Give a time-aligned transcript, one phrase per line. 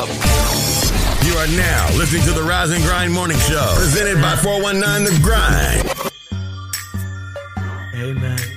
[0.00, 0.08] up.
[1.24, 5.20] You are now listening to the Rise and Grind Morning Show, presented by 419 The
[5.22, 6.10] Grind.
[7.94, 8.49] Amen.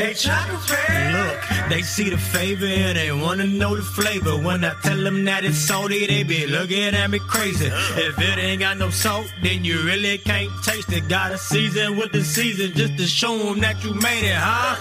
[0.00, 1.12] Hey, chocolate.
[1.12, 4.34] Look, they see the favor and they wanna know the flavor.
[4.38, 7.66] When I tell them that it's salty, they be looking at me crazy.
[7.66, 11.06] If it ain't got no salt, then you really can't taste it.
[11.06, 14.76] Gotta season with the season just to show them that you made it, huh?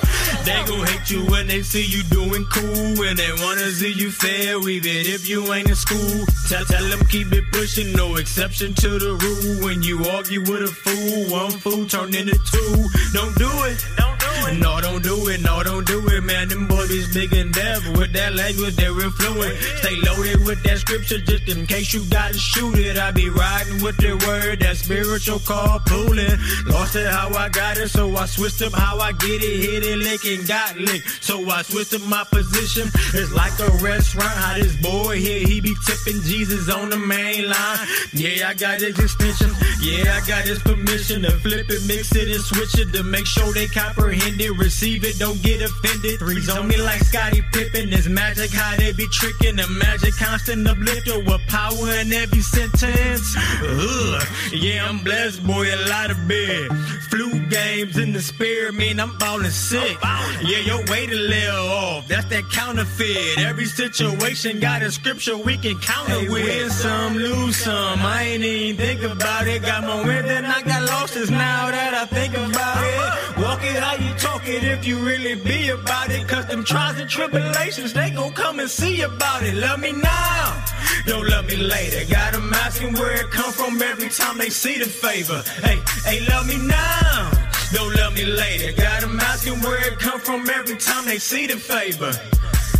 [0.45, 3.03] They gon' hate you when they see you doing cool.
[3.03, 6.25] And they wanna see you fail, even if you ain't in school.
[6.47, 9.65] Tell, tell them keep it pushing, no exception to the rule.
[9.65, 12.87] When you argue with a fool, one fool turn into two.
[13.11, 13.85] Don't do it.
[13.97, 14.18] Don't do it.
[14.59, 15.41] No, don't do it.
[15.41, 16.47] No, don't do it, man.
[16.49, 17.85] Them boys big and deaf.
[17.97, 19.55] With that language, they're influent.
[19.81, 22.97] Stay loaded with that scripture just in case you gotta shoot it.
[22.97, 26.37] I be riding with the word, that spiritual call pulling.
[26.65, 29.59] Lost it how I got it, so I switched up how I get it.
[29.59, 31.23] Hit it, lick and got licked.
[31.23, 32.89] So I switched up my position.
[33.13, 34.29] It's like a restaurant.
[34.29, 37.79] How this boy here, he be tipping Jesus on the main line.
[38.13, 39.51] Yeah, I got his extension.
[39.81, 43.25] Yeah, I got his permission to flip it, mix it, and switch it to make
[43.25, 44.51] sure they comprehend it.
[44.57, 46.19] Receive it, don't get offended.
[46.19, 47.91] Threes on me like Scottie Pippen.
[47.93, 49.55] It's magic how they be tricking.
[49.55, 53.35] The magic constant uplifter with power in every sentence.
[53.63, 54.23] Ugh.
[54.53, 56.69] Yeah, I'm blessed, boy, a lot of bed.
[57.09, 59.97] Flu games in the spirit man, I'm ballin' sick.
[60.43, 62.07] Yeah, your weight a little off.
[62.07, 63.39] That's that counterfeit.
[63.39, 66.43] Every situation got a scripture we can counter Hey, with.
[66.43, 67.99] win some, lose some.
[68.01, 69.61] I ain't even think about it.
[69.63, 73.37] Got more win than I got losses now that I think about it.
[73.43, 76.27] Walk it how you talk it if you really be about it.
[76.27, 79.55] Cause them trials and tribulations, they gon' come and see about it.
[79.55, 80.65] Love me now.
[81.05, 82.01] Don't love me later.
[82.09, 85.41] Got 'em asking where it come from every time they see the favor.
[85.63, 87.31] Hey, hey, love me now.
[87.73, 88.71] Don't love me later.
[88.73, 92.11] Got 'em asking where it come from every time they see the favor.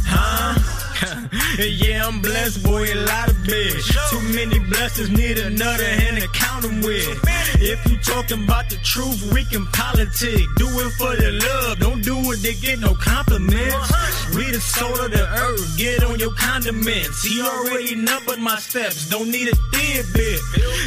[0.06, 0.89] Huh?
[1.60, 3.88] yeah, I'm blessed, boy, a lot of bitch.
[4.10, 7.20] Too many blessings, need another hand to count 'em with.
[7.62, 10.46] If you talking about the truth, we can politic.
[10.58, 14.36] Do it for the love, don't do it to get no compliments.
[14.36, 17.24] We the soul of the earth, get on your condiments.
[17.24, 20.40] He already numbered my steps, don't need a thin bit.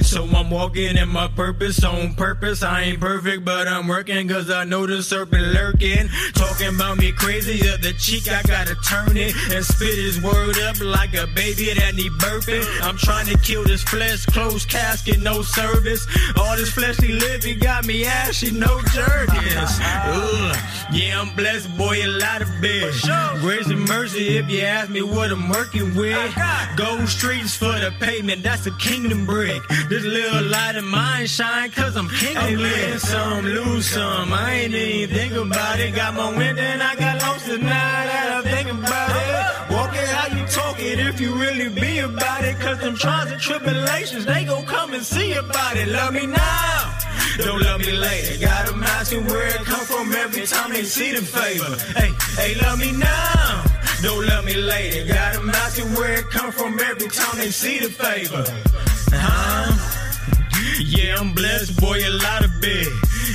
[0.04, 2.62] So I'm walking in my purpose on purpose.
[2.62, 6.08] I ain't perfect, but I'm working cause I know the serpent lurking.
[6.34, 10.80] Talking about me crazy, the cheek, I gotta turn it and spit his word up
[10.80, 12.64] like a baby that need burping.
[12.82, 16.06] I'm trying to kill this flesh, closed casket, no service.
[16.36, 19.78] All this fleshly living got me ashy, no jerkins.
[20.92, 23.00] Yeah, I'm blessed, boy, a lot of bitch.
[23.40, 26.34] Grace and mercy if you ask me what I'm working with.
[26.76, 29.62] Gold streets for the pavement, that's a kingdom brick.
[29.88, 34.32] This little light of mine shine cause I'm kingdom win some, lose some.
[34.32, 35.94] I ain't even think about it.
[35.94, 37.22] Got more win than I got
[37.60, 39.12] now that I think about it.
[39.12, 39.61] Walk it how you talk
[40.92, 42.58] it if you really be about it.
[42.60, 45.88] Cause them trials and tribulations, they gon' come and see about it.
[45.88, 46.98] Love me now.
[47.38, 48.38] Don't love me later.
[48.40, 51.72] Got Got 'em asking where it come from every time they see the favor.
[51.98, 52.10] Hey,
[52.40, 53.64] hey, love me now.
[54.02, 55.06] Don't love me later.
[55.06, 58.44] Got Got 'em asking where it come from every time they see the favor.
[59.12, 59.91] Huh?
[60.84, 62.88] Yeah, I'm blessed, boy, a lot of big.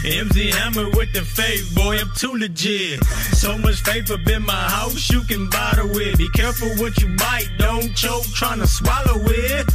[0.03, 3.03] MC Hammer with the faith, boy, I'm too legit.
[3.33, 6.17] So much faith up in my house, you can bottle with.
[6.17, 9.65] Be careful what you bite, don't choke trying to swallow it.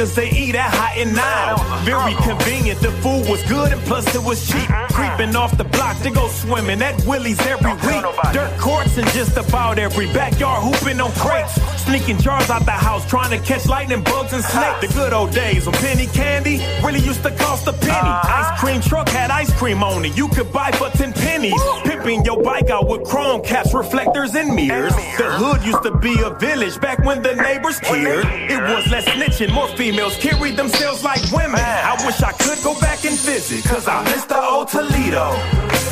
[0.00, 1.56] Used to take us to eat at Hot and Now.
[1.84, 4.68] Very convenient, the food was good and plus it was cheap.
[4.92, 5.64] Creeping off the
[6.02, 8.04] to go swimming at Willie's every week.
[8.32, 11.54] Dirt courts in just about every backyard, hooping on crates.
[11.84, 14.80] Sneaking jars out the house, trying to catch lightning bugs and snakes.
[14.80, 17.92] The good old days when penny candy really used to cost a penny.
[17.92, 18.52] Uh-huh.
[18.52, 21.60] Ice cream truck had ice cream on it, you could buy for 10 pennies.
[21.84, 24.94] Pimping your bike out with chrome caps, reflectors, and mirrors.
[25.18, 28.24] The hood used to be a village back when the neighbors cared.
[28.26, 31.60] It was less snitching, more females carried themselves like women.
[31.60, 35.89] I wish I could go back and visit, cause I miss the old Toledo.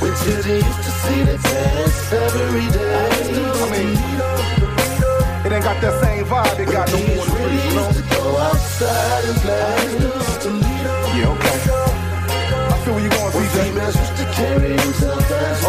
[0.00, 0.12] When
[0.56, 3.18] used to see the test every day.
[3.54, 3.94] I mean,
[5.46, 7.88] it ain't got that same vibe it got no more in the
[8.38, 9.40] outside and
[10.42, 10.92] Toledo.
[11.16, 11.56] Yeah, okay.
[12.68, 13.38] I feel where you going, to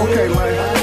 [0.02, 0.79] Okay, man.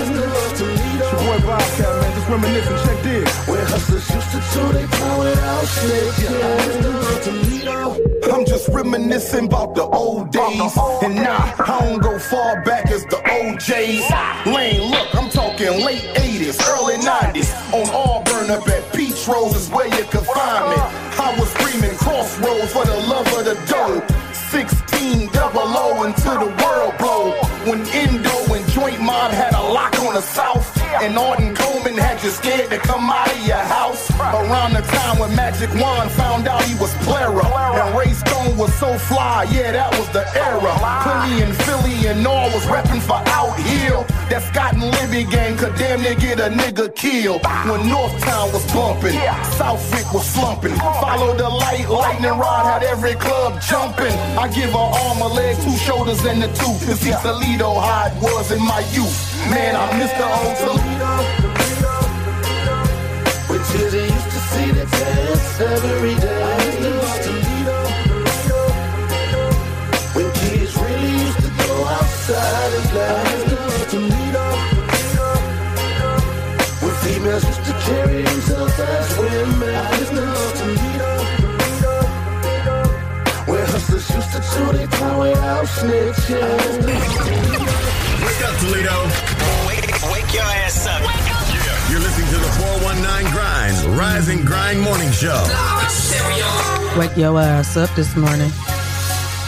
[2.26, 2.36] Toledo.
[2.36, 2.76] Your boy Bobcat, man, just reminiscing.
[2.86, 3.48] Check this.
[3.48, 7.22] Where hustlers used to tow they car without snitching.
[7.22, 8.32] Toledo.
[8.32, 10.76] I'm just reminiscing about the old days.
[11.02, 14.46] And nah, I don't go far back as the OJs.
[14.46, 17.50] Lane, look, I'm talking late 80s, early 90s.
[17.72, 20.76] On Auburn up at Peach Rose is where you could find me.
[21.18, 24.04] I was screaming crossroads for the love of the dough.
[24.50, 27.32] 16 double O until the world blow.
[27.64, 30.76] When Indo and Joint Mob had a lock on the South.
[31.02, 31.65] And Arden Coleman had you
[32.36, 34.10] scared to come out of your house.
[34.20, 37.44] Around the time when Magic Wand found out he was Plera.
[37.80, 40.72] And Ray Stone was so fly, yeah, that was the era.
[41.04, 44.04] Philly and Philly and all was reppin' for out here.
[44.28, 47.42] That Scott and Libbey gang could damn near get a nigga killed.
[47.68, 49.16] When Northtowne was bumpin',
[49.56, 50.76] Southwyck was slumpin'.
[51.00, 54.12] Follow the light, lightning rod had every club jumpin'.
[54.36, 56.84] I give her arm, a leg, two shoulders, and a tooth.
[56.86, 59.16] To see Toledo how it was in my youth.
[59.50, 61.75] Man, I miss the old Toledo.
[65.60, 66.42] Every day.
[70.14, 73.56] When kids really used to go outside and.
[73.90, 74.46] Toledo.
[76.82, 79.74] When females used to carry themselves as women.
[83.76, 84.40] Hustlers used to
[86.26, 86.46] their.
[88.24, 88.96] Wake up, Toledo.
[89.68, 91.25] Wake, wake your ass up.
[92.36, 95.40] You're to the 419 Grind Rise and Grind Morning Show.
[96.98, 98.50] Wake your ass up this morning.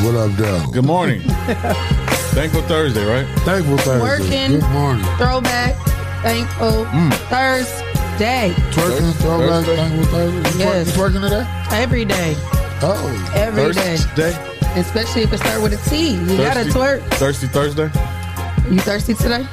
[0.00, 0.70] What up, Dale?
[0.70, 1.20] Good morning.
[2.32, 3.26] Thankful Thursday, right?
[3.40, 4.00] Thankful Thursday.
[4.00, 4.60] Working.
[4.60, 5.04] Good morning.
[5.18, 5.76] Throwback,
[6.22, 7.12] thankful mm.
[7.28, 8.54] Thursday.
[8.72, 9.76] Twerking, throwback, Thursday?
[9.76, 10.50] thankful Thursday.
[10.50, 10.96] You, Yes.
[10.96, 11.78] twerk, you twerking today?
[11.82, 12.34] Every day.
[12.80, 13.32] Oh.
[13.34, 13.96] Every day.
[13.98, 14.80] Thursday.
[14.80, 16.12] Especially if it start with a T.
[16.12, 17.00] You gotta Thirsty- twerk.
[17.14, 17.90] Thirsty Thursday.
[18.70, 19.46] You thirsty today?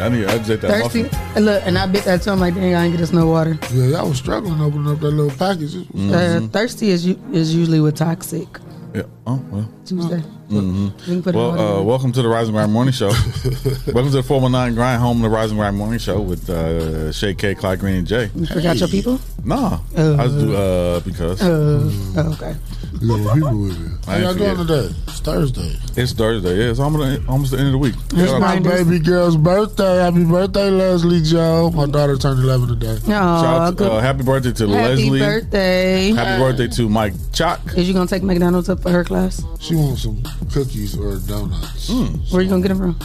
[0.00, 0.24] I need.
[0.26, 1.02] I just ate that Thirsty?
[1.04, 1.18] muffin.
[1.36, 2.30] And look, and I bit that too.
[2.30, 3.58] I'm like, dang, I ain't get us no water.
[3.72, 5.74] Yeah, y'all was struggling opening up that little package.
[5.74, 8.48] This was- Uh, thirsty is u- is usually with toxic.
[8.94, 9.02] Yeah.
[9.26, 9.68] Oh well.
[9.86, 10.22] Tuesday.
[10.52, 10.58] We
[11.06, 13.08] can put Well, on uh, welcome to the Rising and Grind Morning Show.
[13.86, 17.10] welcome to the 419 Grind, home of the Rise and Grind Morning Show with uh,
[17.10, 18.30] Shay K, Clyde Green, and Jay.
[18.34, 19.18] You forgot your people?
[19.44, 22.54] Nah, I just do uh because Uh, oh, okay.
[23.00, 24.06] You people with it.
[24.06, 24.94] How y'all doing today?
[25.08, 25.76] It's Thursday.
[25.96, 26.54] it's Thursday.
[26.56, 27.94] Yeah, it's almost almost the end of the week.
[28.12, 29.96] It's Shout My baby girl's birthday.
[30.04, 31.70] Happy birthday, Leslie Joe.
[31.74, 32.98] My daughter turned 11 today.
[33.06, 35.20] Shout out to, uh, happy birthday to Happy Leslie.
[35.20, 36.12] birthday.
[36.12, 37.60] Happy birthday to Mike Chalk.
[37.76, 39.42] Is you gonna take McDonald's up for her class?
[39.58, 41.88] She wants some cookies or donuts.
[42.32, 42.96] Where you gonna get them from?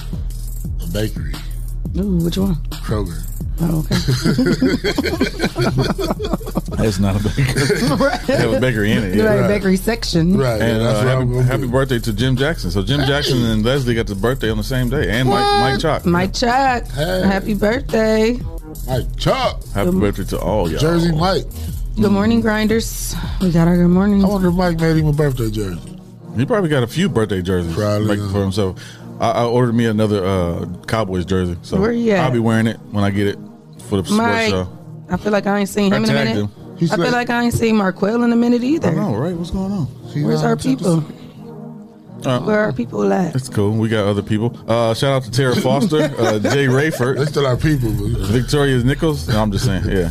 [0.84, 1.34] A bakery.
[1.98, 2.56] Ooh, which one?
[2.70, 3.24] Kroger.
[3.60, 3.96] Oh, okay.
[6.78, 7.44] That's not a bakery.
[8.28, 9.10] they have a bakery in it.
[9.12, 9.40] The Yeah.
[9.40, 10.38] right bakery section.
[10.38, 10.62] Right.
[10.62, 12.70] And that's uh, happy, happy birthday to Jim Jackson.
[12.70, 15.80] So Jim Jackson and Leslie got the birthday on the same day, and Mike Mike
[15.80, 16.06] Chalk.
[16.06, 16.86] Mike Chuck.
[16.92, 17.22] Hey.
[17.26, 18.40] Happy birthday.
[18.88, 19.64] Mike Chuck.
[19.74, 20.80] Happy birthday to all y'all.
[20.80, 21.46] Jersey Mike.
[22.00, 23.16] Good morning, grinders.
[23.42, 24.24] We got our good morning.
[24.24, 25.97] I wonder if Mike made him a birthday jersey.
[26.38, 28.32] He probably got a few birthday jerseys Probably, like, yeah.
[28.32, 28.82] for himself.
[29.20, 32.20] I, I ordered me another uh, Cowboys jersey, so Where he at?
[32.24, 33.40] I'll be wearing it when I get it
[33.88, 34.78] for the sports show.
[35.10, 36.50] I feel like I ain't seen him in a tagged minute.
[36.50, 36.78] him.
[36.78, 38.90] He's I feel like- like I ain't seen Marquell in a minute either.
[38.90, 39.34] I know, right?
[39.36, 39.88] What's going on?
[40.14, 41.04] He's Where's on our to people?
[42.26, 43.36] Uh, Where are people at?
[43.36, 43.72] it's cool.
[43.78, 44.58] We got other people.
[44.68, 47.92] Uh, shout out to Tara Foster, uh, Jay They Rayford, still our people.
[47.92, 48.26] But, you.
[48.26, 49.28] Victoria Nichols.
[49.28, 50.10] No, I'm just saying, yeah.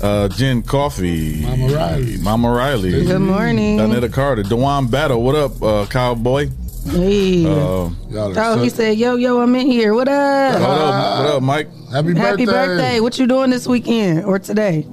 [0.00, 2.16] Uh, Jen Coffee, Mama Riley.
[2.18, 3.78] Mama Riley, Good morning.
[3.78, 5.22] Donetta Carter, Dewan Battle.
[5.22, 6.48] What up, uh, cowboy?
[6.88, 7.44] Hey.
[7.44, 9.94] Uh, Y'all oh, he said, "Yo, yo, I'm in here.
[9.94, 10.54] What what up?
[10.54, 11.24] up?
[11.24, 11.68] What up, Mike?
[11.90, 12.20] Happy birthday.
[12.20, 13.00] Happy birthday.
[13.00, 14.86] What you doing this weekend or today,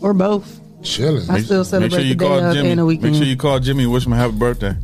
[0.00, 0.60] or both?
[0.82, 1.28] Chilling.
[1.28, 2.70] I still celebrate Make the day of Jimmy.
[2.70, 4.74] and the Make sure you call Jimmy and wish him a happy birthday.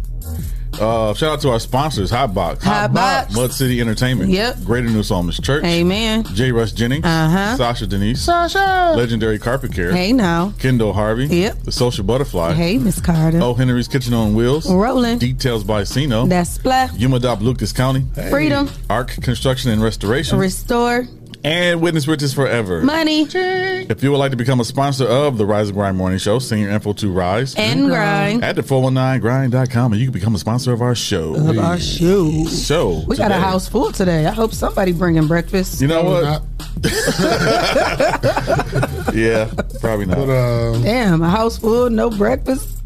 [0.83, 3.33] Uh, shout out to our sponsors, Hot Box, Hot Box.
[3.35, 4.65] Mud City Entertainment, Yep.
[4.65, 6.25] Greater New Psalmist Church, Amen.
[6.35, 6.51] J.
[6.51, 7.57] Rush Jennings, Uh-huh.
[7.57, 8.95] Sasha Denise, Sasha.
[8.97, 10.53] Legendary Carpet Care, Hey now.
[10.59, 11.63] Kendall Harvey, Yep.
[11.65, 13.39] The Social Butterfly, Hey, Miss Carter.
[13.41, 15.19] Oh Henry's Kitchen on Wheels, Rolling.
[15.19, 16.91] Details by Sino, That's Splat.
[16.91, 18.69] UMADAOP Lucas County, Freedom.
[18.91, 21.07] Arc Construction and Restoration, Restore.
[21.45, 22.83] And Witness Riches Forever.
[22.83, 23.27] Money.
[23.33, 26.39] If you would like to become a sponsor of the Rise and Grind Morning Show,
[26.39, 28.45] send your info to Rise And grind.
[28.45, 31.35] at the 419grind.com and you can become a sponsor of our show.
[31.35, 32.45] Of our show.
[32.45, 34.27] So We got a house full today.
[34.27, 35.81] I hope somebody bringing breakfast.
[35.81, 36.43] You know Probably what?
[39.15, 40.17] Yeah, probably not.
[40.19, 42.79] But uh, Damn, a house full, no breakfast.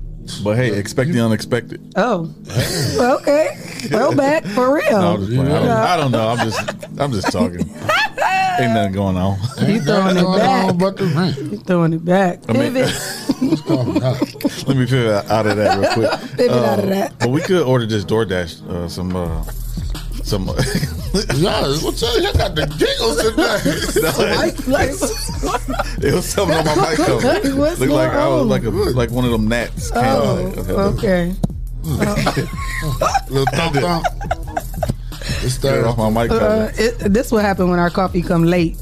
[0.42, 1.80] But hey, expect the unexpected.
[1.94, 2.34] Oh,
[3.20, 3.56] okay.
[3.92, 5.00] Well, back for real.
[5.00, 5.38] No, I'm just.
[5.38, 6.28] I, don't, I don't know.
[6.28, 6.58] I'm just,
[6.98, 7.60] I'm just talking.
[8.58, 9.38] Ain't nothing going on.
[9.66, 10.78] You throwing it back.
[10.78, 11.36] but the rent.
[11.38, 12.40] You throwing it back.
[12.48, 12.94] I mean- Pivot.
[13.42, 14.20] Let's call it out.
[14.66, 16.10] Let me figure out of that real quick.
[16.38, 17.18] Pivot out of that.
[17.18, 19.42] But we could order just DoorDash uh, some uh,
[20.24, 20.46] some.
[21.36, 22.22] Y'all, what's up?
[22.22, 24.56] Y'all got the giggles tonight.
[24.66, 24.90] Like, like,
[26.04, 27.16] it was something on my mic though.
[27.56, 28.48] What's Looked like going I was on?
[28.48, 29.90] like a like one of them gnats.
[29.94, 31.34] oh, out okay.
[33.30, 34.06] Little thump thump.
[35.46, 36.30] It's off my mic.
[36.30, 38.76] Uh, it, this will happen when our coffee come late.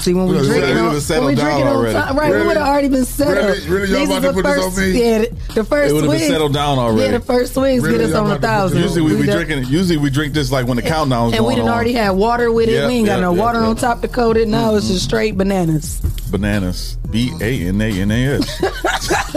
[0.00, 0.46] See when we Really?
[0.48, 0.78] drink it Really?
[0.78, 2.32] on, It would've settled when we down drink it on time, right?
[2.32, 3.36] We would have already been settled.
[3.66, 3.68] Really?
[3.68, 3.92] Really?
[3.92, 5.00] Y'all about to the put this first, on me?
[5.00, 5.18] Yeah,
[5.54, 7.02] the first It would have been settled down already.
[7.12, 7.98] Yeah, the first swigs Really?
[7.98, 8.78] get us on a about to put this thousand.
[8.82, 9.72] Usually we, be done- drinking.
[9.72, 11.74] Usually we drink this like when the countdown's and we going done on.
[11.74, 12.74] already had water with it.
[12.74, 14.46] Yeah, we ain't got no yeah, water on top to coat it.
[14.46, 15.98] Now it's just straight bananas.
[16.30, 16.96] bananas.
[17.10, 19.34] B A N A N A S.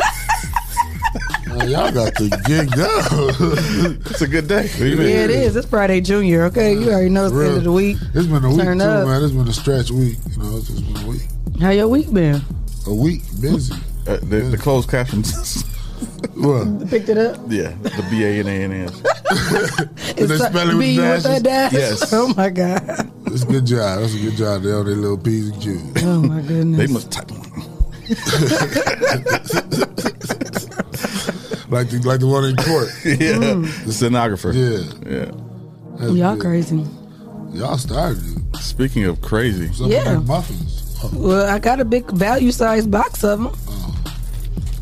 [1.61, 3.11] Man, y'all got the gig up.
[4.11, 4.63] It's a good day.
[4.67, 5.09] What do you mean?
[5.09, 5.55] Yeah, it is.
[5.55, 6.43] It's Friday Junior.
[6.45, 7.97] Okay, you already know it's the end of the week.
[8.13, 9.07] It's been a week Turn too, up.
[9.07, 9.23] man.
[9.23, 10.17] It's been a stretch week.
[10.31, 11.21] You know, it's just been a week.
[11.59, 12.41] How your week been?
[12.87, 13.73] A week, busy.
[14.07, 15.63] Uh, the, the closed captions.
[16.35, 16.89] What?
[16.89, 17.37] Picked it up.
[17.47, 19.01] yeah, the B A N A N A S.
[20.15, 21.45] Did they It's spell it with B with that dashes?
[21.71, 21.73] dash.
[21.73, 22.13] Yes.
[22.17, 23.11] Oh my god.
[23.27, 23.99] It's a good job.
[24.01, 24.63] That's a good job.
[24.63, 26.03] They on their little P's and Q's.
[26.03, 26.77] Oh my goodness.
[26.79, 27.29] They must type.
[31.71, 32.89] Like the like the one in court.
[33.05, 33.55] Yeah,
[33.85, 34.51] the stenographer.
[34.51, 34.79] Yeah.
[35.09, 35.31] yeah.
[35.97, 36.41] That's Y'all good.
[36.41, 36.85] crazy.
[37.53, 38.57] Y'all started it.
[38.57, 40.19] Speaking of crazy, Some Yeah.
[40.19, 40.99] muffins.
[41.03, 43.51] Oh, Well, I got a big value size box of them.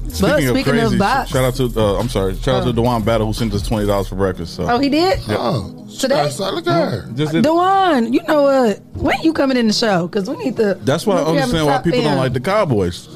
[0.04, 2.65] But speaking, speaking of of crazy, box, shout out to uh, I'm sorry, shout out
[2.65, 4.56] to Dewan Battle who sent us twenty dollars for breakfast.
[4.56, 5.19] So oh, he did.
[5.30, 5.75] oh.
[5.99, 6.30] Today?
[6.30, 7.12] Start, look at her.
[7.13, 8.80] just did- Dewan, you know what?
[8.95, 10.08] When you coming in the show?
[10.08, 10.75] Because we need to.
[10.82, 13.08] that's why I we have a understand why top people don't like the Cowboys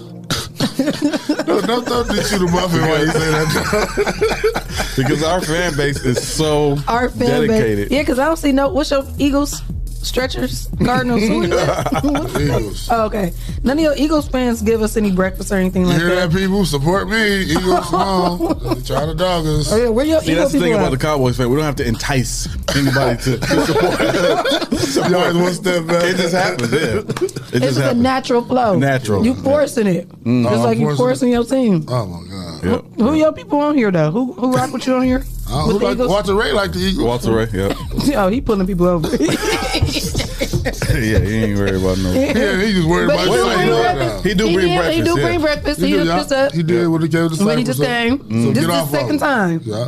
[1.47, 4.93] No, don't don't ditch you the muffin while you say that.
[4.97, 7.89] because our fan base is so our fan dedicated.
[7.89, 7.95] base.
[7.95, 8.69] Yeah, because I don't see no.
[8.69, 9.61] What's your Eagles?
[10.03, 11.21] Stretchers, Cardinals.
[11.21, 11.53] Who you?
[12.57, 12.89] Eagles.
[12.91, 13.31] oh, okay.
[13.63, 16.29] None of your Eagles fans give us any breakfast or anything You like hear that.
[16.31, 16.65] that, people?
[16.65, 17.43] Support me.
[17.43, 18.81] Eagles, come on.
[18.83, 19.71] Try to dog us.
[19.71, 21.13] Oh, yeah, where your See, Eagles that's the thing people about the at?
[21.13, 21.49] Cowboys fan.
[21.49, 23.65] We don't have to entice anybody to, to
[24.77, 25.09] support.
[25.09, 26.03] You always one step back.
[26.03, 26.71] It just happens.
[26.71, 28.01] Yeah, it It's just just a happens.
[28.01, 28.75] natural flow.
[28.77, 29.25] Natural.
[29.25, 30.43] You forcing it, mm.
[30.43, 31.85] just Oh, like I'm you forcing forcing your team.
[31.87, 32.63] Oh my God.
[32.63, 32.85] Yep.
[32.97, 34.11] Who your people on here though?
[34.11, 35.23] Who who rock with you on here?
[35.67, 37.05] With who like, Walter Ray like the Eagles.
[37.05, 37.47] Walter Ray.
[37.53, 37.77] Yep.
[38.15, 39.07] Oh, he pulling people over.
[39.17, 39.27] yeah,
[41.19, 42.11] he ain't worried about no.
[42.11, 44.23] Yeah, he just worried But about he his do bring breakfast.
[44.25, 44.97] He do He bring did- breakfast.
[44.97, 45.25] He do yeah.
[45.25, 45.79] bring breakfast.
[45.79, 46.51] He He, did, hooked up.
[46.53, 48.19] He did when he came to When he just came.
[48.19, 49.61] So This is the second of time.
[49.63, 49.87] Yeah.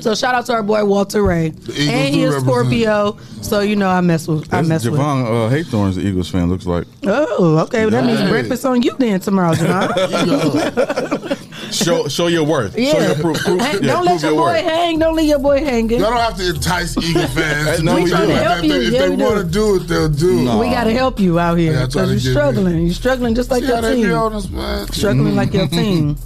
[0.00, 1.48] So shout out to our boy Walter Ray.
[1.48, 2.42] Eagles And he is.
[2.42, 3.18] Scorpio.
[3.42, 4.98] So you know I mess with I That's mess with.
[4.98, 6.48] Javon uh, Haythorne's the Eagles fan.
[6.48, 7.82] Looks like Oh, okay.
[7.82, 11.36] Well, that means breakfast on you then tomorrow, Javon.
[11.72, 12.76] show show your worth.
[12.78, 12.92] yeah.
[12.92, 13.38] Show your proof.
[13.38, 14.62] proof Hey, yeah, don't prove let your boy worth.
[14.64, 14.98] hang.
[14.98, 16.00] Don't leave your boy hanging.
[16.00, 17.82] Y'all don't have to entice Eagle fans.
[17.82, 18.34] No, do we something do.
[18.34, 18.66] like Help that.
[18.66, 18.74] you.
[18.80, 20.44] If Yeah, they want to do it, they'll do.
[20.44, 20.58] No.
[20.58, 22.52] We gotta help you out here Yeah, I try because you're get me.
[22.52, 22.84] struggling.
[22.86, 24.12] You're struggling just like See how your team.
[24.14, 24.86] on us, man.
[24.88, 26.16] Struggling like your team.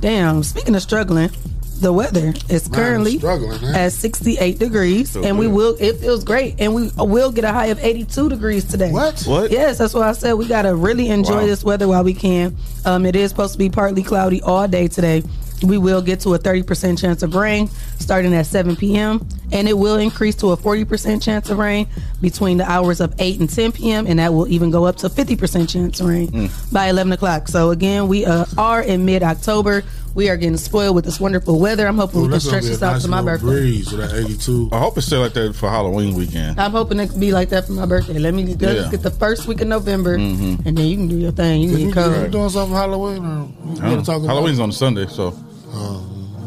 [0.00, 0.42] Damn.
[0.42, 1.30] Speaking of struggling,
[1.80, 5.54] the weather is currently struggling, at 68 degrees, Feel and we good.
[5.54, 5.76] will.
[5.80, 8.90] It feels great, and we will get a high of 82 degrees today.
[8.92, 9.22] What?
[9.26, 9.50] What?
[9.50, 11.46] Yes, that's why I said we gotta really enjoy Wow.
[11.46, 12.56] this weather while we can.
[12.84, 15.22] Um, it is supposed to be partly cloudy all day today.
[15.62, 19.26] We will get to a 30% chance of rain starting at 7 p.m.
[19.52, 21.86] and it will increase to a 40% chance of rain
[22.20, 24.06] between the hours of 8 and 10 p.m.
[24.06, 27.48] and that will even go up to 50% chance of rain by 11 o'clock.
[27.48, 29.82] So again, we uh, are in mid-October.
[30.12, 31.86] We are getting spoiled with this wonderful weather.
[31.86, 33.46] I'm hoping Ooh, we can stretch this out nice to my birthday.
[33.46, 34.70] breeze with that 82.
[34.72, 36.58] I hope it's still like that for Halloween weekend.
[36.60, 38.18] I'm hoping it can be like that for my birthday.
[38.18, 38.68] Let me let's Yeah.
[38.70, 38.90] Mm-hmm.
[38.90, 41.60] get the first week of November, and then you can do your thing.
[41.62, 44.08] You can you, get if you doing something Halloween or we I gotta don't talk
[44.18, 44.24] know.
[44.24, 45.30] about Halloween's on a Sunday, so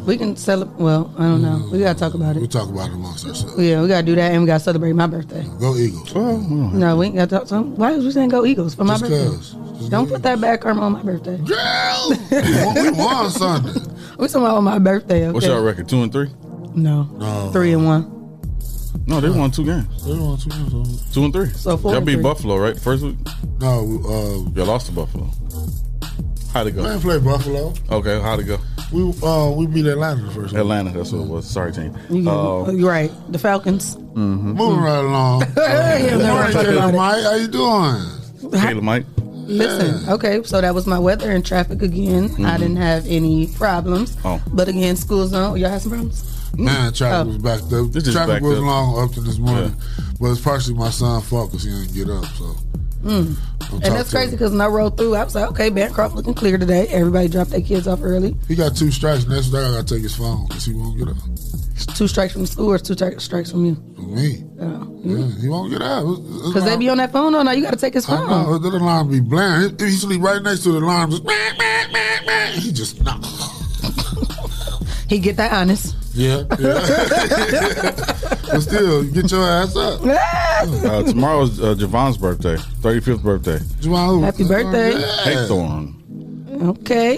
[0.06, 0.80] We can celebrate.
[0.82, 1.70] Well, I don't know.
[1.72, 2.40] We gotta talk about it.
[2.40, 3.58] We'll talk about it amongst ourselves.
[3.62, 5.46] Yeah, we gotta do that, and we gotta celebrate my birthday.
[5.60, 6.14] Go Eagles.
[6.14, 7.48] No, we ain't gotta talk.
[7.48, 9.26] So why was we saying go Eagles for my Just birthday?
[9.26, 9.56] cause.
[9.80, 11.38] Just Don't go put that bad karma on my birthday.
[11.38, 13.80] Girl, we won, we won Sunday.
[14.20, 15.24] We talking about my birthday.
[15.24, 15.32] Okay.
[15.34, 15.90] what's your record?
[15.90, 16.30] Two and three?
[16.76, 17.50] No, No.
[17.52, 18.40] three and one.
[19.08, 20.06] No, they won two games.
[20.06, 21.14] They won two games.
[21.14, 21.48] Two and three.
[21.50, 22.24] So four Y'all and beat three.
[22.24, 22.80] Buffalo, right?
[22.80, 23.16] First week.
[23.60, 25.30] No, we, uh, Y'all lost to Buffalo.
[26.54, 26.88] How'd it go?
[26.92, 27.74] ain't played Buffalo.
[27.90, 28.58] Okay, how'd it go?
[28.92, 30.54] We uh, we beat Atlanta the first.
[30.54, 31.50] Atlanta, that's what it was.
[31.50, 31.98] Sorry, team.
[32.12, 33.12] You, Uh, you're right.
[33.32, 33.98] The Falcons.
[33.98, 35.42] Moving right along.
[35.58, 36.96] Yeah, never Morning, talk Caleb.
[36.96, 37.24] Mike.
[37.24, 38.62] How you doing?
[38.62, 39.06] Caleb Mike.
[39.46, 42.46] Listen, okay, so that was my weather and traffic again.
[42.46, 44.16] I didn't have any problems.
[44.24, 44.42] Oh.
[44.54, 45.58] But again, school zone.
[45.60, 46.54] Y'all had some problems?
[46.58, 47.28] Man, traffic Oh.
[47.30, 47.92] was backed up.
[47.92, 48.64] This is Traffic backed was up.
[48.64, 49.76] long up to this morning,
[50.22, 52.26] but it's partially my son's fault because he didn't get up.
[52.36, 52.56] So,
[53.04, 53.36] Mm.
[53.74, 56.58] And that's crazy because when I rode through, I was like, okay, Bancroft looking clear
[56.58, 56.88] today.
[56.88, 58.36] Everybody dropped their kids off early.
[58.48, 59.28] he got two strikes.
[59.28, 61.18] Next day, I got to take his phone because he won't get up.
[61.96, 63.76] Two strikes from school or two stri- strikes from you?
[63.98, 64.44] Me.
[64.58, 64.86] Yeah,
[65.42, 66.06] he won't get out.
[66.46, 67.58] Because they be on that phone all night.
[67.58, 68.30] You got to take his I phone.
[68.30, 69.78] know, the alarm be blaring.
[69.80, 71.12] He, he sleep right next to the alarm.
[71.12, 71.88] Just, meh, meh,
[72.26, 72.52] meh.
[72.52, 73.20] He just, nah.
[75.10, 75.96] He get that honest.
[76.16, 76.80] Yeah, yeah.
[78.52, 80.02] but still, get your ass up.
[80.04, 83.58] Uh, tomorrow's uh, Javon's birthday, 35th birthday.
[83.82, 84.94] Javon, Happy birthday.
[85.24, 85.96] Haythorn.
[86.70, 87.18] Okay.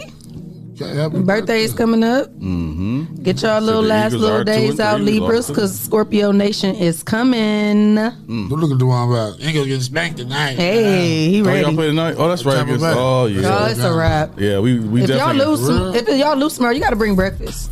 [0.77, 2.27] Birthday is coming up.
[2.31, 3.23] Mm-hmm.
[3.23, 7.95] Get y'all little the last Eagles little days out, Libras, because Scorpio Nation is coming.
[7.95, 8.49] Mm.
[8.49, 9.41] Don't look at the one about.
[9.41, 10.55] Ain't gonna get spanked tonight.
[10.55, 11.75] Hey, he Oh, y'all ready.
[11.75, 12.15] play tonight?
[12.17, 12.61] Oh, that's right.
[12.61, 13.57] Against- Oh, yeah.
[13.57, 14.37] Oh, it's a wrap.
[14.37, 17.15] Yeah, we, we if y'all lose, some, if y'all lose tomorrow, you got to bring
[17.15, 17.71] breakfast.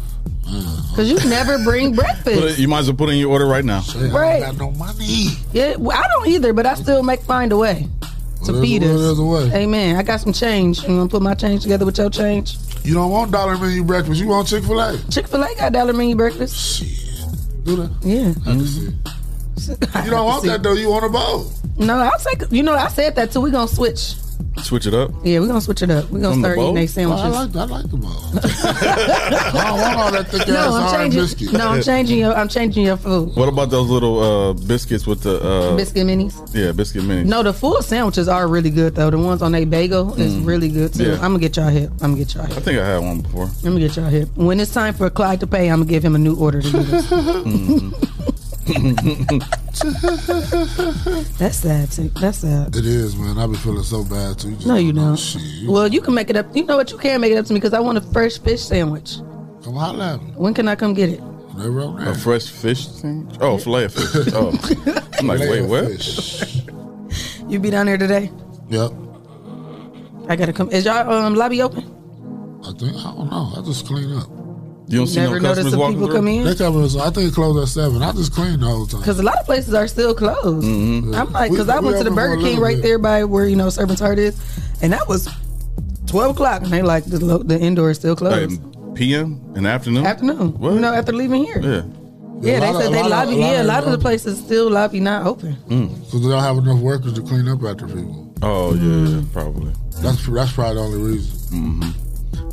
[0.96, 2.42] Cause you never bring Put breakfast.
[2.42, 3.82] it, you might as well put in your order right now.
[3.96, 4.44] Right.
[4.44, 5.30] I got no money.
[5.52, 7.88] Yeah, well, I don't either, but I still make find a way
[8.46, 9.02] to Well, feed there's a- us.
[9.02, 9.52] there's a way.
[9.64, 9.96] Amen.
[9.96, 10.84] I got some change.
[10.84, 12.58] You want to put my change together with your change?
[12.84, 14.20] You don't want dollar menu breakfast.
[14.22, 14.98] You want Chick Fil A.
[15.10, 16.84] Chick Fil A got dollar menu breakfast.
[17.64, 17.92] Do that.
[18.04, 18.34] Yeah.
[18.42, 18.90] I can see.
[20.04, 20.74] You don't want that though.
[20.74, 21.50] You want a bowl.
[21.78, 22.52] No, I'll take.
[22.52, 23.40] You know, I said that too.
[23.40, 24.16] We gonna switch.
[24.62, 25.12] Switch it up.
[25.24, 26.10] Yeah, we gonna switch it up.
[26.10, 26.66] We gonna From the start bowl?
[26.66, 27.24] eating these sandwiches.
[27.26, 28.12] I like I like the bowl.
[28.14, 31.22] I don't want all that thick ass no, I'm hard changing.
[31.22, 31.54] biscuit.
[31.54, 32.34] No, I'm changing your.
[32.34, 33.36] I'm changing your food.
[33.36, 36.34] What about those little uh, biscuits with the uh, Biscuit minis.
[36.54, 37.26] Yeah, biscuit minis.
[37.26, 39.10] No, the full sandwiches are really good though.
[39.10, 41.04] The ones on a bagel is really good too.
[41.04, 41.08] Mm.
[41.08, 41.14] Yeah.
[41.16, 41.92] I'm gonna get y'all hip.
[42.02, 42.52] I'm gonna get y'all here.
[42.52, 42.64] I hip.
[42.64, 43.50] think I had one before.
[43.64, 44.30] Let me get y'all hip.
[44.36, 46.72] When it's time for Clyde to pay, I'm gonna give him a new order to
[46.72, 47.10] do this.
[51.38, 52.10] That's sad too.
[52.20, 52.76] That's sad.
[52.76, 53.38] It is, man.
[53.38, 54.56] I be feeling so bad too.
[54.56, 55.16] just No, you know don't.
[55.20, 55.68] Shit.
[55.68, 56.56] Well, you can make it up.
[56.56, 56.90] You know what?
[56.92, 59.18] You can make it up to me because I want a fresh fish sandwich.
[59.64, 60.32] Come holla at me.
[60.36, 61.22] When can I come get it?
[61.58, 62.16] They wrote A that.
[62.18, 63.36] fresh fish sandwich?
[63.42, 64.28] Oh, fillet fish.
[64.34, 64.50] Oh,
[65.20, 65.88] I'm like, Filet wait, what?
[65.92, 66.62] fish.
[67.50, 68.32] You be down there today?
[68.70, 68.92] Yep.
[70.30, 70.70] I gotta come.
[70.72, 71.84] Is y'all um, lobby open?
[72.66, 73.54] I think I don't know.
[73.58, 74.30] I just clean up.
[74.88, 76.16] You don't see Never no noticed customers the walking people through?
[76.18, 76.90] come in They come in.
[76.90, 78.02] so I think it closed at seven.
[78.04, 79.00] I just clean the whole time.
[79.02, 80.66] because a lot of places are still closed.
[80.68, 81.16] Mm-hmm.
[81.16, 82.64] I'm like, We- because I we went to the open for a Burger King little
[82.64, 82.84] right bit.
[82.84, 84.36] there by where you know Servant's Heart is,
[84.82, 85.30] and that was
[86.06, 88.52] twelve o'clock, and they like the lo- the indoor is still closed.
[88.52, 88.96] Like, closed.
[88.96, 90.06] PM in the afternoon?
[90.06, 90.74] Afternoon, What?
[90.74, 91.62] you know, after leaving here.
[91.62, 91.82] Yeah.
[92.42, 93.36] Yeah, a they lot of- said a they lot of- lobby.
[93.36, 95.56] a lot yeah, a of- lot of the places still lobby not open.
[95.70, 98.34] Because they don't have enough workers to clean up after people.
[98.42, 99.72] Oh, yeah, yeah, probably.
[100.02, 101.94] That's that's probably the only reason.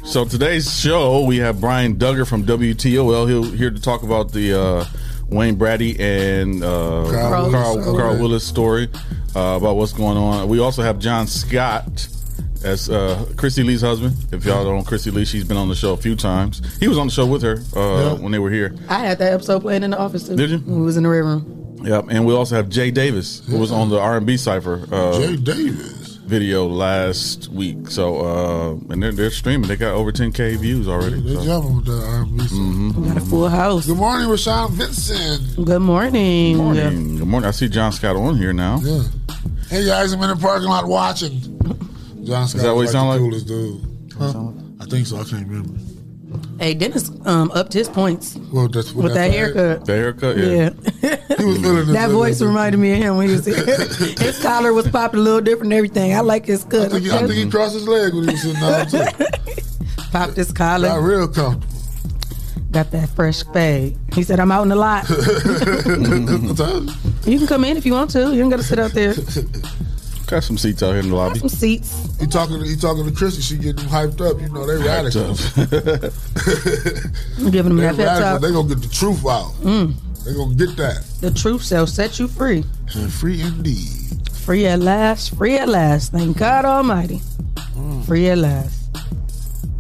[0.05, 3.29] So today's show, we have Brian Duggar from WTOL.
[3.29, 4.85] He'll here to talk about the uh,
[5.29, 7.85] Wayne Brady and uh, Carl Carl, Willis.
[7.85, 8.21] Carl, Okay.
[8.21, 8.89] Willis story
[9.37, 10.49] uh, about what's going on.
[10.49, 12.09] We also have John Scott
[12.65, 14.17] as uh, Chrissy Lee's husband.
[14.33, 16.61] If y'all don't know Chrissy Lee, she's been on the show a few times.
[16.79, 18.75] He was on the show with her uh, when they were here.
[18.89, 20.35] I had that episode playing in the office too.
[20.37, 20.59] Did you?
[20.67, 21.79] We was in the red room.
[21.85, 24.87] Yep, and we also have Jay Davis, who was on the R and B cipher
[24.93, 26.00] uh, Jay Davis.
[26.31, 27.89] Video last week.
[27.89, 29.69] So, uh, and they're, they're streaming.
[29.69, 31.21] They got over 10k views already.
[31.21, 31.45] They So.
[31.45, 32.95] jumping with that R&B song.
[33.03, 33.87] We got a full house.
[33.87, 35.67] Good morning, Rashawn Vincent.
[35.67, 36.57] Good morning.
[36.57, 37.17] Good morning.
[37.19, 37.49] Good morning.
[37.49, 38.79] I see John Scott on here now.
[38.83, 39.03] Yeah.
[39.69, 41.41] Hey guys, I'm in the parking lot watching.
[42.25, 43.29] John Scott that what he is sound like like?
[43.29, 43.87] coolest dude.
[44.81, 45.17] I think so.
[45.19, 45.79] I can't remember.
[46.61, 49.33] Hey, Dennis um, upped his points Well, that's with that fade.
[49.33, 49.87] haircut.
[49.87, 50.45] The haircut, yeah.
[51.03, 51.17] Yeah.
[51.41, 53.65] He was feeling That voice reminded me of him when he was here.
[53.65, 56.15] his collar was popped a little different and everything.
[56.15, 56.91] I like his I cut.
[56.91, 59.05] think, he, I think he crossed his leg when he was sitting down too.
[60.13, 61.01] popped his Got collar.
[61.01, 61.67] real comfortable.
[62.73, 63.97] Got that fresh fade.
[64.13, 65.09] He said, I'm out in the lot.
[65.09, 65.17] You.
[67.33, 68.33] You can come in if you want to.
[68.35, 69.15] You don't got to sit out there.
[70.31, 71.41] Got some seats out here in the lobby.
[71.41, 72.17] Some seats.
[72.21, 72.63] He talking.
[72.63, 73.43] He talking to Chrissy.
[73.43, 74.41] She getting him hyped up.
[74.41, 75.35] You know they radical.
[77.39, 78.39] I'm giving them They that radical.
[78.39, 79.51] They gonna get the truth out.
[79.63, 79.95] Mm.
[80.25, 81.05] They gonna get that.
[81.21, 82.63] The truth shall set you free.
[82.95, 84.31] And free indeed.
[84.31, 85.35] Free at last.
[85.37, 86.13] Free at last.
[86.13, 87.21] Thank God Almighty.
[88.07, 88.97] Free at last.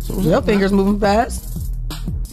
[0.00, 1.46] So Your fingers moving fast.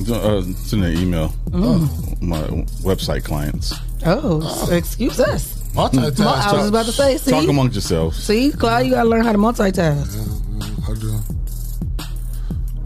[0.10, 1.30] Uh, send an email.
[1.51, 2.19] Mm.
[2.23, 2.41] My
[2.82, 3.75] website clients.
[4.08, 5.56] Oh, so excuse us.
[5.77, 6.19] Multitask.
[6.25, 8.17] I was about to say, see, Talk amongst yourselves.
[8.23, 10.09] see, Clyde, you gotta learn how to multitask.
[10.89, 11.19] I do.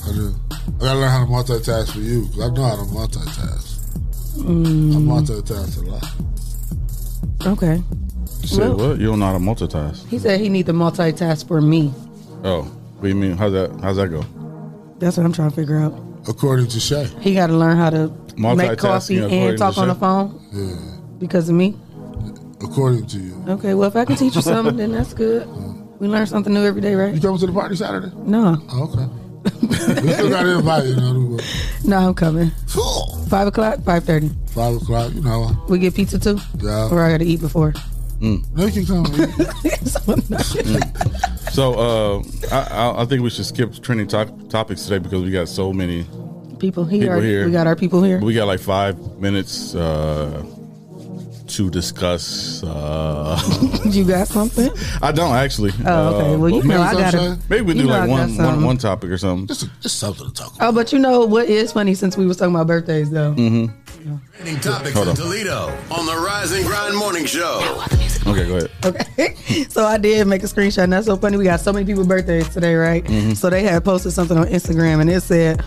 [0.03, 0.35] I do.
[0.51, 3.77] I gotta learn how to multitask for you because I know how to multitask.
[4.35, 6.05] I Mm, multitask a lot.
[7.53, 7.81] okay.
[8.41, 8.99] You said Well- what?
[8.99, 10.05] You don't know how to multitask.
[10.07, 11.93] He said he need to multitask for me.
[12.43, 13.37] Oh, what do you mean?
[13.37, 13.71] How's that?
[13.81, 14.25] How's that go?
[14.99, 15.93] That's what I'm trying to figure out.
[16.27, 17.07] According to Shay.
[17.21, 20.75] He got to learn how to make coffee and talk on the phone Yeah.
[21.19, 21.75] because of me.
[22.63, 23.43] According to you.
[23.47, 25.47] Okay, well, if I can teach you something, then that's good.
[26.01, 27.09] We learn something new every day, right?
[27.09, 27.21] You right?
[27.21, 28.11] coming to the party Saturday?
[28.15, 30.01] No, Oh, okay.
[30.01, 30.95] we still got to invite you.
[30.95, 31.39] Know,
[31.85, 32.49] no, I'm coming.
[33.29, 34.31] Five o'clock, five thirty.
[34.47, 35.13] five o'clock.
[35.13, 35.55] You know.
[35.69, 36.89] We get pizza too, Yeah.
[36.91, 37.75] or I got to eat before.
[38.19, 39.05] No, you can come.
[41.51, 45.31] So, uh, I, I, I think we should skip trending to- topics today because we
[45.31, 46.05] got so many
[46.59, 47.01] People here.
[47.01, 47.45] People here.
[47.45, 48.19] We got our people here.
[48.19, 50.43] We got like five minutes uh,
[51.55, 52.63] to discuss.
[52.63, 53.39] Uh,
[53.85, 54.69] you got something?
[55.01, 55.71] I don't actually.
[55.85, 56.33] Oh, okay.
[56.33, 57.31] Uh, Well, you know I got Sunshine?
[57.33, 57.39] it.
[57.49, 58.65] Maybe we do like got one, one, something.
[58.65, 59.47] one topic or something.
[59.47, 60.69] Just, just something to talk about.
[60.69, 63.33] Oh, but you know what is funny since we was talking about birthdays though.
[63.33, 63.73] Mm-hmm.
[64.03, 65.15] Trending topics Hold in on.
[65.15, 67.59] Toledo on the Rise and Grind Morning Show.
[68.27, 68.71] Okay, go ahead.
[68.85, 69.33] Okay.
[69.69, 70.83] so I did make a screenshot.
[70.83, 71.37] And that's so funny.
[71.37, 73.03] We got so many people birthdays today, right?
[73.03, 73.33] Mm-hmm.
[73.33, 75.61] So they had posted something on Instagram and it said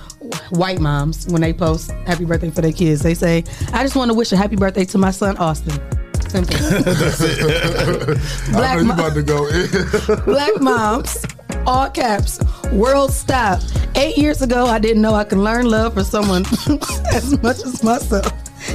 [0.51, 3.03] white moms when they post happy birthday for their kids.
[3.03, 5.73] They say, I just want to wish a happy birthday to my son Austin.
[6.29, 6.57] Simple.
[6.61, 10.25] I Black know you mo- about to go in.
[10.25, 11.25] Black moms,
[11.67, 12.39] all caps,
[12.73, 13.61] world stop.
[13.97, 16.45] Eight years ago, I didn't know I could learn love for someone
[17.13, 18.33] as much as myself.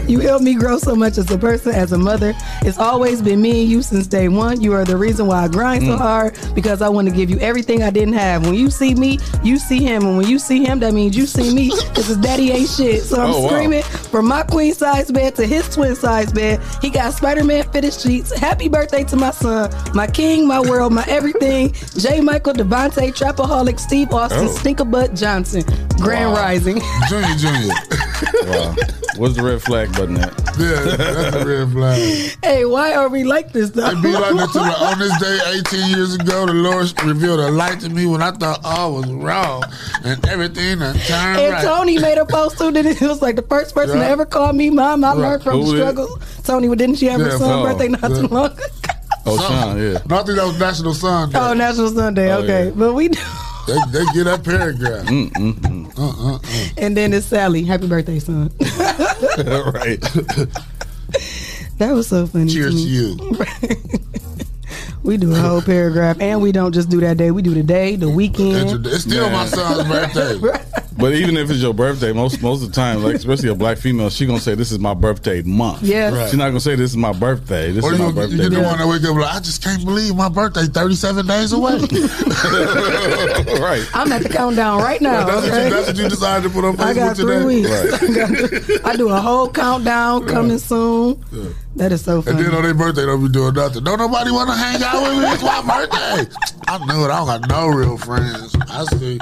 [0.08, 2.34] You helped me grow so much as a person, as a mother.
[2.62, 4.62] It's always been me and you since day one.
[4.62, 5.97] You are the reason why I grind so mm.
[5.97, 8.45] hard because I want to give you everything I didn't have.
[8.45, 10.06] When you see me, you see him.
[10.06, 13.04] And when you see him, that means you see me because his daddy ain't shit.
[13.04, 13.49] So I'm Oh, wow.
[13.49, 16.60] screaming from my queen size bed to his twin size bed.
[16.82, 18.36] He got Spider Man fitted sheets.
[18.38, 21.73] Happy birthday to my son, my king, my world, my everything.
[21.97, 22.21] J.
[22.21, 24.47] Michael Devontae, Trapaholic, Steve Austin, Oh.
[24.58, 25.63] Stinkerbutt Johnson,
[25.99, 26.38] Grand Wow.
[26.38, 26.82] Rising.
[27.10, 27.73] Junior, Junior.
[28.45, 28.75] Wow.
[29.19, 30.32] What's the red flag button at?
[30.58, 32.32] Yeah, that's a red flag.
[32.41, 33.86] hey, why are we like this though?
[33.86, 34.73] It be like that to me.
[34.88, 35.39] On this day,
[35.84, 39.12] 18 years ago, the Lord revealed a light to me when I thought all was
[39.12, 39.63] wrong
[40.05, 41.63] and everything done turned And right.
[41.65, 42.71] Tony made a post too.
[42.71, 45.03] That it was like the first person to ever call me mom.
[45.03, 45.17] I Right.
[45.17, 45.77] learned from Who the did?
[45.79, 46.19] struggle.
[46.45, 48.45] Tony, didn't she have her Yeah, son's oh, birthday not too long?
[48.47, 48.63] ago?
[49.25, 49.99] Oh, Sean, yeah.
[50.08, 51.39] No, I think that was National Sun Day.
[51.39, 52.32] oh, National Sunday.
[52.34, 52.71] Oh, okay, yeah.
[52.73, 53.19] but we do.
[53.69, 55.05] They, they get that paragraph.
[55.05, 55.97] Mm.
[55.97, 56.39] Uh, uh, uh.
[56.77, 57.63] And then it's Sally.
[57.63, 58.51] Happy birthday, son.
[58.60, 60.01] right.
[61.77, 62.51] that was so funny.
[62.51, 62.88] Cheers to me.
[62.88, 63.15] you.
[65.03, 67.31] We do a whole paragraph, and we don't just do that day.
[67.31, 68.85] We do the day, the weekend.
[68.85, 70.63] It's still my son's birthday.
[70.99, 73.77] But even if it's your birthday, most most of the time, like especially a black
[73.77, 75.81] female, she gonna say this is my birthday month.
[75.81, 76.27] Yeah, Right.
[76.29, 77.71] She's not gonna say this is my birthday.
[77.71, 78.38] This Or is you, my you birthday.
[78.38, 81.53] get the one that wake up like, I just can't believe my birthday 37 days
[81.53, 81.71] away.
[83.62, 83.88] right.
[83.93, 85.25] I'm at the countdown right now.
[85.25, 87.39] that's, what you, that's what you decided to put on Facebook I got today.
[87.43, 87.69] three weeks.
[87.69, 87.93] Right.
[88.03, 91.23] I, got- I do a whole countdown coming soon.
[91.75, 92.38] That is so funny.
[92.38, 93.84] And then on their birthday, don't be doing nothing.
[93.84, 95.29] Don't nobody want to hang out with me.
[95.32, 96.34] It's my birthday.
[96.67, 97.12] I knew it.
[97.12, 98.55] I don't got no real friends.
[98.69, 99.19] I see.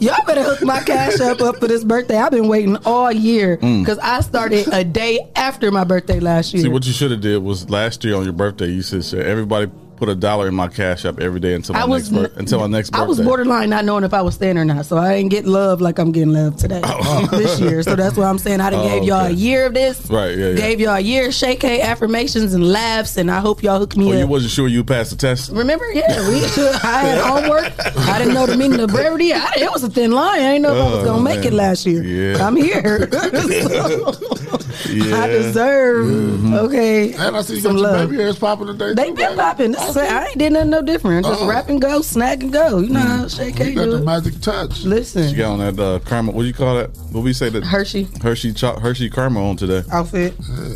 [0.00, 2.16] Y'all better hook my cash up up for this birthday.
[2.16, 3.82] I've been waiting all year Mm.
[3.82, 6.62] because I started a day after my birthday last year.
[6.62, 9.20] See, what you should have did was last year on your birthday, you should say
[9.20, 12.32] everybody put a dollar in my cash up every day until my I was next
[12.34, 13.02] bir- until my next birthday.
[13.04, 15.44] I was borderline not knowing if I was staying or not, so I didn't get
[15.44, 17.28] love like I'm getting love today oh.
[17.32, 17.82] uh, this year.
[17.82, 19.32] So that's why I'm saying I done Oh, gave y'all okay.
[19.32, 20.08] a year of this.
[20.08, 20.54] Right, yeah, yeah.
[20.56, 24.12] Gave y'all a year of shake affirmations and laughs, and I hope y'all hook me
[24.12, 25.50] Oh, you wasn't sure you passed the test.
[25.50, 25.84] Remember?
[25.92, 26.36] Yeah, we
[26.84, 27.72] I had homework.
[28.08, 29.32] I didn't know the meaning of brevity.
[29.32, 30.40] I, it was a thin line.
[30.40, 32.02] I didn't know if I was Oh, gonna make it last year.
[32.04, 32.46] Yeah.
[32.46, 33.08] I'm here.
[34.86, 35.20] Yeah.
[35.22, 36.54] I deserve Mm-hmm.
[36.54, 38.08] okay And I see you some got your love.
[38.10, 38.94] baby hairs popping today.
[38.94, 39.36] They too, been baby.
[39.36, 39.76] popping.
[39.76, 41.26] I So I ain't did nothing no different.
[41.26, 41.48] Just Uh-uh.
[41.50, 42.78] rap and go, snag and go.
[42.78, 44.84] You know how Shay K You got do the magic touch.
[44.84, 46.34] Listen, She got on that uh, caramel.
[46.34, 46.90] What do you call that?
[47.12, 49.82] What we say that Hershey Hershey cho- Hershey caramel on today.
[49.92, 50.34] outfit.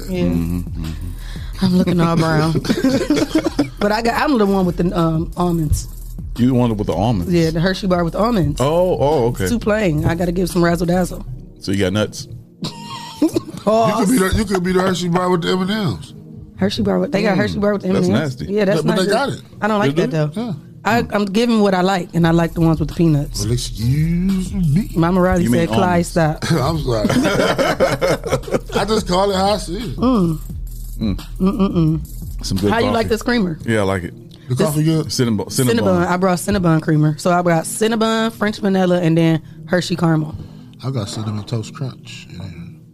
[0.08, 2.52] Yeah, Mm-hmm, I'm looking all brown.
[3.78, 4.20] but I got.
[4.20, 5.86] I'm the one with the um, almonds.
[6.38, 7.32] You the one with the almonds.
[7.32, 8.60] Yeah, the Hershey bar with almonds.
[8.60, 9.48] Oh, oh, okay.
[9.48, 10.04] Too plain.
[10.06, 11.24] I got to give some razzle dazzle.
[11.60, 12.26] So you got nuts.
[13.66, 16.14] You could be the, you could be the Hershey bar with the M and M's.
[16.59, 16.98] Hershey bar.
[17.01, 18.09] With, they got Hershey bar with the M&Ms.
[18.09, 18.46] nasty.
[18.46, 19.11] Yeah, that's But not they good.
[19.12, 19.42] got it.
[19.61, 20.40] I don't like They that do?
[20.40, 20.46] though.
[20.46, 20.55] Yeah.
[20.85, 23.42] I, I'm giving what I like, and I like the ones with the peanuts.
[23.44, 24.90] Well, excuse me.
[24.96, 26.09] Mama Riley You mean said, "Clyde, almonds.
[26.09, 27.09] stop." I'm sorry.
[28.81, 29.96] I just call it how I see it.
[29.96, 30.38] Mm.
[30.98, 32.44] Mm.
[32.44, 32.94] Some good How you coffee.
[32.94, 33.59] like this creamer?
[33.64, 34.14] Yeah, I like it.
[34.48, 35.07] The coffee good.
[35.07, 35.46] Cinnabon.
[35.46, 35.79] Cinnabon.
[35.79, 36.07] Cinnabon.
[36.07, 37.16] I brought Cinnabon creamer.
[37.16, 40.35] So I brought Cinnabon, French vanilla, and then Hershey caramel.
[40.85, 42.27] I got cinnamon toast crunch.
[42.31, 42.40] Yeah.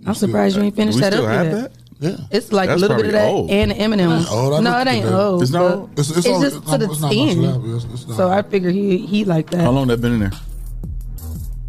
[0.07, 1.53] I'm surprised you ain't Do finished that still up have yet.
[1.55, 1.73] that?
[2.01, 2.17] Yeah.
[2.31, 3.51] It's like That's a little bit of that old.
[3.51, 4.29] and the M&M's.
[4.31, 4.63] old.
[4.63, 5.13] No, it ain't that.
[5.21, 5.43] old.
[5.43, 5.89] It's not?
[5.97, 7.43] It's, it's, It's only, just it's, to the it's not end.
[7.43, 7.85] left.
[7.85, 8.17] It's, it's not.
[8.17, 9.63] So I figure he he like that.
[9.63, 10.31] How long that been in there?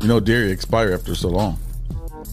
[0.01, 1.57] You know, dairy expire after so long.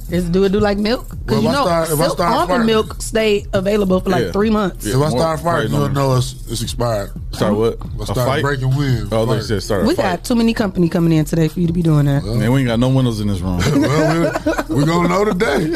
[0.08, 1.08] Is do it do like milk?
[1.08, 3.44] Well, Because you if I know, start- if I silk start almond farting- milk stay
[3.52, 4.32] available for like Yeah.
[4.32, 4.86] three months.
[4.86, 4.94] Yeah.
[4.96, 7.10] if I start probably farting, you'll know it's, it's expired.
[7.32, 7.78] Start what?
[7.82, 8.42] I A start fight?
[8.42, 9.08] breaking wind.
[9.12, 9.44] Oh, they Fight.
[9.44, 10.02] said start a We fight.
[10.02, 12.24] got too many company coming in today for you to be doing that.
[12.24, 13.58] Man, we ain't got no windows in this room.
[13.82, 14.32] well,
[14.68, 15.72] we, we're gonna know today.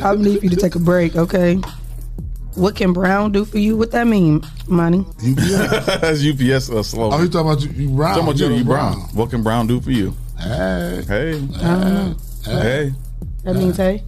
[0.02, 1.60] I need you to take a break, okay?
[2.54, 3.76] What can Brown do for you?
[3.76, 5.04] What that mean, money?
[5.20, 5.34] You.
[5.44, 7.20] That's UPS uh, slogan.
[7.20, 8.14] Oh, he talking about you, you brown.
[8.14, 8.94] Talking about you, yellow you brown.
[9.12, 10.16] What can Brown do for you?
[10.40, 12.92] Hey, Hey, I don't hey.
[13.46, 14.02] That means hey.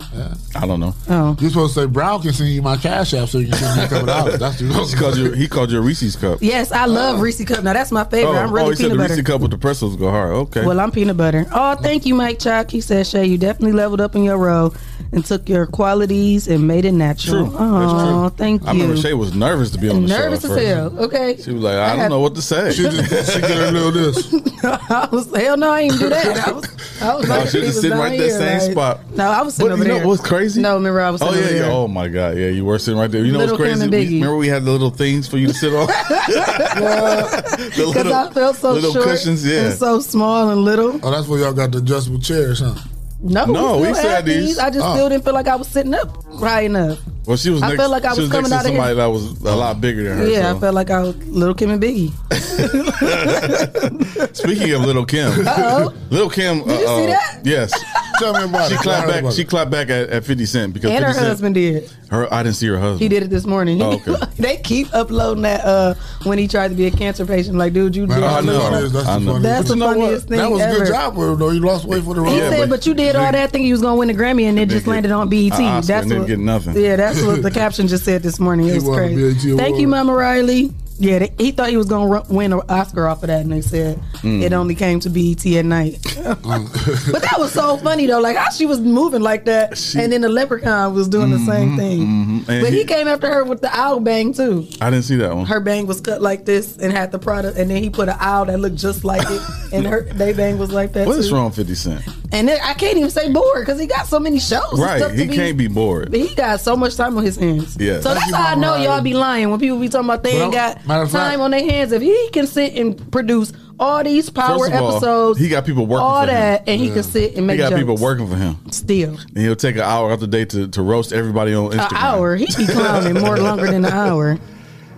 [0.57, 0.93] I don't know.
[1.09, 1.37] Oh.
[1.39, 3.77] You're supposed to say Brown can send you my cash app so you can send
[3.79, 4.39] me a couple dollars.
[4.41, 5.33] That's what you're He called you.
[5.33, 6.39] He called you a Reese's cup.
[6.43, 7.23] Yes, I love oh.
[7.23, 7.63] Reese cup.
[7.63, 8.33] Now that's my favorite.
[8.33, 9.13] Oh, I'm oh, really he said peanut the butter.
[9.15, 10.33] Reese's cup with the pretzels go hard.
[10.33, 10.67] Okay.
[10.67, 11.47] Well, I'm peanut butter.
[11.53, 12.69] Oh, thank you, Mike Chalk.
[12.69, 14.75] He said, Shay, you definitely leveled up in your role
[15.13, 17.47] and took your qualities and made it natural.
[17.49, 17.57] True.
[17.59, 18.39] Oh, That's true.
[18.45, 18.69] thank you.
[18.69, 20.19] I remember Shay was nervous to be on the show.
[20.19, 20.49] Nervous show.
[20.49, 20.67] as first.
[20.67, 20.99] hell.
[21.05, 21.37] Okay.
[21.41, 22.73] She was like, I, don't had- know what to say.
[22.73, 24.35] She just she get her little this.
[24.65, 26.49] I was hell no, I ain't do that.
[26.49, 26.67] I was,
[27.01, 29.11] I was No, like, she was was sitting down right there, here, same like- spot.
[29.17, 30.07] No, I was sitting But over you know there.
[30.07, 30.61] what's crazy?
[30.61, 31.63] No, remember I was Oh sitting yeah, over yeah.
[31.63, 31.73] there.
[31.73, 32.49] Oh my god, yeah.
[32.49, 33.25] You were sitting right there.
[33.25, 33.89] You know Little what's crazy?
[33.89, 35.87] We- remember we had the little things for you to sit on.
[35.87, 37.45] the
[37.77, 39.47] Because little, I felt so little short cushions.
[39.47, 39.67] Yeah.
[39.67, 40.99] and so small and little.
[41.03, 42.75] Oh, that's where y'all got the adjustable chairs, huh?
[43.21, 44.47] No, No, we, we still still had had these.
[44.47, 44.59] these.
[44.61, 44.95] I just Oh.
[44.95, 47.01] still didn't feel like I was sitting up right enough.
[47.27, 47.65] well, she was.
[47.65, 50.05] I felt like I was was coming out of somebody that was a lot bigger
[50.05, 50.29] than her.
[50.29, 52.13] yeah, I felt like I was little Kim and Biggie.
[54.37, 55.93] Speaking of Little Kim, Uh-oh.
[56.11, 56.59] Little Kim.
[56.65, 57.41] Did you uh, see uh, that?
[57.45, 57.73] Yes.
[58.19, 58.81] Tell me about She it.
[58.81, 59.21] clapped back.
[59.21, 59.49] about She it.
[59.49, 61.91] clapped back at, at Fifty Cent because And her 50 Cent, husband did.
[62.11, 63.01] Her, I didn't see her husband.
[63.01, 63.83] He did it this morning.
[63.83, 64.15] Oh, okay.
[64.39, 67.57] they keep uploading that uh, when he tried to be a cancer patient.
[67.57, 68.71] Like, dude, you Man, did I I know.
[68.71, 68.89] know.
[68.89, 69.33] That's the I know.
[69.35, 69.97] funniest- That's But the you know what?
[69.99, 71.51] funniest thing That was a good job with him, though.
[71.51, 72.31] You lost weight for the road.
[72.31, 74.15] He Yeah, said, but- but, you did all that thinking you was gonna win the
[74.15, 75.53] Grammy, and it just then landed on BET.
[75.53, 76.27] a Oscar That's and didn't what.
[76.29, 76.77] get nothing.
[76.83, 78.69] Yeah, that's what the caption just said this morning.
[78.69, 79.57] It was crazy.
[79.57, 80.73] Thank you, Mama Riley.
[81.01, 83.61] Yeah, they, he thought he was gonna win an Oscar off of that, and they
[83.61, 84.43] said Mm.
[84.43, 85.99] it only came to BET at night.
[86.43, 90.21] but that was so funny though, like how she was moving like that, and then
[90.23, 92.01] the leprechaun was doing the same thing.
[92.07, 92.47] mhm.
[92.47, 94.67] But he he- came after her with the owl bang too.
[94.81, 95.47] I didn't see that one.
[95.47, 98.17] Her bang was cut like this and had the product, and then he put an
[98.19, 101.21] owl that looked just like it, and her they bang was like that What too.
[101.21, 102.03] is wrong Fifty Cent?
[102.31, 104.79] And then, I can't even say bored because he got so many shows.
[104.79, 106.13] Right, he can't be bored.
[106.13, 107.77] He got so much time on his hands.
[107.81, 108.01] Yeah.
[108.01, 110.53] So that's how I know y'all be lying when people be talking about they ain't
[110.53, 111.93] got time fact- on their hands.
[111.93, 116.03] If he can sit and produce all these power all, episodes, he got people working
[116.05, 116.35] all for him.
[116.35, 117.55] that, and he can sit and make.
[117.55, 117.81] He got jokes.
[117.81, 119.17] people working for him, still.
[119.19, 121.91] and he'll take an hour out the day to, to roast everybody on Instagram.
[121.91, 122.37] An hour.
[122.37, 124.39] He be clowning more longer than an hour.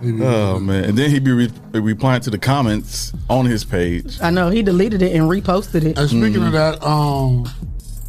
[0.03, 0.85] Oh man!
[0.85, 4.17] And then he'd be re- replying to the comments on his page.
[4.19, 5.95] I know he deleted it and reposted it.
[5.99, 6.45] And speaking Mm-hmm.
[6.45, 7.47] of that, um,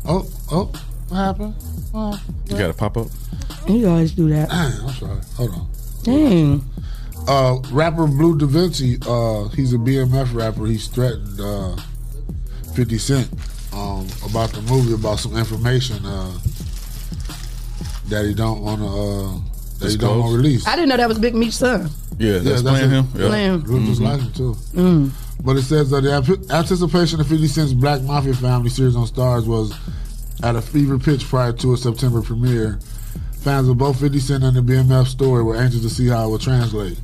[0.07, 0.73] oh, oh,
[1.09, 1.55] what happened?
[1.93, 3.09] Oh, You got to pop up.
[3.67, 4.49] He always do that.
[4.49, 5.21] dang, I'm sorry.
[5.37, 5.71] Hold on.
[6.03, 6.65] Dang.
[7.29, 10.67] Uh, rapper Bleu DaVinci, uh, he's a BMF rapper.
[10.67, 11.77] He's threatened uh,
[12.75, 13.29] 50 Cent
[13.73, 16.39] um, about the movie, about some information uh,
[18.09, 20.67] that he don't want to, uh, that he don't want to release.
[20.67, 21.89] I didn't know that was Big Meech's son.
[22.19, 22.95] Yeah, that's, that's playing it.
[22.95, 23.09] him.
[23.15, 23.29] Yeah.
[23.29, 23.61] Playing.
[23.65, 25.11] Looks just like him too.
[25.45, 29.47] But it says that the anticipation of 50 Cent's Black Mafia Family series on Starz
[29.47, 29.77] was
[30.43, 32.79] at a fever pitch prior to a September premiere.
[33.43, 36.31] Fans of both 50 Cent and the BMF story were anxious to see how it
[36.31, 36.99] would translate.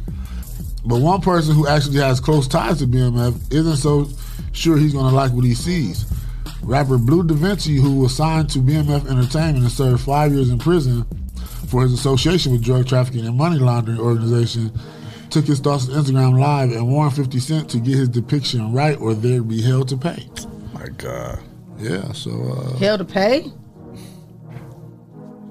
[0.84, 4.08] But one person who actually has close ties to BMF isn't so
[4.52, 6.06] sure he's going to like what he sees.
[6.62, 11.04] Rapper Bleu DaVinci, who was signed to BMF Entertainment and served five years in prison
[11.68, 14.72] for his association with drug trafficking and money laundering organization,
[15.30, 18.98] took his thoughts on Instagram Live and warned 50 Cent to get his depiction right
[19.00, 20.26] or they'd be held to pay.
[20.72, 21.40] My God.
[21.78, 23.52] Yeah, so uh, Hell to pay?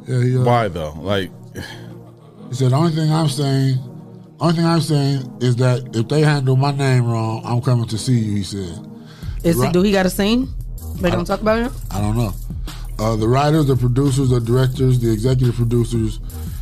[0.07, 0.93] Yeah, he, uh, Why though?
[0.97, 1.31] Like,
[2.49, 3.77] he said the only thing I'm saying,
[4.39, 7.97] only thing I'm saying is that if they handle my name wrong, I'm coming to
[7.97, 8.35] see you.
[8.37, 8.79] He said.
[9.43, 9.67] Is Right.
[9.67, 10.49] he, do he got a scene?
[10.99, 11.71] They gonna talk about him?
[11.91, 12.33] I don't know.
[12.99, 16.19] Uh, the writers, the producers, the directors, the executive producers,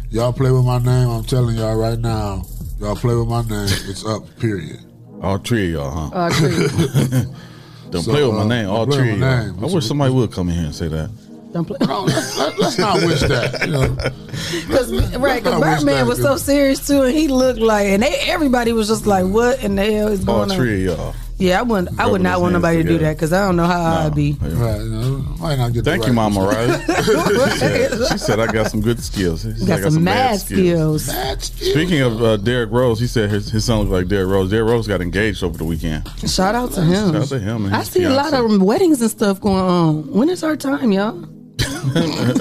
[0.10, 1.10] y'all play with my name.
[1.10, 2.44] I'm telling y'all right now,
[2.80, 3.70] y'all play with my name.
[3.88, 4.24] It's up.
[4.40, 4.80] Period.
[5.22, 6.18] all three of y'all, huh?
[6.18, 7.26] I agree.
[7.92, 8.70] Don't so, play with my uh, name.
[8.70, 9.46] All three of y'all.
[9.46, 9.64] name.
[9.64, 11.10] I wish somebody would come in here and say that.
[11.56, 11.78] Don't play.
[11.88, 13.66] No, let's, let, us not wish that.
[13.66, 13.96] You know,
[14.76, 18.04] Cause, right, because I Birdman was could- so serious too, and he looked like, and
[18.04, 20.98] they everybody was just like, "What in the hell is All going on?" three of
[20.98, 21.16] y'all.
[21.38, 21.98] Yeah, I wouldn't.
[21.98, 24.14] I would not want hands nobody to do that because I don't know how I'd
[24.16, 24.34] be.
[24.42, 24.82] right?
[24.82, 25.86] You might not get.
[25.86, 26.90] the Thank right you, Mama response.
[26.90, 27.52] Riley.
[27.54, 29.44] she, said, she said I got some good skills.
[29.44, 31.06] She said, Got I some mad skills.
[31.08, 34.50] That's Speaking of uh, Derrick Rose, he said his, his son looks like Derrick Rose.
[34.50, 36.06] Derrick Rose got engaged over the weekend.
[36.30, 37.14] Shout out to him.
[37.14, 39.56] Shout out to him and I his see a lot of weddings and stuff going
[39.64, 40.12] on.
[40.12, 41.26] When is our time, y'all?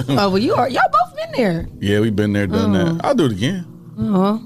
[0.09, 0.69] oh, well, you are.
[0.69, 1.67] Y'all both been there.
[1.79, 3.01] Yeah, we've been there, done that.
[3.03, 3.65] I'll do it again.
[3.99, 4.39] Uh-huh.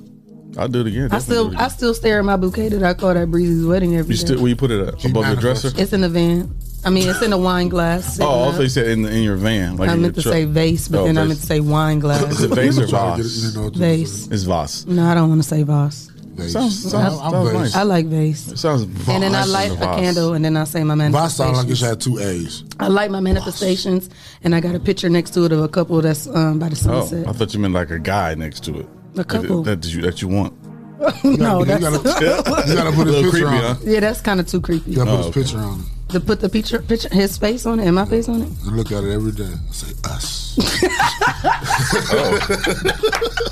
[0.58, 1.10] I'll do it again.
[1.12, 3.66] I still, do it I still stare at my bouquet that I call that Breezy's
[3.66, 4.26] wedding every You day.
[4.26, 5.06] still, where you put it at?
[5.06, 5.72] above the dresser?
[5.76, 6.54] It's in the van.
[6.84, 8.06] I mean, it's in a wine glass.
[8.06, 8.62] Oh, sitting also up.
[8.64, 9.76] you said in, the, in your van.
[9.78, 10.34] Like I in meant to truck.
[10.34, 11.28] say vase, but Oh, then I vase.
[11.28, 12.24] meant to say wine glass.
[12.24, 13.54] Is it vase or Trying to get it- vase?
[13.56, 14.28] you know, to- vase.
[14.28, 14.86] It's vase.
[14.86, 16.09] No, I don't want to say vase.
[16.40, 16.54] Vase.
[16.54, 17.76] Sounds, I'm- sounds, I'm sounds nice.
[17.76, 18.52] I like vase.
[18.52, 21.54] It sounds And then I light a candle, and then I say my Voss sound
[21.58, 21.90] like it manifestations.
[21.90, 22.64] had two A's.
[22.80, 24.10] I light my manifestations,
[24.44, 26.76] and I got a picture next to it of a couple that's um, by the
[26.90, 27.28] Oh, sunset.
[27.28, 28.88] I thought you meant like a guy next to it.
[29.18, 29.64] A couple.
[29.64, 30.54] That, that you that you want.
[31.24, 31.98] no, you that's gotta,
[32.68, 33.82] you gotta put his Little picture creepy, on huh?
[33.86, 34.92] yeah, that's kind of too creepy.
[34.92, 35.42] You gotta Oh, put his okay.
[35.44, 35.86] picture on it.
[36.10, 38.50] To put the picture, picture, his face on it and my face on it.
[38.66, 39.54] I look at it every day.
[39.54, 40.58] I say us.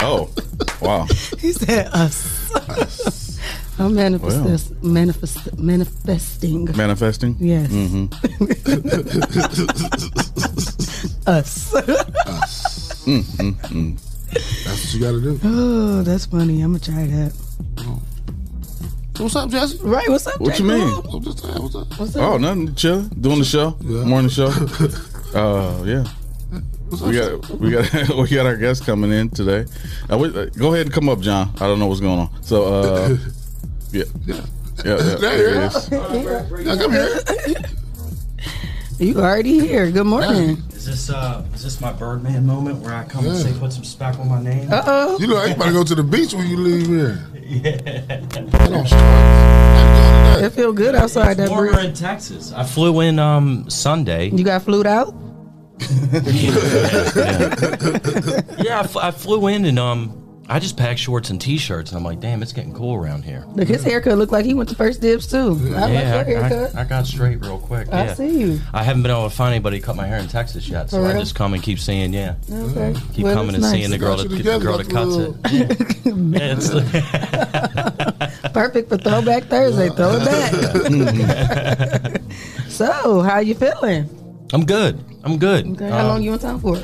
[0.00, 0.28] Oh,
[0.82, 1.06] wow.
[1.38, 3.38] He said us.
[3.78, 6.64] I'm manifest, manifest, manifesting.
[6.76, 7.36] Manifesting?
[7.40, 7.70] Yes.
[7.70, 8.06] Mm-hmm.
[11.26, 11.72] Us.
[13.04, 13.96] Mm-hmm.
[14.64, 15.40] That's what you got to do.
[15.44, 16.60] Oh, that's funny.
[16.62, 17.32] I'm gonna try that.
[19.18, 19.78] What's up, Jesse?
[19.78, 20.06] Right.
[20.08, 20.38] What's up?
[20.40, 20.64] What Jay?
[20.64, 20.82] you mean?
[20.82, 21.98] I'm what's up?
[21.98, 22.22] What's up?
[22.22, 22.74] Oh, nothing.
[22.74, 23.02] Chill.
[23.02, 23.76] Doing the show.
[23.80, 24.52] Morning show.
[25.34, 26.04] Uh, yeah.
[26.90, 29.66] We got we got we got our guest coming in today.
[30.10, 31.50] Uh, we, uh, go ahead and come up, John.
[31.56, 32.42] I don't know what's going on.
[32.42, 33.08] So, uh,
[33.90, 34.42] yeah, yeah, yeah.
[34.84, 35.90] yeah There there you it is.
[35.90, 37.18] Now come here.
[38.98, 39.90] You already here.
[39.90, 40.62] Good morning.
[40.70, 43.84] Is this uh is this my Birdman moment where I come and say put some
[43.84, 44.72] spec on my name?
[44.72, 45.18] Uh oh.
[45.18, 47.26] You know, I ain't about to go to the beach when you leave here.
[47.48, 48.20] Yeah.
[50.38, 51.84] It feel good outside that Warmer breeze.
[51.86, 52.52] in Texas.
[52.52, 54.28] I flew in um Sunday.
[54.30, 55.14] You got flued out?
[58.58, 61.98] Yeah, I, fl- I flew in and um I just packed shorts and t-shirts and
[61.98, 63.44] I'm like, damn, it's getting cool around here.
[63.54, 65.38] Look, his haircut looked like he went to first dibs too.
[65.38, 66.76] I like yeah, your I, haircut.
[66.76, 67.88] I, I got straight real quick.
[67.92, 68.14] I yeah.
[68.14, 68.60] see you.
[68.72, 71.02] I haven't been able to find anybody to cut my hair in Texas yet, so
[71.02, 72.94] For I just come and keep seeing, yeah, Okay.
[73.12, 74.00] keep Well, coming and it's seeing the nice.
[74.00, 76.06] girl Got that the girl that cuts the it.
[76.40, 76.70] Yeah, it's-
[78.52, 79.88] Perfect for Throwback Thursday.
[79.90, 82.20] Throw it back.
[82.68, 84.08] so, how you feeling?
[84.52, 85.02] I'm good.
[85.24, 85.66] I'm good.
[85.72, 86.78] Okay, how Um, long you in town for?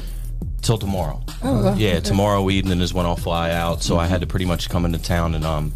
[0.63, 1.21] till tomorrow.
[1.45, 3.83] Oh, well, Yeah, tomorrow evening is when I'll fly out.
[3.83, 5.73] So I had to pretty much come into town and um,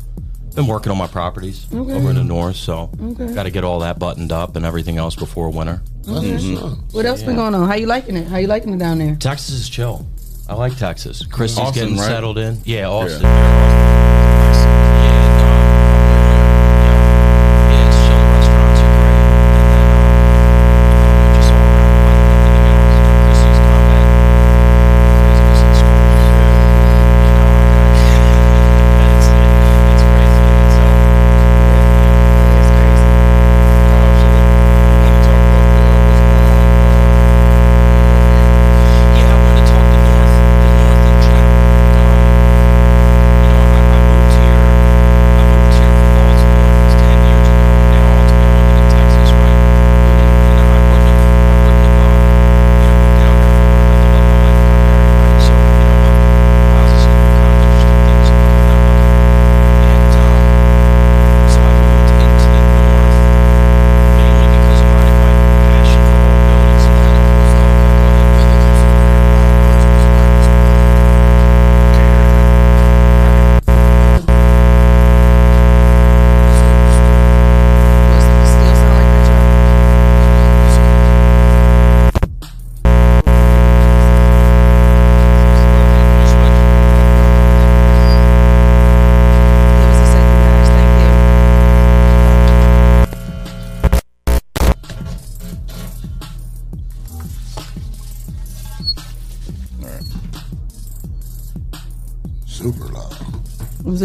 [0.54, 1.92] been working on my properties Okay.
[1.92, 2.56] over in the north.
[2.56, 3.34] So Okay.
[3.34, 5.82] got to get all that buttoned up and everything else before winter.
[6.08, 6.36] Okay.
[6.92, 7.66] What else been going on?
[7.68, 8.28] How you liking it?
[8.28, 9.16] How you liking it down there?
[9.16, 10.06] Texas is chill.
[10.48, 11.26] I like Texas.
[11.26, 12.06] Christy's Austin, getting right?
[12.06, 12.60] settled in.
[12.64, 13.22] Yeah, Austin.
[13.22, 14.86] Yeah.
[14.94, 14.95] Yeah,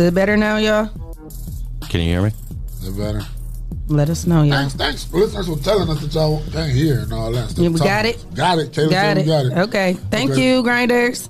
[0.01, 0.89] it better now, y'all?
[1.89, 2.31] Can you hear me?
[2.81, 3.21] Is that better?
[3.87, 4.53] Let us know, y'all.
[4.57, 7.63] Thanks, thanks for listeners for telling us that y'all can't hear and all that stuff.
[7.63, 8.25] Yeah, we Talk- got it.
[8.35, 8.73] Got it.
[8.73, 9.21] Taylor Got said it.
[9.21, 9.57] we got it.
[9.67, 9.93] Okay.
[10.09, 10.55] Thank Okay.
[10.55, 11.29] you, grinders.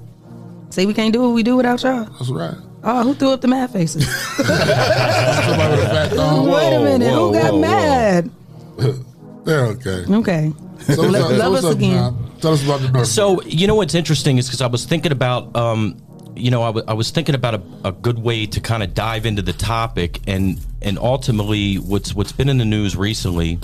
[0.70, 2.06] See, we can't do what we do without y'all.
[2.06, 2.54] That's right.
[2.84, 4.06] Oh, who threw up the mad faces?
[4.38, 6.48] Somebody with a fat thumb.
[6.48, 7.12] Wait a minute.
[7.12, 7.62] whoa, who got whoa, whoa.
[7.62, 8.32] mad?
[9.46, 10.06] They're okay.
[10.10, 10.54] Okay.
[10.82, 11.94] So what's Lo- up, love what's us up, again.
[11.96, 12.32] John?
[12.42, 13.08] Tell us about the North.
[13.08, 15.98] So you know what's interesting is because I was thinking about, um,
[16.36, 19.42] you know, I was thinking about a, a good way to kind of dive into
[19.42, 23.60] the topic, and and ultimately, what's what's been in the news recently.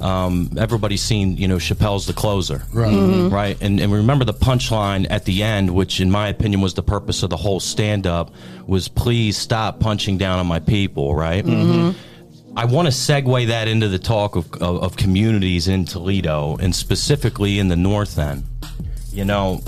[0.00, 2.90] Um, everybody's seen, you know, Chappelle's The Closer, Right.
[2.90, 3.34] Mm-hmm.
[3.34, 3.58] right?
[3.60, 7.22] And and remember the punchline at the end, which in my opinion was the purpose
[7.22, 8.30] of the whole stand up,
[8.66, 11.44] was please stop punching down on my people, right?
[12.56, 16.74] I want to segue that into the talk of, of, of communities in Toledo and
[16.74, 18.44] specifically in the North End.
[19.12, 19.60] You know,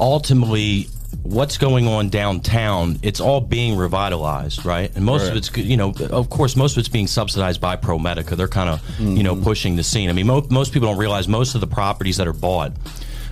[0.00, 0.88] ultimately,
[1.22, 4.94] what's going on downtown, it's all being revitalized, right?
[4.94, 8.36] And most of it's, you know, of course, most of it's being subsidized by ProMedica.
[8.36, 9.44] They're kind of, you know, mm-hmm.
[9.44, 10.08] pushing the scene.
[10.08, 12.72] I mean, mo- most people don't realize most of the properties that are bought.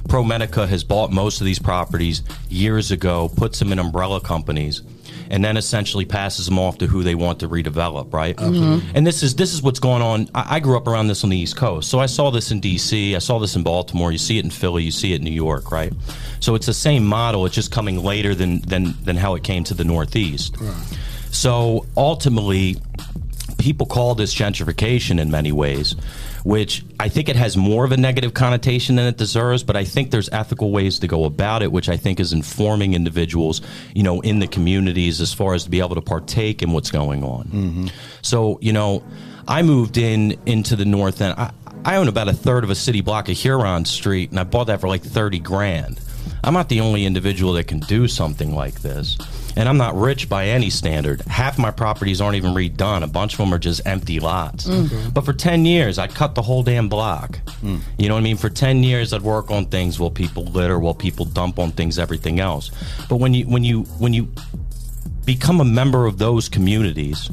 [0.09, 4.83] ProMedica has bought most of these properties years ago, puts them in umbrella companies,
[5.31, 8.37] and then essentially passes them off to who they want to redevelop, right?
[8.37, 8.97] Mm-hmm.
[8.97, 10.29] And this is this is what's going on.
[10.35, 12.61] I, I grew up around this on the East Coast, so I saw this in
[12.61, 15.25] D.C., I saw this in Baltimore, you see it in Philly, you see it in
[15.25, 15.93] New York, right?
[16.41, 17.47] So it's the same model.
[17.47, 20.57] It's just coming later than than than how it came to the Northeast.
[21.31, 22.77] So ultimately,
[23.59, 25.97] people call this gentrification in many ways,
[26.45, 29.65] which I think it has more of a negative connotation than it deserves.
[29.65, 32.95] But I think there's ethical ways to go about it, which I think is informing
[32.95, 33.63] individuals,
[33.95, 36.91] you know, in the communities as far as to be able to partake in what's
[36.91, 37.45] going on.
[37.47, 37.87] Mm-hmm.
[38.23, 39.03] So, you know,
[39.49, 41.35] I moved in into the north end.
[41.39, 41.51] I,
[41.85, 44.69] I own about a third of a city block of Huron Street, and I bought
[44.69, 46.01] that for like thirty grand.
[46.43, 49.19] I'm not the only individual that can do something like this.
[49.57, 51.21] And I'm not rich by any standard.
[51.23, 53.03] Half my properties aren't even redone.
[53.03, 54.67] A bunch of them are just empty lots.
[54.67, 55.15] Mm.
[55.15, 57.39] But for 10 years, I cut the whole damn block.
[57.97, 58.37] You know what I mean?
[58.37, 61.99] For 10 years, I'd work on things while people litter, while people dump on things,
[61.99, 62.71] everything else.
[63.09, 64.29] But when you, when you, when you
[65.25, 67.31] become a member of those communities,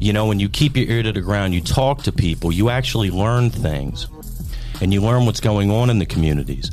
[0.00, 2.68] you know, when you keep your ear to the ground, you talk to people, you
[2.68, 4.06] actually learn things
[4.80, 6.70] and you learn what's going on in the communities.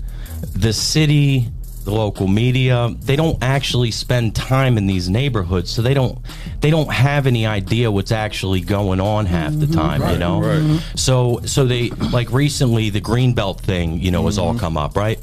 [0.54, 1.50] The city,
[1.84, 6.20] the local media, they don't actually spend time in these neighborhoods, so they don't
[6.60, 9.74] they don't have any idea what's actually going on half the mm-hmm.
[9.74, 10.42] time, you know.
[10.42, 10.82] right.
[10.96, 14.60] So so they like recently the greenbelt thing, you know, has all mm-hmm.
[14.60, 15.20] come up, right?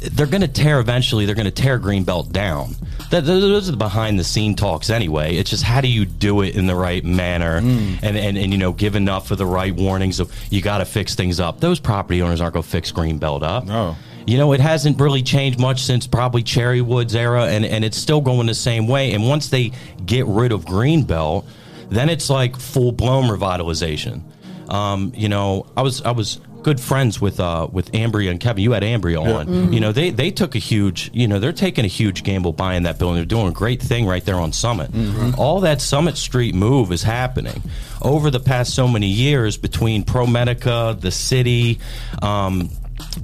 [0.00, 1.26] They're going to tear eventually.
[1.26, 2.74] They're going to tear greenbelt down.
[3.10, 5.36] That, those are the behind the scene talks anyway.
[5.36, 7.98] It's just how do you do it in the right manner mm.
[8.02, 10.84] and, and and you know give enough of the right warnings of you got to
[10.84, 11.60] fix things up.
[11.60, 13.66] Those property owners aren't going to fix greenbelt up.
[13.66, 13.96] No.
[14.26, 17.96] You know, it hasn't really changed much since probably Cherry Woods era, and, and it's
[17.96, 19.12] still going the same way.
[19.12, 19.72] And once they
[20.04, 21.44] get rid of Greenbelt,
[21.88, 24.22] then it's like full blown revitalization.
[24.70, 28.62] Um, you know, I was I was good friends with uh with Ambria and Kevin.
[28.62, 29.32] You had Ambria Yeah.
[29.38, 29.46] on.
[29.46, 29.72] Mhm.
[29.74, 32.84] You know, they they took a huge you know they're taking a huge gamble buying
[32.84, 33.16] that building.
[33.16, 34.90] They're doing a great thing right there on Summit.
[35.38, 37.62] All that Summit Street move is happening
[38.02, 41.80] over the past so many years between ProMedica, the city.
[42.22, 42.70] Um,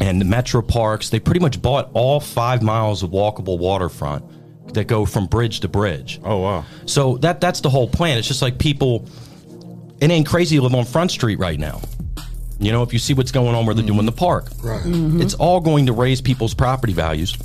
[0.00, 4.24] and the Metro Parks, they pretty much bought all five miles of walkable waterfront
[4.74, 6.20] that go from bridge to bridge.
[6.24, 6.64] Oh wow!
[6.86, 8.18] So that that's the whole plan.
[8.18, 9.08] It's just like people.
[10.00, 11.80] It ain't crazy to live on Front Street right now.
[12.58, 14.82] You know, if you see what's going on where they're doing the park, Right.
[14.82, 15.20] Mm-hmm.
[15.20, 17.36] it's all going to raise people's property values.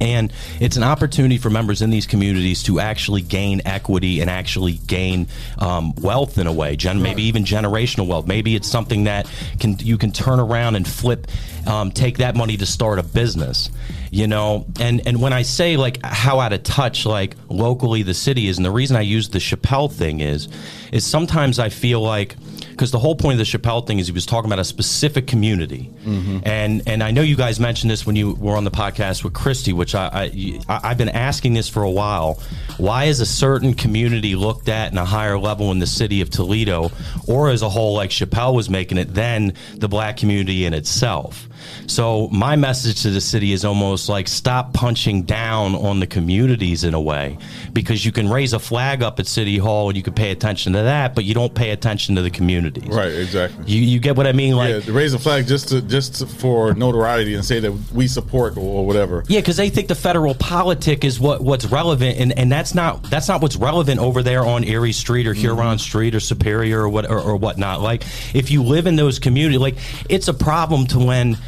[0.00, 4.74] And it's an opportunity for members in these communities to actually gain equity and actually
[4.86, 5.26] gain
[5.58, 8.26] um, wealth in a way, gen- maybe even generational wealth.
[8.26, 11.26] Maybe it's something that can you can turn around and flip,
[11.66, 13.70] um, take that money to start a business.
[14.10, 18.14] You know, and and when I say like how out of touch like locally the
[18.14, 20.48] city is, and the reason I use the Chappelle thing is,
[20.92, 22.36] is sometimes I feel like
[22.76, 25.26] because the whole point of the Chappelle thing is he was talking about a specific
[25.26, 26.40] community, mm-hmm.
[26.44, 29.32] and and I know you guys mentioned this when you were on the podcast with
[29.32, 32.38] Christy, which I, I I- I've been asking this for a while.
[32.76, 36.28] Why is a certain community looked at in a higher level in the city of
[36.28, 36.90] Toledo,
[37.26, 41.48] or as a whole, like Chappelle was making it, than the black community in itself?
[41.86, 46.84] So my message to the city is almost like stop punching down on the communities
[46.84, 47.38] in a way,
[47.72, 50.74] because you can raise a flag up at City Hall and you can pay attention
[50.74, 52.88] to that, but you don't pay attention to the communities.
[52.88, 53.64] Right, exactly.
[53.66, 54.56] You you get what I mean?
[54.56, 58.06] Like yeah, raise a flag just to just to- for notoriety and say that we
[58.08, 59.24] support or whatever.
[59.28, 63.08] Yeah, because they think the federal politic is what what's relevant, and, and that's not
[63.10, 65.40] that's not what's relevant over there on Erie Street or mm-hmm.
[65.40, 67.80] Huron Street or Superior or what or, or whatnot.
[67.80, 68.04] Like
[68.34, 69.76] if you live in those communities, like
[70.08, 71.38] it's a problem to when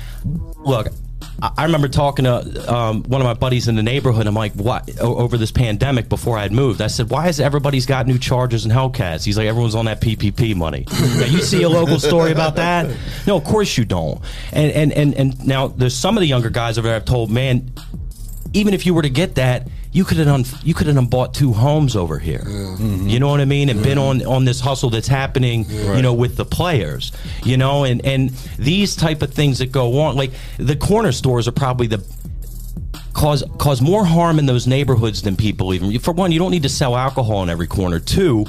[0.58, 0.88] look.
[1.40, 4.26] I remember talking to um, one of my buddies in the neighborhood.
[4.26, 7.86] I'm like, "What?" Over this pandemic, before I had moved, I said, "Why is everybody's
[7.86, 11.62] got new Chargers and Hellcats?" He's like, "Everyone's on that PPP money." now, you see
[11.62, 12.92] a local story about that?
[13.24, 14.20] No, of course you don't.
[14.52, 17.30] And and and and now there's some of the younger guys over there I've told,
[17.30, 17.70] man,
[18.52, 21.06] even if you were to get that, you could have done, you could have done
[21.06, 22.40] bought two homes over here.
[22.40, 22.84] Mm-hmm.
[22.84, 23.08] Mm-hmm.
[23.08, 23.68] You know what I mean?
[23.68, 27.12] And been on on this hustle that's happening, you know, with the players.
[27.44, 31.48] You know, and and these type of things that go on, like the corner stores
[31.48, 32.04] are probably the
[33.12, 35.98] cause cause more harm in those neighborhoods than people even.
[35.98, 37.98] For one, you don't need to sell alcohol in every corner.
[37.98, 38.46] Two.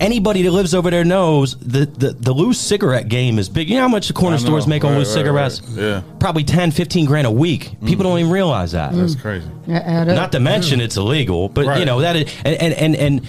[0.00, 3.70] Anybody that lives over there knows the, the, the loose cigarette game is big.
[3.70, 5.62] You know how much the corner stores make on Right, loose right, cigarettes?
[5.62, 5.78] right.
[5.82, 6.02] Yeah.
[6.20, 7.76] Probably 10, 15 grand a week.
[7.86, 8.92] People don't even realize that.
[8.92, 9.48] That's crazy.
[9.66, 13.26] Not to mention it's illegal, but you know that is, and and and, and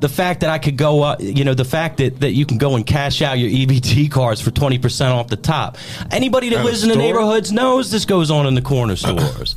[0.00, 2.56] the fact that I could go, uh, you know, the fact that, that you can
[2.58, 5.76] go and cash out your EBT cards for twenty percent off the top.
[6.10, 9.56] Anybody that At lives in the neighborhoods knows this goes on in the corner stores.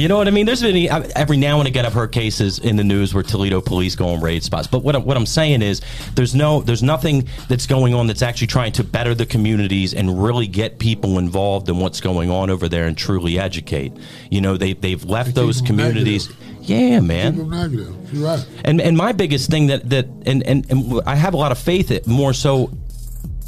[0.00, 0.46] You know what I mean?
[0.46, 3.94] There's been every now and again I've heard cases in the news where Toledo police
[3.94, 4.66] go and raid spots.
[4.66, 5.82] But what, what I'm saying is
[6.14, 10.22] there's no there's nothing that's going on that's actually trying to better the communities and
[10.22, 13.92] really get people involved in what's going on over there and truly educate.
[14.30, 16.32] You know they they've left those them communities.
[16.62, 17.50] Yeah, man.
[17.50, 17.94] Negative.
[18.10, 18.48] You're right.
[18.64, 21.58] And and my biggest thing that that and and, and I have a lot of
[21.58, 22.70] faith it more so,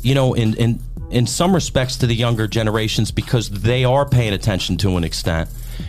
[0.02, 0.80] you know, in in
[1.10, 5.48] in some respects to the younger generations because they are paying attention to an extent.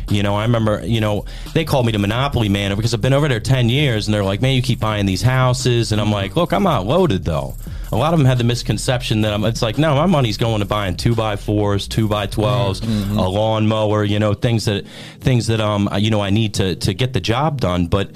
[0.10, 3.14] You know, I remember, you know, they called me the monopoly man because I've been
[3.14, 5.92] over there 10 years and they're like, man, you keep buying these houses.
[5.92, 7.56] And I'm like, look, I'm not loaded though.
[7.92, 10.60] A lot of them had the misconception that I'm, it's like, no, my money's going
[10.62, 13.18] to buying two by fours, two by 12s, Mm-hmm.
[13.20, 14.86] a lawnmower, you know, things that,
[15.20, 17.86] things that, um, you know, I need to, to get the job done.
[17.88, 18.12] But,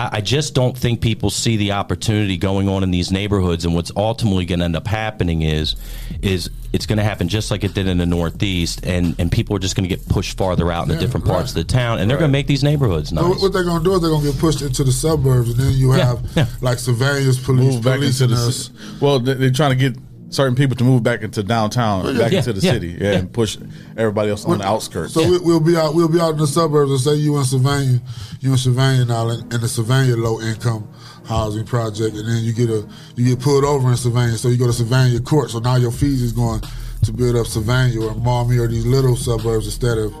[0.00, 3.74] I I just don't think people see the opportunity going on in these neighborhoods, and
[3.74, 5.76] what's ultimately going to end up happening is,
[6.22, 9.56] is it's going to happen just like it did in the Northeast, and, and people
[9.56, 11.62] are just going to get pushed farther out in the different parts right.
[11.62, 13.24] of the town, and they're going to make these neighborhoods nice.
[13.24, 15.72] What, what they're gonna do is they're gonna get pushed into the suburbs, and then
[15.72, 16.46] you have yeah.
[16.60, 19.96] like surveillance police move back into policing the well they're trying to get
[20.30, 23.18] certain people to move back into downtown back Yeah, into the yeah, city yeah, yeah.
[23.18, 23.58] and push
[23.96, 25.94] everybody else on the outskirts So we, we'll be out.
[25.94, 28.00] We'll be out in the suburbs, and say you in Sylvania,
[28.40, 30.88] you in Sylvania now, in, in the Sylvania low income
[31.26, 34.56] housing project, and then you get a you get pulled over in Sylvania, so you
[34.56, 35.50] go to Sylvania court.
[35.50, 36.60] So now your fees is going
[37.04, 40.12] to build up Sylvania or Maumee or these little suburbs instead of,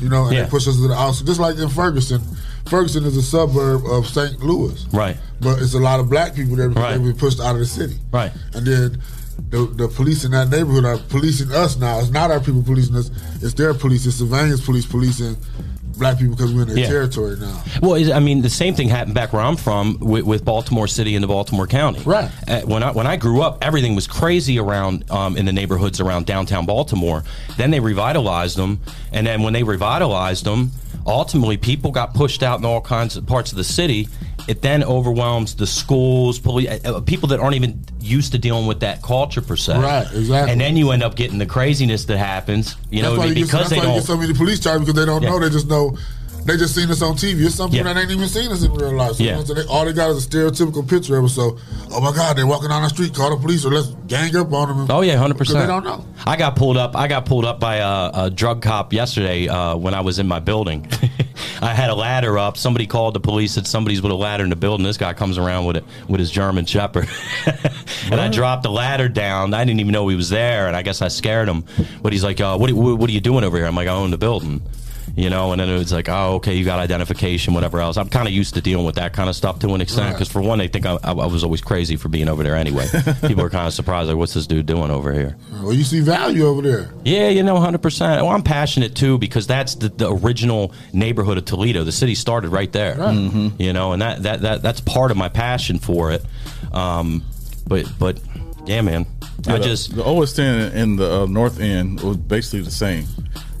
[0.00, 0.44] you know, and Yeah.
[0.44, 2.20] they push us to the outskirts, just like in Ferguson.
[2.66, 4.40] Ferguson is a suburb of St.
[4.42, 6.92] Louis, right, but it's a lot of black people that because Right.
[6.96, 7.96] they've been pushed out of the city.
[8.10, 8.32] right.
[8.54, 8.98] And then
[9.50, 11.98] the, the police in that neighborhood are policing us now.
[11.98, 13.10] It's not our people policing us.
[13.42, 14.06] It's their police.
[14.06, 15.36] It's Sylvania's police policing
[15.96, 16.88] black people because we're in their Yeah.
[16.88, 17.62] territory now.
[17.80, 21.14] Well, I mean, the same thing happened back where I'm from with, with Baltimore City
[21.14, 22.00] and the Baltimore County.
[22.04, 22.30] Right.
[22.48, 26.00] Uh, when I when I grew up, everything was crazy around um, in the neighborhoods
[26.00, 27.22] around downtown Baltimore.
[27.56, 28.80] Then they revitalized them,
[29.12, 30.72] and then when they revitalized them,
[31.06, 34.08] ultimately people got pushed out in all kinds of parts of the city.
[34.46, 38.80] It then overwhelms the schools, police, uh, people that aren't even used to dealing with
[38.80, 39.78] that culture per se.
[39.78, 40.52] Right, exactly.
[40.52, 42.76] And then you end up getting the craziness that happens.
[42.90, 43.94] You that's know, why you, get, because they don't.
[43.94, 45.30] get so many police charges because they don't Yeah.
[45.30, 45.38] know.
[45.38, 45.96] They just know.
[46.44, 47.46] They just seen us on TV.
[47.46, 47.90] It's something Yeah.
[47.92, 49.16] that ain't even seen us in real life.
[49.16, 49.38] So Yeah.
[49.40, 51.34] you know, they, all they got is a stereotypical picture of us.
[51.34, 51.56] So,
[51.90, 54.52] oh my God, they're walking down the street, call the police, or let's gang up
[54.52, 54.78] on them.
[54.80, 55.60] and- Oh yeah, hundred percent.
[55.60, 56.04] they don't know.
[56.26, 56.96] I got pulled up.
[56.96, 60.26] I got pulled up by a, a drug cop yesterday uh, when I was in
[60.28, 60.86] my building.
[61.62, 62.56] I had a ladder up.
[62.58, 63.52] Somebody called the police.
[63.52, 64.84] Said somebody's with a ladder in the building.
[64.84, 67.08] This guy comes around with it with his German Shepherd,
[68.10, 69.54] and I dropped the ladder down.
[69.54, 71.64] I didn't even know he was there, and I guess I scared him.
[72.02, 72.70] But he's like, uh, "What?
[72.72, 74.62] What are you doing over here?" I'm like, "I own the building."
[75.16, 77.96] You know, and then it was like, oh, okay, you got identification, whatever else.
[77.96, 80.12] I'm kind of used to dealing with that kind of stuff to an extent Right.
[80.14, 82.56] because, for one, they think I, I, I was always crazy for being over there
[82.56, 82.88] anyway.
[83.24, 85.36] People are kind of surprised, like, what's this dude doing over here?
[85.62, 86.90] Well, you see value over there.
[87.04, 88.22] Yeah, you know, hundred percent.
[88.24, 91.84] Well, I'm passionate too because that's the, the original neighborhood of Toledo.
[91.84, 92.96] The city started right there.
[93.12, 96.24] You know, and that, that that that's part of my passion for it.
[96.72, 97.22] Um,
[97.68, 98.18] but but
[98.66, 99.06] yeah, man,
[99.46, 102.70] Yeah, I the- just the oldest end in the uh, north end was basically the
[102.72, 103.04] same.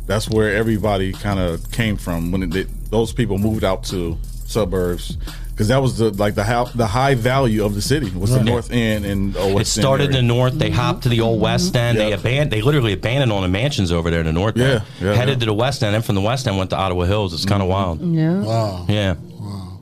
[0.06, 5.16] That's where everybody kind of came from when it, those people moved out to suburbs
[5.50, 8.36] because that was the like the how, the high value of the city was the
[8.36, 8.44] Right.
[8.44, 10.58] north end and uh, it started in the north.
[10.58, 11.98] They hopped to the old west end.
[11.98, 12.16] They Yeah.
[12.16, 12.50] abandoned.
[12.50, 14.56] They literally abandoned all the mansions over there in the north.
[14.58, 14.82] end.
[15.00, 15.40] Yeah, yeah, headed yeah.
[15.40, 17.32] to the west end, and from the west end went to Ottawa Hills.
[17.32, 18.00] It's kind of wild.
[18.02, 18.40] Yeah.
[18.42, 18.86] Wow.
[18.88, 19.14] Yeah.
[19.38, 19.78] Wow.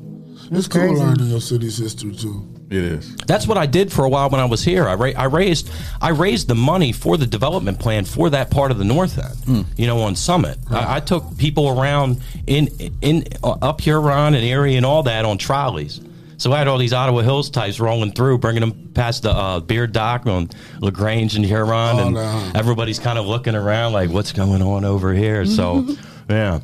[0.52, 1.00] It's cool crazy.
[1.00, 2.46] learning your city's history too.
[2.74, 3.16] It is.
[3.26, 4.88] That's what I did for a while when I was here.
[4.88, 5.70] I, ra- I raised
[6.00, 9.66] I raised the money for the development plan for that part of the north end.
[9.76, 12.68] You know, on Summit, I, I took people around in
[13.00, 16.00] in uh, up Huron and Erie and all that on trolleys.
[16.38, 19.60] So I had all these Ottawa Hills types rolling through, bringing them past the uh,
[19.60, 20.50] beer dock on
[20.80, 21.70] Lagrange and Huron,
[22.00, 22.50] Oh, and no.
[22.56, 25.86] everybody's kind of looking around like, "What's going on over here?" So,
[26.28, 26.58] yeah.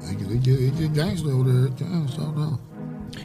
[0.00, 1.68] They they get, they gangster over there.
[1.70, 2.60] Gangster, I don't know.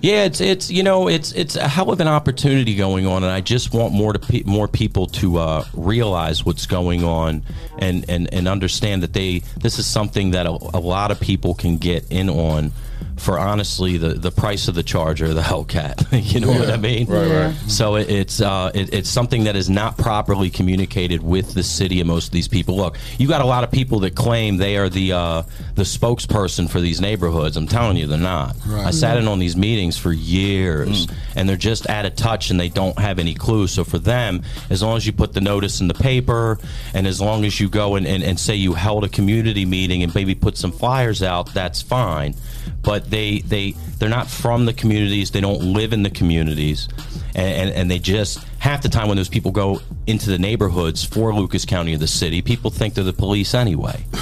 [0.02, 3.32] Yeah, it's it's you know it's it's a hell of an opportunity going on, and
[3.32, 7.44] I just want more to pe- more people to uh, realize what's going on
[7.80, 11.54] and, and and understand that they this is something that a, a lot of people
[11.54, 12.72] can get in on
[13.18, 16.08] for honestly the, the price of the Charger, the Hellcat.
[16.34, 17.08] you know what I mean?
[17.08, 17.56] Right, right.
[17.68, 22.00] So it, it's uh, it, it's something that is not properly communicated with the city
[22.00, 22.76] and most of these people.
[22.76, 25.44] Look, you got a lot of people that claim they are the uh,
[25.76, 27.58] the spokesperson for these neighborhoods.
[27.58, 28.56] I'm telling you, they're not.
[28.66, 28.88] Right.
[28.88, 32.60] I sat in on these meetings for years, and they're just out of touch and
[32.60, 33.68] they don't have any clue.
[33.68, 36.60] So for them, as long as you put the notice in the paper,
[36.94, 40.04] and as long as you go and, and, and say you held a community meeting
[40.04, 42.36] and maybe put some flyers out, that's fine.
[42.82, 45.32] But they they they're not from the communities.
[45.32, 46.88] They don't live in the communities,
[47.36, 51.04] and, and, and they just half the time when those people go into the neighborhoods
[51.04, 54.06] for Lucas County or the city, people think they're the police anyway,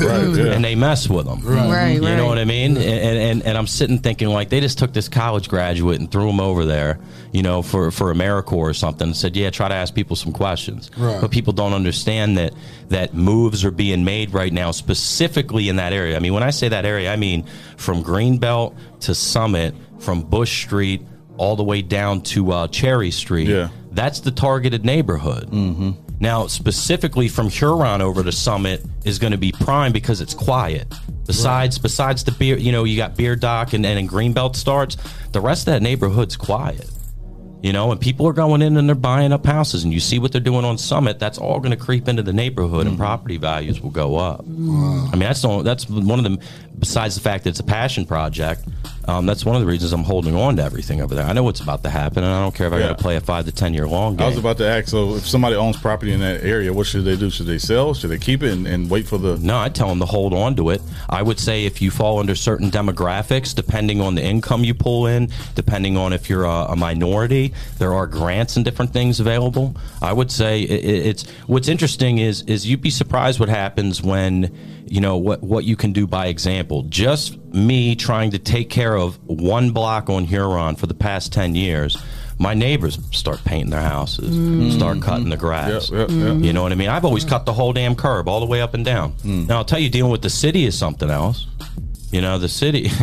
[0.00, 0.28] Right.
[0.34, 0.52] Yeah.
[0.52, 1.40] and they mess with them.
[1.42, 2.76] Right, right You know what I mean?
[2.76, 6.28] And, and and I'm sitting thinking like they just took this college graduate and threw
[6.28, 6.98] him over there,
[7.32, 9.08] you know, for for AmeriCorps or something.
[9.08, 10.90] And said, yeah, try to ask people some questions.
[10.96, 11.20] Right.
[11.20, 12.54] But people don't understand that
[12.88, 16.16] that moves are being made right now, specifically in that area.
[16.16, 17.44] I mean, when I say that area, I mean
[17.76, 21.02] from Greenbelt to Summit, from Bush Street
[21.36, 23.48] all the way down to uh, Cherry Street.
[23.48, 23.68] Yeah.
[23.92, 25.50] That's the targeted neighborhood.
[25.50, 25.92] Mm-hmm.
[26.20, 30.92] Now, specifically from Huron over to Summit is going to be prime because it's quiet.
[31.26, 34.96] Besides, besides the beer, you know, you got Beer Dock and, and Greenbelt starts.
[35.32, 36.90] The rest of that neighborhood's quiet.
[37.62, 40.18] You know, and people are going in and they're buying up houses, and you see
[40.18, 41.18] what they're doing on Summit.
[41.18, 44.40] That's all going to creep into the neighborhood, and property values will go up.
[44.40, 44.52] I
[45.12, 46.40] mean, that's the, that's one of them.
[46.78, 48.68] Besides the fact that it's a passion project,
[49.08, 51.24] um, that's one of the reasons I'm holding on to everything over there.
[51.24, 52.88] I know what's about to happen, and I don't care if I Yeah.
[52.88, 54.88] got to play a five to ten year long I was about to ask.
[54.88, 57.30] So, if somebody owns property in that area, what should they do?
[57.30, 57.94] Should they sell?
[57.94, 59.36] Should they keep it and, and wait for the?
[59.38, 60.82] No, I tell them to hold on to it.
[61.08, 65.06] I would say if you fall under certain demographics, depending on the income you pull
[65.06, 69.76] in, depending on if you're a, a minority, there are grants and different things available.
[70.02, 74.02] I would say it, it- it's what's interesting is is you'd be surprised what happens
[74.02, 74.50] when
[74.86, 76.82] you know what what you can do by example.
[76.84, 81.54] Just me trying to take care of one block on Huron for the past ten
[81.54, 81.96] years.
[82.38, 84.72] My neighbors start painting their houses, Mm.
[84.72, 85.88] start cutting the grass.
[85.90, 86.36] Yep, yep.
[86.42, 86.88] You know what I mean?
[86.88, 89.12] I've always cut the whole damn curb all the way up and down.
[89.22, 89.46] Mm.
[89.48, 91.46] Now I'll tell you, dealing with the city is something else.
[92.10, 92.90] You know, the city.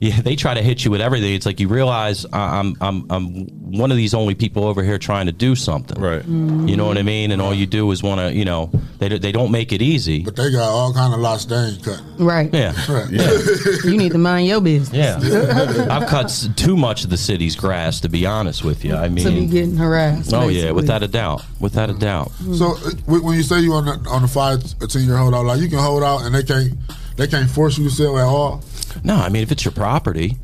[0.00, 1.34] Yeah, they try to hit you with everything.
[1.34, 3.46] It's like you realize I- I'm I'm I'm
[3.78, 6.00] one of these only people over here trying to do something.
[6.00, 6.24] Right.
[6.24, 7.30] You know what I mean?
[7.32, 10.22] And all you do is want to, you know, they they don't make it easy.
[10.22, 12.02] But they got all kind of lots they ain't cut.
[12.18, 12.52] Right.
[12.52, 12.72] Yeah.
[12.88, 13.10] Right.
[13.84, 14.92] You need to mind your business.
[14.96, 15.86] Yeah.
[15.90, 18.94] I've cut too much of the city's grass, to be honest with you.
[18.94, 20.32] I mean, to be mean, getting harassed.
[20.34, 22.32] oh yeah, without a doubt, without a doubt.
[22.54, 25.16] So uh, when when you say you on the on the five or ten year
[25.16, 26.72] hold out, like you can hold out and they can't
[27.16, 28.62] they can't force you to sell at all.
[29.04, 30.36] No, I mean if it's your property,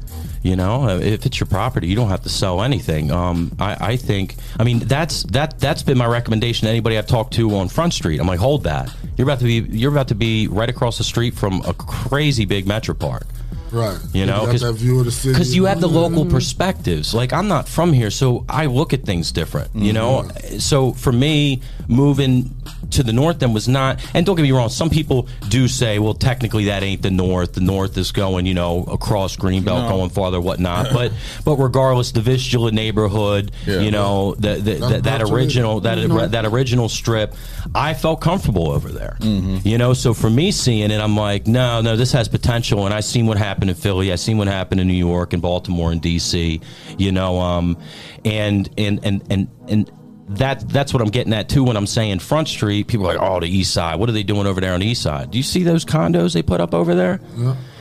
[0.43, 3.11] you know, uh, if it's your property, you don't have to sell anything.
[3.13, 7.07] Um, I, I think, I mean, that's that that's been my recommendation to anybody I've
[7.07, 8.21] talked to on Front Street.
[8.21, 8.93] I'm like, hold that.
[9.17, 12.45] You're about to be you're about to be right across the street from a crazy
[12.45, 13.27] big metro park.
[13.71, 13.99] Right.
[14.13, 15.33] You know, got that view of the city.
[15.33, 16.31] because you have the local Mhm.
[16.31, 17.15] perspectives.
[17.15, 19.71] Like I'm not from here, so I look at things different.
[19.75, 20.59] You know, Mm-hmm.
[20.59, 22.55] so for me, moving
[22.93, 24.01] to the north then was not.
[24.15, 27.55] And don't get me wrong, some people do say, well, technically that ain't the north.
[27.55, 29.89] The north is going, you know, across Greenbelt, No.
[29.89, 30.89] going farther, whatnot.
[30.93, 31.13] but
[31.45, 33.81] but regardless, the Vistula neighborhood, Yeah.
[33.81, 36.29] you know, the, the, That's that, that original that either.
[36.29, 37.35] that original strip,
[37.75, 39.17] I felt comfortable over there.
[39.21, 39.67] Mm-hmm.
[39.67, 42.85] You know, so for me seeing it, I'm like, no, no, this has potential.
[42.87, 44.13] And I seen what happened in Philly.
[44.13, 46.63] I seen what happened in New York and Baltimore and DC.
[46.99, 47.79] You know, um,
[48.25, 49.91] and and and and and.
[50.29, 52.87] That that's what I'm getting at too when I'm saying Front Street.
[52.87, 53.97] People are like, oh, the East Side.
[53.99, 55.31] What are they doing over there on the East Side?
[55.31, 57.21] Do you see those condos they put up over there?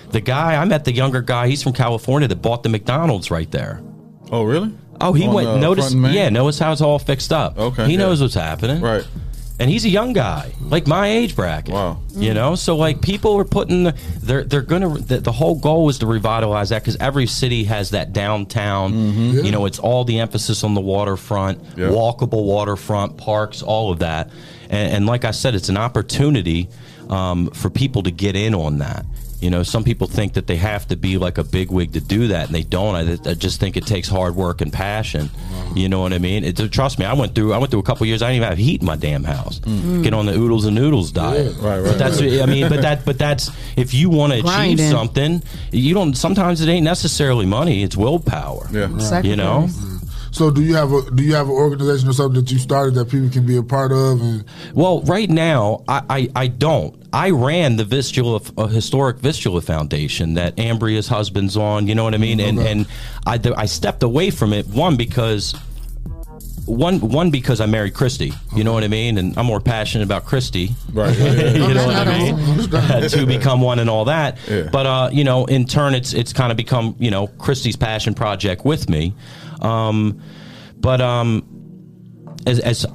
[0.10, 3.50] The guy I met, the younger guy, he's from California that bought the McDonald's right
[3.50, 3.82] there.
[4.32, 4.74] Oh, really?
[5.00, 5.48] Oh, he On, went.
[5.48, 7.58] uh, notice, yeah, notice how it's all fixed up.
[7.58, 8.00] Okay, he yeah.
[8.00, 8.82] knows what's happening.
[8.82, 9.08] Right.
[9.62, 11.74] And he's a young guy, like my age bracket.
[11.74, 12.00] Wow.
[12.16, 14.90] You know, so like people are putting, the, they're they're gonna.
[14.98, 18.92] The, the whole goal is to revitalize that because every city has that downtown.
[18.92, 19.46] Mm-hmm.
[19.46, 21.90] You know, it's all the emphasis on the waterfront, Yeah.
[21.90, 24.32] walkable waterfront, parks, all of that.
[24.70, 26.68] And, and like I said, it's an opportunity
[27.10, 29.06] um, for people to get in on that.
[29.42, 32.28] You know, some people think that they have to be like a bigwig to do
[32.28, 32.96] that, and they don't.
[32.96, 35.30] I, I just think it takes hard work and passion.
[35.30, 35.78] Mm-hmm.
[35.78, 36.44] You know what I mean?
[36.44, 37.52] It, trust me, I went through.
[37.54, 38.22] I went through a couple years.
[38.22, 39.60] I didn't even have heat in my damn house.
[39.60, 40.04] Mm-hmm.
[40.04, 41.56] Get on the oodles and noodles diet.
[41.58, 42.22] Right, right, But that's.
[42.22, 42.42] right.
[42.42, 43.04] I mean, but that.
[43.04, 44.92] But that's if you want to achieve Grinding.
[44.92, 46.16] something, you don't.
[46.16, 47.82] Sometimes it ain't necessarily money.
[47.82, 48.68] It's willpower.
[48.72, 49.22] Yeah.
[49.22, 49.68] You know.
[49.68, 49.98] Mm-hmm.
[50.34, 52.94] So do you have a do you have an organization or something that you started
[52.96, 56.96] that people can be a part of and Well, right now, I, I, I don't.
[57.14, 61.88] I ran the Vistula uh, Historic Vistula Foundation that Ambria's husband's on.
[61.88, 62.40] You know what I mean?
[62.40, 62.88] And and
[63.26, 65.54] I, I stepped away from it one because
[66.66, 68.32] one one because I married Christy.
[68.56, 69.18] You know what I mean?
[69.18, 70.70] And I'm more passionate about Christy.
[70.94, 71.18] Right.
[71.18, 71.68] Yeah, yeah, yeah.
[71.68, 72.62] you know what I mean?
[73.12, 74.38] To become one and all that.
[74.48, 74.70] Yeah.
[74.72, 78.14] But uh, you know, in turn, it's it's kind of become you know Christy's passion
[78.14, 79.14] project with me.
[79.62, 80.22] Um,
[80.78, 81.44] but um,
[82.48, 82.86] as, as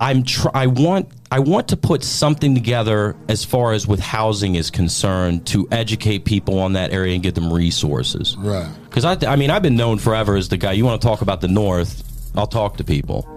[0.00, 4.54] I'm tr- I want I want to put something together as far as with housing
[4.54, 8.36] is concerned to educate people on that area and give them resources.
[8.36, 8.70] Right.
[8.84, 10.70] Because I, I mean, I've been known forever as the guy.
[10.70, 12.04] You want to talk about the North?
[12.36, 13.28] I'll talk to people.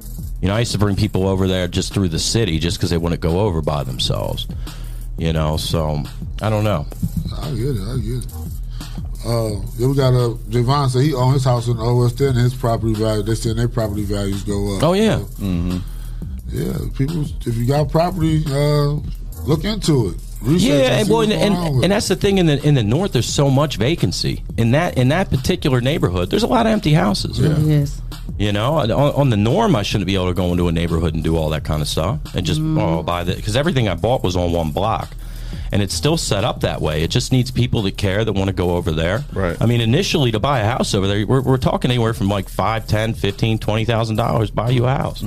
[0.43, 2.91] You know, I used to bring people over there just through the city, just because
[2.91, 4.47] they wouldn't go over by themselves.
[5.17, 6.03] You know, so
[6.39, 6.85] I don't know.
[7.35, 8.33] I get it, I get it.
[9.25, 12.37] Uh, yeah, we got uh, Javon said he owned his house in OS ten and
[12.37, 13.23] his property value.
[13.23, 14.83] They said their property values go up.
[14.83, 15.81] Oh yeah, So,
[16.49, 16.77] yeah.
[16.97, 18.99] People, if you got property, uh,
[19.43, 20.15] look into it.
[20.41, 22.83] Research yeah, and and, well, and, and, and that's the thing in the in the
[22.83, 23.11] north.
[23.11, 26.29] There's so much vacancy in that in that particular neighborhood.
[26.29, 27.39] There's a lot of empty houses.
[27.39, 27.99] Yes.
[28.37, 31.15] You know, on, on the norm, I shouldn't be able to go into a neighborhood
[31.15, 33.95] and do all that kind of stuff and just oh, buy the because everything I
[33.95, 35.09] bought was on one block,
[35.71, 37.01] and it's still set up that way.
[37.01, 39.25] It just needs people that care that want to go over there.
[39.33, 39.57] Right.
[39.59, 42.47] I mean, initially to buy a house over there, we're, we're talking anywhere from like
[42.47, 45.23] five, ten, fifteen, twenty thousand dollars buy you a house.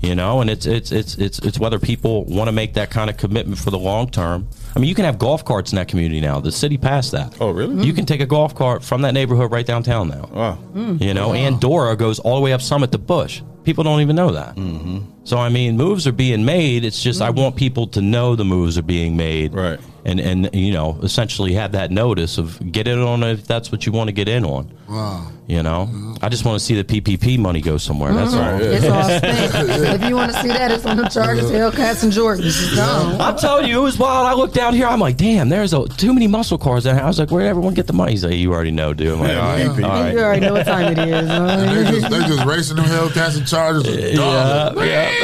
[0.00, 3.08] You know, and it's it's it's it's it's whether people want to make that kind
[3.08, 4.46] of commitment for the long term.
[4.74, 6.38] I mean, you can have golf carts in that community now.
[6.38, 7.34] The city passed that.
[7.40, 7.84] Oh, really?
[7.84, 10.28] You can take a golf cart from that neighborhood right downtown now.
[10.30, 10.58] Wow.
[10.74, 13.42] You know, and Dora goes all the way up Summit to Bush.
[13.64, 14.54] People don't even know that.
[14.56, 15.15] Mm-hmm.
[15.26, 16.84] So I mean, moves are being made.
[16.84, 17.40] It's just I mm-hmm.
[17.40, 19.80] want people to know the moves are being made, Right.
[20.04, 23.72] And and you know, essentially have that notice of get in on it if that's
[23.72, 24.70] what you want to get in on.
[24.88, 25.32] Wow.
[25.48, 26.14] You know, mm-hmm.
[26.22, 28.12] I just want to see the PPP money go somewhere.
[28.12, 28.54] That's mm-hmm.
[28.54, 28.60] all.
[28.60, 30.02] It's all spent.
[30.02, 32.46] if you want to see that, it's on the Chargers, Hellcats, and Jordans.
[32.46, 32.78] It's.
[32.78, 34.26] I'm telling you, it was wild.
[34.26, 34.86] I looked down here.
[34.88, 36.82] I'm like, damn, there's a, too many muscle cars.
[36.82, 37.04] down here.
[37.04, 38.10] I was like, where'd everyone get the money?
[38.10, 39.12] He's like, you already know, dude.
[39.12, 40.12] I'm like, all right, all right.
[40.12, 41.28] You already know what time it is.
[41.28, 43.86] they're, just, they just racing them Hellcats and Chargers.
[44.16, 45.15] Yeah, yeah.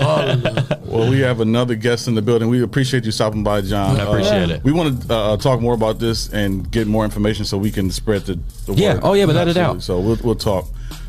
[0.00, 0.80] All of them.
[0.86, 2.48] Well, we have another guest in the building.
[2.48, 3.98] We appreciate you stopping by, John.
[4.00, 4.64] I appreciate it.
[4.64, 7.90] We want to uh, talk more about this and get more information so we can
[7.90, 8.94] spread the, the Yeah.
[8.94, 9.00] word.
[9.04, 9.74] Oh, yeah, without a Absolutely.
[9.74, 9.82] doubt.
[9.82, 10.66] So we'll, we'll talk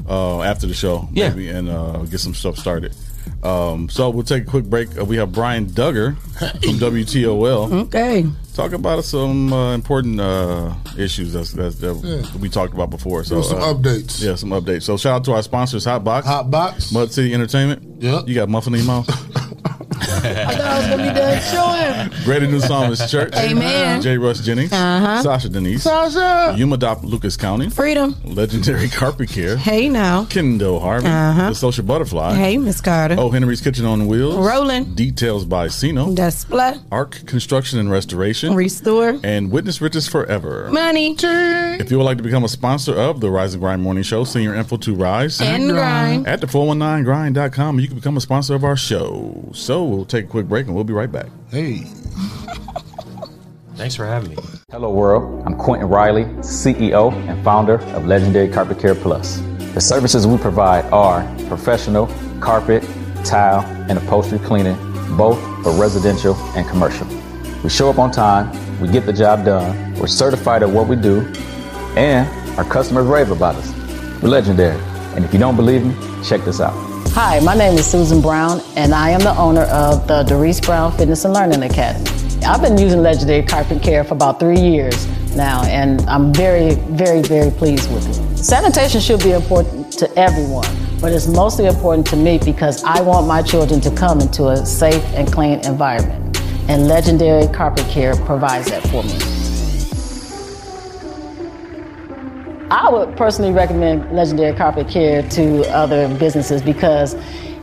[0.07, 1.29] uh, after the show, Yeah.
[1.29, 2.93] maybe, and uh, get some stuff started.
[3.43, 4.97] Um, so we'll take a quick break.
[4.97, 8.25] Uh, we have Brian Duggar from WTOL Okay.
[8.59, 12.37] Talk about some uh, important uh, issues that's, that's, that Yeah.
[12.41, 13.23] we talked about before.
[13.23, 14.21] So some uh, updates.
[14.21, 14.83] Yeah, some updates.
[14.83, 16.91] So shout out to our sponsors, Hot Box, Hot box.
[16.91, 18.01] Mud City Entertainment.
[18.03, 18.27] Yep.
[18.27, 19.05] You got Muffin Emo.
[20.01, 21.41] I thought I was gonna be done
[22.11, 22.23] showing.
[22.23, 23.33] Greater New Psalmist Church.
[23.35, 24.01] Amen.
[24.01, 24.17] J.
[24.17, 24.71] Russ Jennings.
[24.71, 25.21] Uh-huh.
[25.23, 25.83] Sasha Denise.
[25.83, 26.55] Sasha.
[26.57, 27.69] UMADAOP Lucas County.
[27.69, 28.15] Freedom.
[28.23, 29.57] Legendary Carpet Care.
[29.57, 30.23] Hey now.
[30.25, 31.07] Kendo Harvey.
[31.07, 31.49] Uh-huh.
[31.49, 32.35] The Social Butterfly.
[32.35, 33.15] Hey, Miss Carter.
[33.17, 34.35] Oh, Henry's Kitchen on Wheels.
[34.35, 34.95] Rolling.
[34.95, 36.13] Details by Sino.
[36.13, 36.75] Display.
[36.91, 38.48] Arc Construction and Restoration.
[38.55, 39.19] Restore.
[39.23, 40.69] and Witness Riches Forever.
[40.71, 41.15] Money.
[41.19, 44.23] If you would like to become a sponsor of the Rise and Grind Morning Show,
[44.23, 46.27] send your info to Rise And grind.
[46.27, 47.79] at the 419grind.com.
[47.79, 49.49] You can become a sponsor of our show.
[49.53, 51.27] So we'll take a quick break and we'll be right back.
[51.49, 51.83] Hey.
[53.75, 54.37] Thanks for having me.
[54.71, 55.43] Hello, world.
[55.45, 59.41] I'm Quentin Riley, CEO and founder of Legendary Carpet Care Plus.
[59.73, 62.07] The services we provide are professional
[62.41, 62.83] carpet,
[63.23, 64.75] tile, and upholstery cleaning,
[65.15, 67.07] both for residential and commercial.
[67.61, 68.49] We show up on time,
[68.79, 71.29] we get the job done, we're certified at what we do,
[71.97, 72.25] and
[72.57, 73.73] our customers rave about us.
[74.21, 74.79] We're legendary.
[75.15, 75.93] And if you don't believe me,
[76.23, 76.73] check this out.
[77.09, 80.93] Hi, my name is Susan Brown, and I am the owner of the Doris Brown
[80.93, 82.09] Fitness and Learning Academy.
[82.45, 85.05] I've been using Legendary Carpet Care for about three years
[85.35, 88.37] now, and I'm very, very, very pleased with it.
[88.37, 90.65] Sanitation should be important to everyone,
[91.01, 94.65] but it's mostly important to me because I want my children to come into a
[94.65, 96.28] safe and clean environment,
[96.69, 99.17] and Legendary Carpet Care provides that for me.
[102.69, 107.15] I would personally recommend Legendary Carpet Care to other businesses because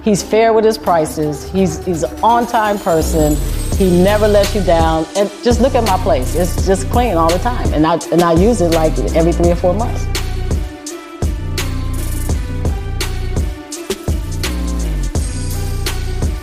[0.03, 1.49] he's fair with his prices.
[1.53, 3.37] He's he's an on-time person.
[3.79, 5.07] He never lets you down.
[5.17, 7.73] And just look at my place; it's just clean all the time.
[7.75, 10.05] And I and I use it like every three or four months.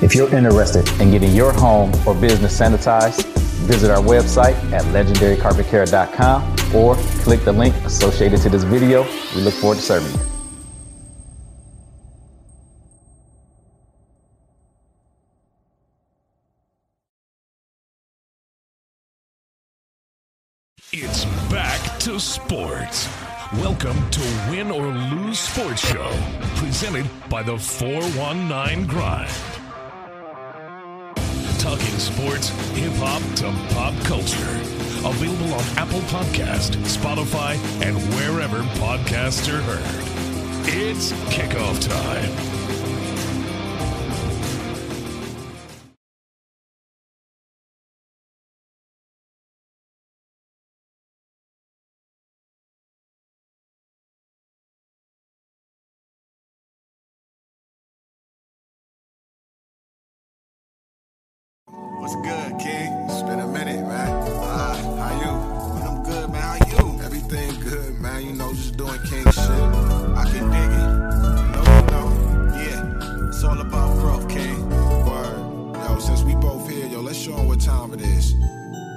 [0.03, 3.23] If you're interested in getting your home or business sanitized,
[3.65, 9.03] visit our website at legendarycarpetcare.com or click the link associated to this video.
[9.33, 10.19] We look forward to serving you.
[20.91, 23.07] It's back to sports.
[23.53, 26.11] Welcome to Win or Lose Sports Show,
[26.55, 29.62] presented by the 419 Grind.
[32.03, 34.59] Sports, hip hop to pop culture.
[35.07, 40.67] Available on Apple Podcast, Spotify, and wherever podcasts are heard.
[40.67, 42.62] It's kickoff time.
[77.53, 78.33] What time it is.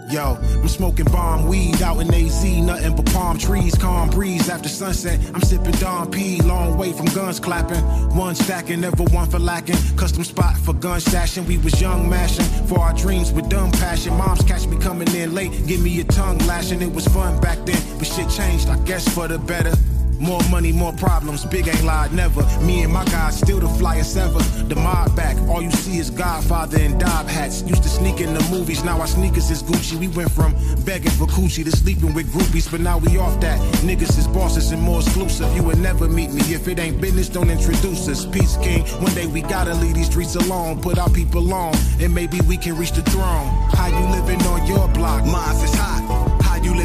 [0.09, 4.68] Yo, I'm smoking bomb weed out in AZ, nothing but palm trees, calm breeze after
[4.68, 5.20] sunset.
[5.34, 7.82] I'm sipping Don P, long way from guns clapping.
[8.16, 9.76] One stacking, never one for lacking.
[9.96, 11.44] Custom spot for gun stashing.
[11.46, 14.14] We was young mashing for our dreams with dumb passion.
[14.14, 16.80] Moms catch me coming in late, give me a tongue lashing.
[16.80, 19.74] It was fun back then, but shit changed, I guess for the better.
[20.19, 21.45] More money, more problems.
[21.45, 22.43] Big ain't lied, never.
[22.61, 24.39] Me and my guys still the flyest ever.
[24.69, 25.37] The mob back.
[25.49, 27.62] All you see is Godfather and Dob hats.
[27.62, 28.85] Used to sneak in the movies.
[28.85, 29.97] Now our sneakers is Gucci.
[29.99, 30.55] We went from
[30.85, 33.59] begging for coochie to sleeping with groupies, but now we off that.
[33.83, 35.55] Niggas is bosses and more exclusive.
[35.55, 37.29] You would never meet me if it ain't business.
[37.29, 38.27] Don't introduce us.
[38.27, 38.83] Peace King.
[39.03, 40.81] One day we gotta leave these streets alone.
[40.81, 43.47] Put our people on, and maybe we can reach the throne.
[43.73, 45.25] How you living on your block?
[45.25, 46.26] Mine is hot.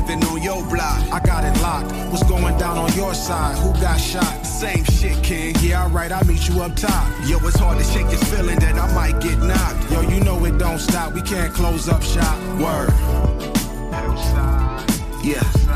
[0.01, 0.99] Living on your block?
[1.11, 1.91] I got it locked.
[2.11, 3.55] What's going down on your side?
[3.59, 4.45] Who got shot?
[4.45, 5.55] Same shit, King.
[5.61, 7.07] Yeah, alright, I'll meet you up top.
[7.27, 9.91] Yo, it's hard to shake this feeling that I might get knocked.
[9.91, 11.13] Yo, you know it don't stop.
[11.13, 12.37] We can't close up shop.
[12.59, 12.89] Word.
[15.23, 15.70] Yeah.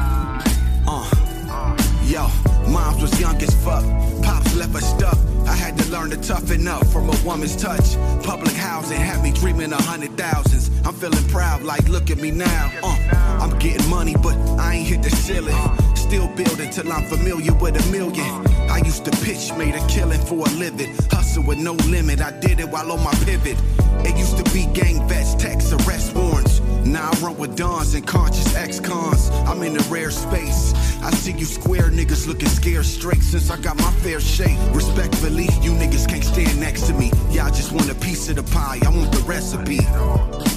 [2.75, 3.85] Moms was young as fuck.
[4.21, 5.17] Pops left us stuck.
[5.47, 7.95] I had to learn to toughen up from a woman's touch.
[8.21, 10.69] Public housing had me dreaming a hundred thousands.
[10.85, 12.71] I'm feeling proud, like look at me now.
[12.83, 12.97] Uh,
[13.39, 15.55] I'm getting money, but I ain't hit the ceiling.
[15.95, 18.45] Still building till I'm familiar with a million.
[18.69, 20.93] I used to pitch, made a killing for a living.
[21.09, 23.57] Hustle with no limit, I did it while on my pivot.
[24.03, 26.59] It used to be gang vets, text, arrest warrants.
[26.85, 29.29] Now I run with dons and conscious ex-cons.
[29.47, 30.73] I'm in a rare space.
[31.01, 34.57] I see you square niggas looking scared straight since I got my fair shake.
[34.71, 37.11] Respectfully, you niggas can't stand next to me.
[37.31, 38.79] Y'all just want a piece of the pie.
[38.85, 40.54] I want the recipe.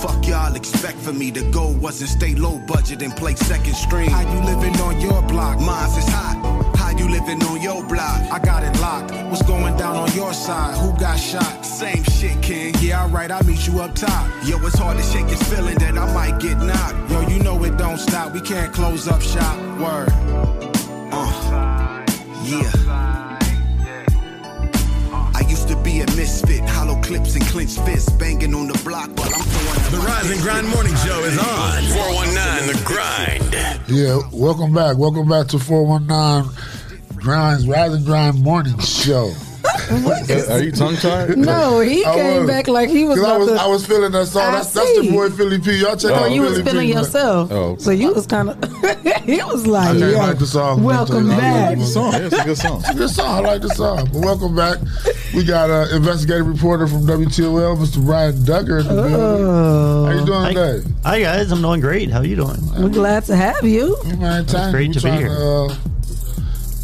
[0.00, 1.30] Fuck y'all expect for me.
[1.30, 4.08] The goal wasn't stay low budget and play second string.
[4.08, 5.60] How you living on your block?
[5.60, 6.74] Mine's is hot.
[6.76, 8.20] How you living on your block?
[8.32, 9.12] I got it locked.
[9.30, 10.78] What's going down on your side?
[10.78, 11.66] Who got shot?
[11.66, 12.74] Same shit, King.
[12.80, 14.26] Yeah, alright, I'll meet you up top.
[14.44, 17.10] Yo, it's hard to shake this feeling that I might get knocked.
[17.10, 18.32] Yo, you know it don't stop.
[18.32, 19.58] We can't close up shop.
[19.78, 20.08] Word.
[21.12, 22.06] Uh.
[22.44, 22.99] Yeah.
[26.06, 30.02] Be a misfit, hollow clips and clenched fists, banging on the block while I'm throwing
[30.02, 31.82] The Rise and Grind Morning Show is on.
[31.82, 33.88] 419 The Grind.
[33.88, 34.96] Yeah, welcome back.
[34.96, 39.32] Welcome back to 419 Grinds, Rise and Grind Morning Show.
[40.50, 41.36] Are you tongue tied?
[41.36, 42.46] No, he I came was.
[42.48, 43.54] back like he was 'Cause I was, to.
[43.56, 44.42] I was feeling that song.
[44.42, 45.80] I That's, that's the boy Philly P.
[45.80, 47.50] Y'all check Oh, out you was Philly feeling P, yourself.
[47.52, 47.76] Oh.
[47.78, 48.56] So you was kind of.
[49.24, 50.82] he was like, I yeah, like the song.
[50.84, 51.68] welcome I back.
[51.70, 52.12] like the song.
[52.12, 52.80] Yeah, it's a good song.
[52.80, 53.26] It's a good song.
[53.26, 54.08] I like the song.
[54.12, 54.78] But welcome back.
[55.34, 58.04] We got an investigative reporter from WTOL, Mr.
[58.04, 60.06] Brian Dugger in the.
[60.06, 60.88] How you doing Hi, today?
[61.04, 62.10] hi guys, I'm doing great.
[62.10, 62.58] How you doing?
[62.78, 63.96] We're glad to have you.
[64.18, 65.30] Man, thank great to be Trying here.
[65.30, 65.74] uh,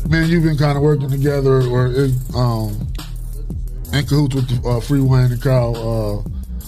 [0.09, 2.93] man, you've been kind of working together or in, um,
[3.93, 6.23] in cahoots with the, uh, Free Wayne and Carl uh,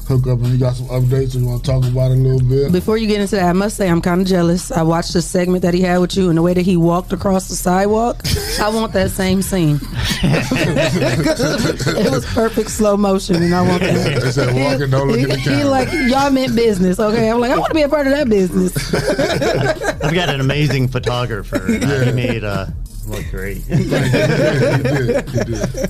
[0.08, 1.32] hook up, and you got some updates.
[1.32, 2.72] So you want to talk about it a little bit?
[2.72, 4.72] Before you get into that, I must say I'm kind of jealous.
[4.72, 7.12] I watched the segment that he had with you and the way that he walked
[7.12, 8.22] across the sidewalk.
[8.60, 9.78] I want that same scene.
[10.22, 14.22] it was perfect slow motion, and I want that.
[14.22, 17.30] They said, "Walk don't look at the He like y'all meant business, okay?
[17.30, 18.74] I'm like, I want to be a part of that business.
[20.02, 21.66] I've got an amazing photographer.
[21.66, 22.66] Uh, he made uh,
[23.08, 23.62] look great.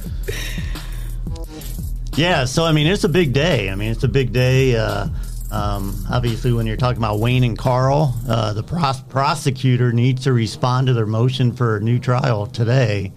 [2.16, 3.70] Yeah, so I mean, it's a big day.
[3.70, 4.74] I mean, it's a big day.
[4.74, 5.06] Uh,
[5.52, 10.32] um, obviously, when you're talking about Wayne and Carl, uh, the pros- prosecutor needs to
[10.32, 13.12] respond to their motion for a new trial today.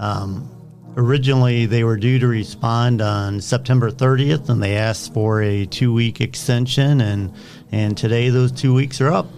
[0.00, 0.50] Um,
[0.96, 6.20] originally, they were due to respond on September 30th, and they asked for a two-week
[6.20, 7.32] extension, and
[7.70, 9.28] and today those two weeks are up.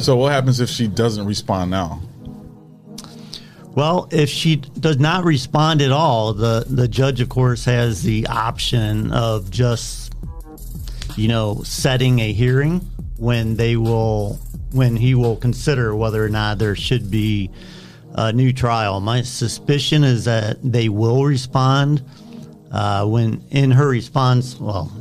[0.00, 2.02] So what happens if she doesn't respond now?
[3.74, 8.28] Well, if she does not respond at all, the, the judge, of course, has the
[8.28, 10.14] option of just,
[11.16, 12.80] you know, setting a hearing
[13.16, 14.38] when they will,
[14.70, 17.50] when he will consider whether or not there should be
[18.14, 19.00] a new trial.
[19.00, 22.04] My suspicion is that they will respond
[22.70, 24.92] uh, when, in her response, well,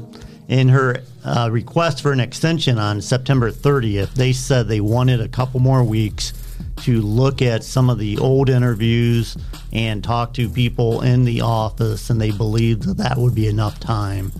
[0.47, 5.27] in her uh, request for an extension on September 30th, they said they wanted a
[5.27, 6.33] couple more weeks
[6.77, 9.37] to look at some of the old interviews
[9.71, 13.79] and talk to people in the office, and they believed that that would be enough
[13.79, 14.31] time.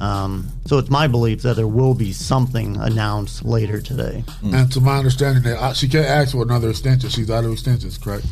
[0.00, 4.24] Um, so it's my belief that there will be something announced later today.
[4.42, 7.10] And to my understanding, that uh, she can't ask for another extension.
[7.10, 8.26] She's out of extensions, correct?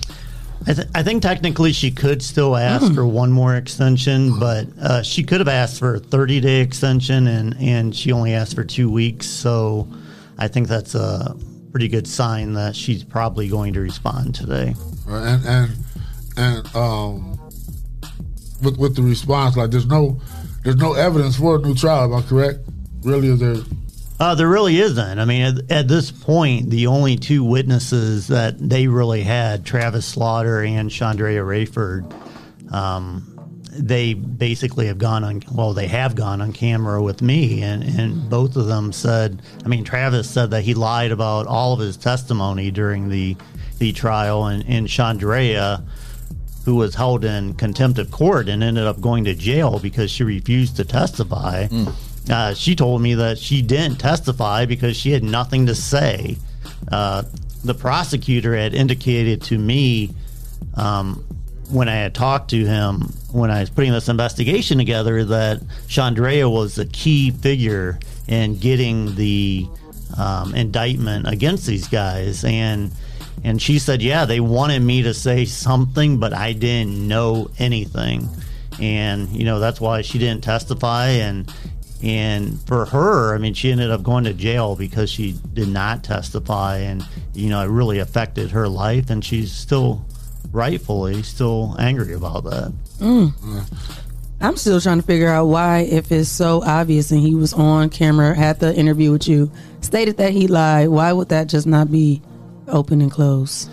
[0.67, 5.03] I, th- I think technically she could still ask for one more extension, but uh,
[5.03, 8.65] she could have asked for a 30 day extension and, and she only asked for
[8.65, 9.27] two weeks.
[9.27, 9.89] So
[10.39, 11.35] I think that's a
[11.71, 14.75] pretty good sign that she's probably going to respond today.
[15.07, 15.77] And and
[16.37, 17.39] and um,
[18.63, 20.21] with with the response, like there's no
[20.65, 22.13] there's no evidence for a new trial.
[22.13, 22.61] Am I correct?
[23.03, 23.57] Really, is there?
[24.19, 25.19] Uh, there really isn't.
[25.19, 30.05] I mean, at, at this point, the only two witnesses that they really had, Travis
[30.05, 32.13] Slaughter and Chandrea Rayford,
[32.71, 33.30] um,
[33.73, 38.29] they basically have gone on, well, they have gone on camera with me, and, and
[38.29, 41.97] both of them said, I mean, Travis said that he lied about all of his
[41.97, 43.37] testimony during the
[43.79, 45.83] the trial, and, and Chandrea,
[46.67, 50.23] who was held in contempt of court and ended up going to jail because she
[50.23, 51.67] refused to testify.
[52.29, 56.37] Uh, she told me that she didn't testify because she had nothing to say.
[56.93, 57.23] Uh,
[57.65, 60.11] the prosecutor had indicated to me
[60.75, 61.25] um,
[61.71, 66.51] when I had talked to him when I was putting this investigation together that Chandrea
[66.51, 69.69] was a key figure in getting the
[70.19, 72.91] um, indictment against these guys, and
[73.43, 78.29] and she said, yeah, they wanted me to say something, but I didn't know anything,
[78.81, 81.53] and you know that's why she didn't testify, and
[82.03, 86.03] and for her, I mean, she ended up going to jail because she did not
[86.03, 90.05] testify, and you know it really affected her life, and she's still
[90.53, 92.73] rightfully still angry about that.
[92.99, 93.33] Mm.
[94.41, 97.91] I'm still trying to figure out why, if it's so obvious and he was on
[97.91, 101.91] camera, had the interview with you, stated that he lied, why would that just not
[101.91, 102.23] be
[102.67, 103.69] open and close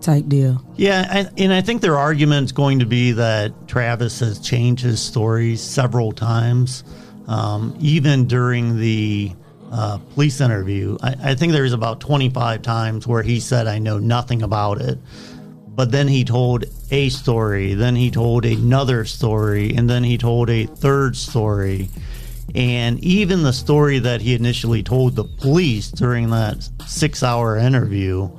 [0.00, 0.64] type deal?
[0.76, 5.02] Yeah, and, and I think their argument's going to be that Travis has changed his
[5.02, 6.84] stories several times,
[7.26, 9.32] um, even during the
[9.72, 10.96] uh, police interview.
[11.02, 14.98] I, I think there's about 25 times where he said, I know nothing about it.
[15.76, 20.48] But then he told a story, then he told another story, and then he told
[20.48, 21.90] a third story.
[22.54, 28.30] And even the story that he initially told the police during that six hour interview,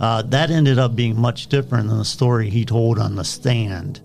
[0.00, 4.00] uh, that ended up being much different than the story he told on the stand.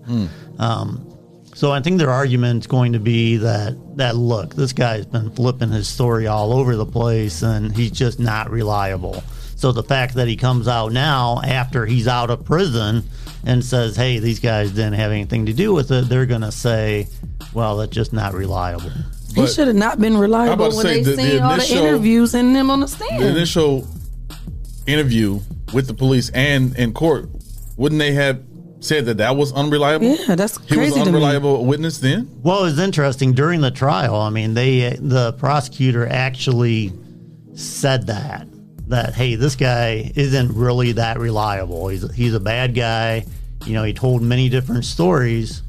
[0.58, 1.08] Um,
[1.54, 5.70] so I think their argument's going to be that that look, this guy's been flipping
[5.70, 9.22] his story all over the place, and he's just not reliable.
[9.62, 13.04] So the fact that he comes out now after he's out of prison
[13.44, 16.50] and says, "Hey, these guys didn't have anything to do with it," they're going to
[16.50, 17.06] say,
[17.54, 18.90] "Well, that's just not reliable."
[19.36, 21.56] he should have not been reliable about to when say, they the- the seen all
[21.56, 23.22] the interviews and them on the stand.
[23.22, 23.86] The initial
[24.88, 25.38] interview
[25.72, 27.30] with the police and in court,
[27.76, 28.40] wouldn't they have
[28.80, 30.06] said that that was unreliable?
[30.08, 31.18] Yeah, that's He was crazy an to me.
[31.18, 32.28] unreliable witness then.
[32.42, 34.16] Well, it was interesting during the trial.
[34.16, 36.92] I mean, they the prosecutor actually
[37.54, 38.48] said that
[38.88, 41.88] that hey, this guy isn't really that reliable.
[41.88, 43.24] He's he's a bad guy.
[43.64, 45.62] You know, he told many different stories,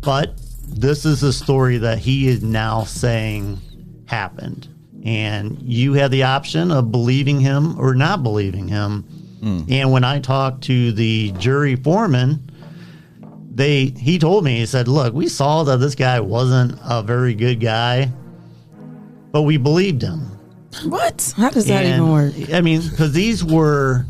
[0.00, 0.34] but
[0.66, 3.58] this is a story that he is now saying
[4.06, 4.68] happened.
[5.04, 9.02] And you had the option of believing him or not believing him.
[9.40, 9.60] Hmm.
[9.68, 12.48] And when I talked to the jury foreman,
[13.58, 17.34] they he told me he said look we saw that this guy wasn't a very
[17.34, 18.08] good guy
[19.32, 20.37] but we believed him
[20.84, 21.32] What?
[21.36, 22.52] How does that And, even work?
[22.52, 24.04] i mean because these were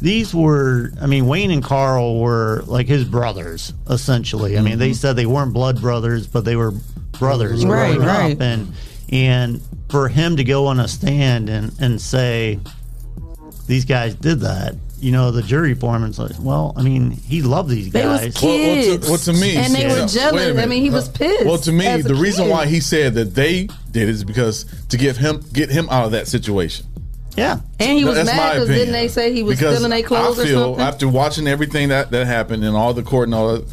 [0.00, 4.90] these were i mean wayne and carl were like his brothers essentially i mean they
[4.90, 4.94] mm-hmm.
[4.94, 6.72] said they weren't blood brothers but they were
[7.18, 8.32] brothers Right, growing right.
[8.34, 8.72] up and
[9.10, 12.60] and for him to go on a stand and and say
[13.66, 17.68] these guys did that you know the jury foreman's like well i mean he loved
[17.68, 20.32] these They was guys Well, well, to, well, to me, And they were jealous.
[20.32, 20.68] Wait a I minute.
[20.70, 22.50] mean, he was pissed Well, to me, as a the reason kid.
[22.50, 26.12] why he said that they did is because to give him get him out of
[26.12, 26.86] that situation.
[27.36, 28.86] Yeah, And he No, was that's mad my because opinion.
[28.86, 30.80] didn't they say he was Because stealing their clothes I or feel something?
[30.86, 33.64] after watching everything that that happened and all the court and all that,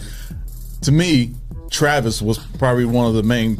[0.81, 1.33] to me,
[1.71, 3.59] Travis was probably one of the main.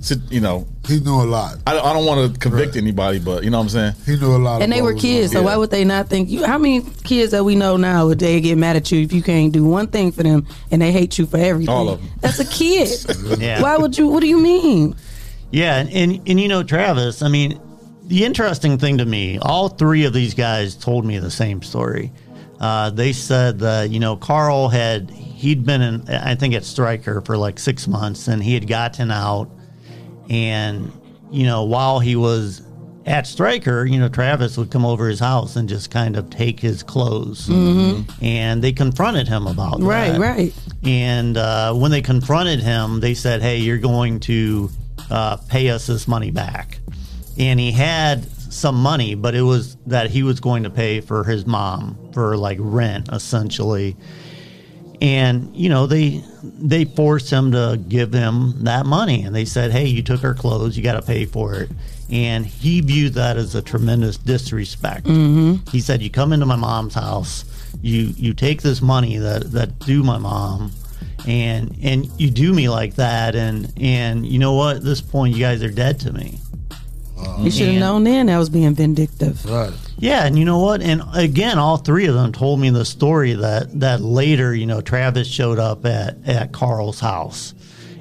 [0.00, 1.58] Sit- You know, he knew a lot.
[1.66, 3.92] I, I don't want to convict anybody, but you know what I'm saying.
[4.06, 4.62] He knew a lot.
[4.62, 5.44] and they were kids, so Yeah.
[5.46, 6.44] why would they not think you?
[6.44, 9.22] How many kids that we know now would they get mad at you if you
[9.22, 11.74] can't do one thing for them and they hate you for everything?
[11.74, 12.08] All of 'em.
[12.20, 12.90] That's a kid.
[13.40, 13.60] Yeah.
[13.62, 14.08] Why would you?
[14.08, 14.94] What do you mean?
[15.50, 17.22] Yeah, and, and and you know, Travis.
[17.22, 17.60] I mean,
[18.06, 22.12] the interesting thing to me, all three of these guys told me the same story.
[22.60, 27.20] Uh, they said that you know Carl had he'd been in I think at Stryker
[27.20, 29.50] for like six months, and he had gotten out,
[30.30, 30.90] and
[31.30, 32.62] you know while he was
[33.06, 36.58] at Stryker, you know Travis would come over his house and just kind of take
[36.60, 38.04] his clothes, Mhm.
[38.22, 40.20] and they confronted him about Right, that.
[40.20, 40.54] right.
[40.84, 44.70] And uh, when they confronted him, they said, "Hey, you're going to
[45.10, 46.78] uh, pay us this money back."
[47.38, 51.24] And he had some money, but it was that he was going to pay for
[51.24, 53.96] his mom for like rent, essentially.
[55.00, 59.72] And you know they they forced him to give him that money, and they said,
[59.72, 61.70] "Hey, you took our clothes, you got to pay for it."
[62.10, 65.06] And he viewed that as a tremendous disrespect.
[65.06, 65.68] Mhm.
[65.70, 67.44] He said, "You come into my mom's house,
[67.82, 70.70] you you take this money that that due my mom,
[71.26, 74.76] and and you do me like that, and and you know what?
[74.76, 76.38] At this point, you guys are dead to me."
[77.38, 79.44] You should have known then that was being vindictive.
[79.44, 79.72] Right.
[79.98, 80.82] Yeah, and you know what?
[80.82, 84.80] And again, all three of them told me the story that that later, you know,
[84.80, 87.54] Travis showed up at at Carl's house,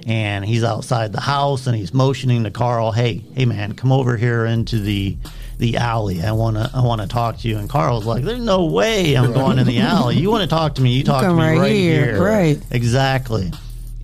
[0.07, 4.18] and he's outside the house and he's motioning to Carl, "Hey, hey man, come over
[4.18, 5.18] here into the
[5.60, 6.22] the alley.
[6.22, 9.14] I want to I want to talk to you." And Carl's like, "There's no way
[9.15, 10.18] I'm going in the alley.
[10.18, 10.94] You want to talk to me?
[10.94, 12.23] You talk to come me right right, here, here.
[12.23, 12.60] right.
[12.72, 13.52] Exactly.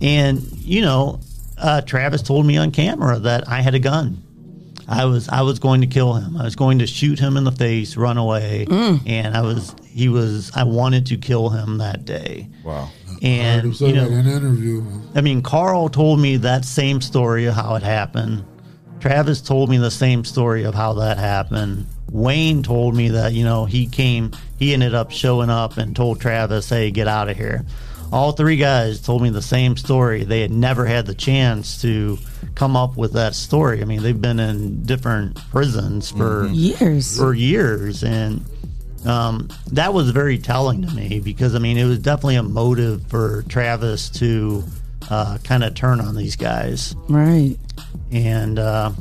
[0.00, 1.20] And you know,
[1.58, 4.22] uh, Travis told me on camera that I had a gun.
[4.90, 6.36] I was I was going to kill him.
[6.36, 9.00] I was going to shoot him in the face, run away, Mm.
[9.06, 12.48] and I was he was I wanted to kill him that day.
[12.64, 12.88] Wow.
[13.22, 14.84] And He you know, in an interview.
[15.14, 18.44] I mean, Carl told me that same story of how it happened.
[18.98, 21.86] Travis told me the same story of how that happened.
[22.10, 26.20] Wayne told me that, you know, he came, he ended up showing up and told
[26.20, 27.64] Travis, hey, get out of here.
[28.12, 30.24] All three guys told me the same story.
[30.24, 32.18] They had never had the chance to
[32.54, 33.82] come up with that story.
[33.82, 37.16] I mean, they've been in different prisons for Years.
[37.16, 38.02] For years.
[38.02, 38.44] And
[39.06, 43.06] um, that was very telling to me because, I mean, it was definitely a motive
[43.06, 44.64] for Travis to
[45.08, 46.94] uh, kind of turn on these guys.
[47.08, 47.56] Right.
[48.10, 48.92] And uh,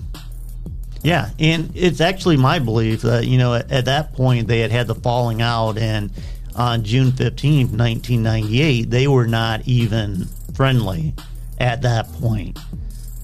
[1.02, 4.72] yeah, and it's actually my belief that, you know, at, at that point they had
[4.72, 6.12] had the falling out, and
[6.60, 11.14] on June 15th, 1998, they were not even friendly
[11.58, 12.60] at that point.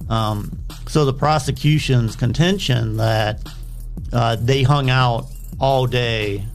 [0.10, 0.58] Um,
[0.88, 3.46] so the prosecution's contention that
[4.14, 5.28] uh, they hung out
[5.60, 6.46] all day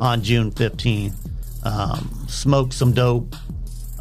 [0.00, 1.14] on June 15th,
[1.64, 3.36] um, smoked some dope,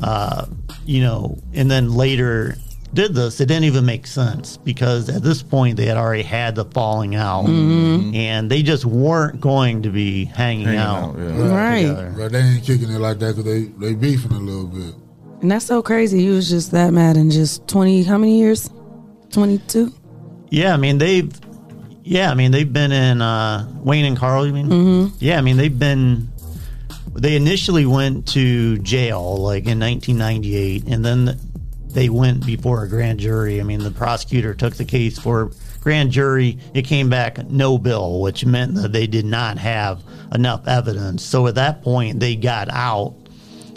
[0.02, 0.46] uh,
[0.86, 2.56] you know, and then later
[2.94, 6.56] did this, it didn't even make sense because at this point they had already had
[6.56, 8.14] the falling out Mhm.
[8.16, 11.04] and they just weren't going to be hanging, Hanging out.
[11.12, 11.56] out, yeah.
[11.56, 11.82] Right.
[11.84, 12.14] together.
[12.18, 14.94] Right, they ain't kicking it like that because they they beefing a little bit.
[15.42, 16.20] And that's so crazy.
[16.22, 18.70] He was just that mad in just 20, how many years?
[19.32, 19.92] 22?
[20.50, 21.32] Yeah, I mean they've
[22.04, 24.68] yeah, I mean they've been in uh Wayne and Carl, you mean?
[24.70, 25.12] Mhm.
[25.20, 26.28] Yeah, I mean they've been
[27.14, 31.38] they initially went to jail like in 1998 and then
[31.94, 33.60] they went before a grand jury.
[33.60, 35.52] I mean the prosecutor took the case for
[35.82, 36.58] grand jury.
[36.74, 40.04] It came back no bill, which meant that they did not have
[40.34, 41.24] enough evidence.
[41.24, 43.16] So at that point they got out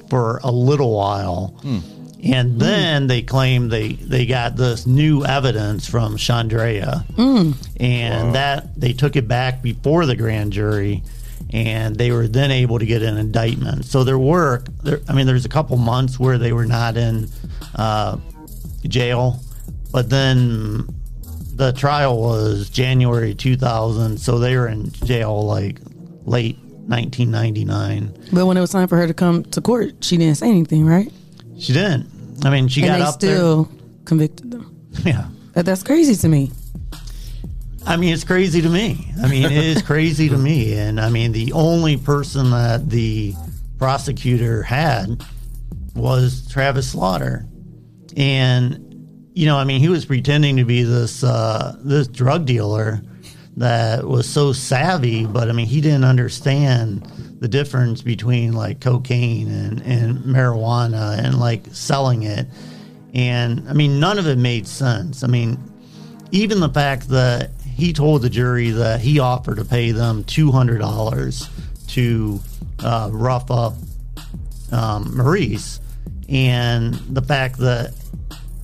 [0.08, 1.48] for a little while.
[1.62, 1.78] Hmm.
[2.22, 2.58] And hmm.
[2.58, 7.04] then they claimed they, they got this new evidence from Chandrea.
[7.16, 7.52] Hmm.
[7.78, 11.02] And that they took it back before the grand jury
[11.54, 13.84] and they were then able to get an indictment.
[13.84, 17.28] So their work, there, I mean, there's a couple months where they were not in
[17.76, 18.18] uh,
[18.82, 19.40] jail,
[19.92, 20.88] but then
[21.54, 24.18] the trial was January 2000.
[24.18, 25.78] So they were in jail like
[26.24, 26.58] late
[26.88, 28.30] 1999.
[28.32, 30.84] But when it was time for her to come to court, she didn't say anything,
[30.84, 31.10] right?
[31.56, 32.44] She didn't.
[32.44, 33.70] I mean, she and got they up still
[34.04, 34.70] convicted them.
[35.04, 35.28] Yeah.
[35.52, 36.50] That, that's crazy to me.
[37.86, 39.12] I mean, it's crazy to me.
[39.22, 40.74] I mean, it is crazy to me.
[40.74, 43.34] And I mean, the only person that the
[43.78, 45.22] prosecutor had
[45.94, 47.46] was Travis Slaughter.
[48.16, 53.02] And, you know, I mean, he was pretending to be this, uh, this drug dealer
[53.56, 57.06] that was so savvy, but I mean, he didn't understand
[57.40, 62.46] the difference between like cocaine and, and marijuana and like selling it.
[63.12, 65.22] And I mean, none of it made sense.
[65.22, 65.58] I mean,
[66.32, 70.50] even the fact that he told the jury that he offered to pay them two
[70.52, 71.48] hundred dollars
[71.88, 72.40] to
[72.82, 73.74] uh, rough up
[74.72, 75.80] um, Maurice,
[76.28, 77.94] and the fact that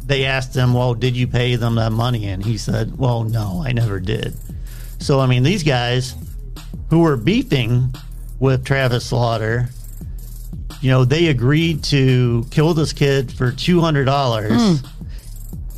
[0.04, 3.62] they asked him, "Well, did you pay them that money?" and he said, "Well, no,
[3.64, 4.34] I never did."
[4.98, 6.14] So I mean, these guys
[6.90, 7.94] who were beefing
[8.38, 9.68] with Travis Slaughter,
[10.80, 14.86] you know, they agreed to kill this kid for two hundred dollars Mm.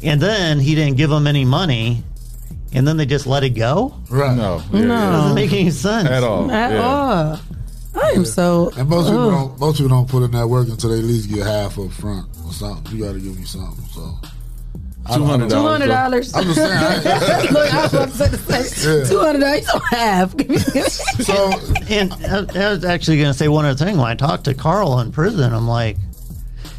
[0.03, 2.03] and then he didn't give them any money,
[2.75, 3.95] and then they just let it go.
[4.11, 4.37] Right?
[4.37, 4.95] No, yeah, No.
[4.95, 5.11] yeah.
[5.13, 6.51] doesn't make any sense At all.
[6.51, 7.39] At all.
[7.95, 8.71] I am so.
[8.77, 9.31] And most people ugh.
[9.33, 11.91] don't most people don't put in that work until they at least get half up
[11.93, 12.97] front or something.
[12.97, 13.85] You got to give me something.
[13.87, 14.19] So
[15.05, 16.33] I don't- I don't- Two hundred dollars.
[16.35, 16.73] I'm just saying.
[16.73, 18.99] I- Look, I was about to say the same.
[19.03, 19.05] Yeah.
[19.09, 19.61] Two hundred dollars.
[19.61, 20.31] You don't have.
[21.27, 21.53] so,
[21.91, 22.13] and
[22.57, 23.99] I, I was actually going to say one other thing.
[23.99, 25.99] When I talked to Carl in prison, I'm like,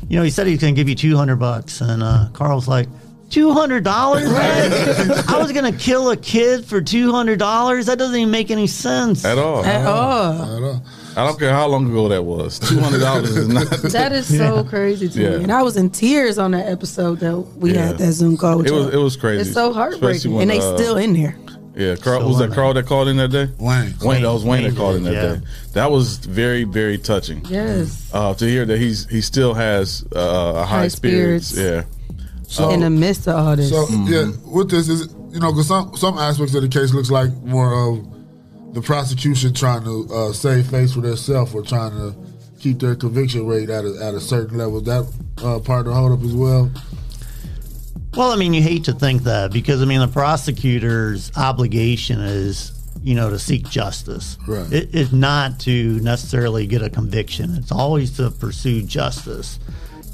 [0.09, 2.87] you know, he said he's going to give you 200 bucks, and uh, Carl's like.
[3.33, 4.31] Two hundred dollars?
[4.31, 7.87] I was gonna kill a kid for two hundred dollars.
[7.87, 9.65] That doesn't even make any sense At all.
[9.65, 10.33] At all.
[10.57, 10.85] At all.
[11.15, 12.59] I don't care how long ago that was.
[12.59, 13.67] Two hundred dollars is not.
[13.91, 15.29] That is so crazy to Yeah.
[15.37, 15.43] me.
[15.45, 17.87] And I was in tears on that episode that we Yeah.
[17.87, 18.93] had that Zoom call with It was y'all.
[18.93, 19.41] it was crazy.
[19.41, 20.31] It's so heartbreaking.
[20.31, 21.35] when, and they uh, still in there.
[21.75, 23.47] Yeah, Carl Still was that Carl that called in that day?
[23.57, 23.95] Wayne.
[24.03, 25.35] Wayne, that was Wayne, Wayne that called in that yeah.
[25.37, 25.41] day.
[25.73, 27.43] That was very, very touching.
[27.49, 28.11] Yes.
[28.13, 30.19] Uh, to hear that he's he still has uh,
[30.57, 31.47] a high, High spirits.
[31.47, 31.87] spirits.
[31.87, 31.92] Yeah.
[32.53, 33.69] So- in the midst of all this.
[33.69, 37.09] So yeah, with this is you know because some some aspects of the case looks
[37.09, 42.15] like more of the prosecution trying to uh, save face for themselves or trying to
[42.59, 44.81] keep their conviction rate at a, at a certain level.
[44.81, 45.11] That
[45.43, 46.71] uh, part of the hold up as well.
[48.15, 52.71] Well, I mean, you hate to think that because I mean, the prosecutor's obligation is,
[53.01, 54.37] you know, to seek justice.
[54.47, 54.71] Right.
[54.71, 57.55] It is not to necessarily get a conviction.
[57.55, 59.57] It's always to pursue justice.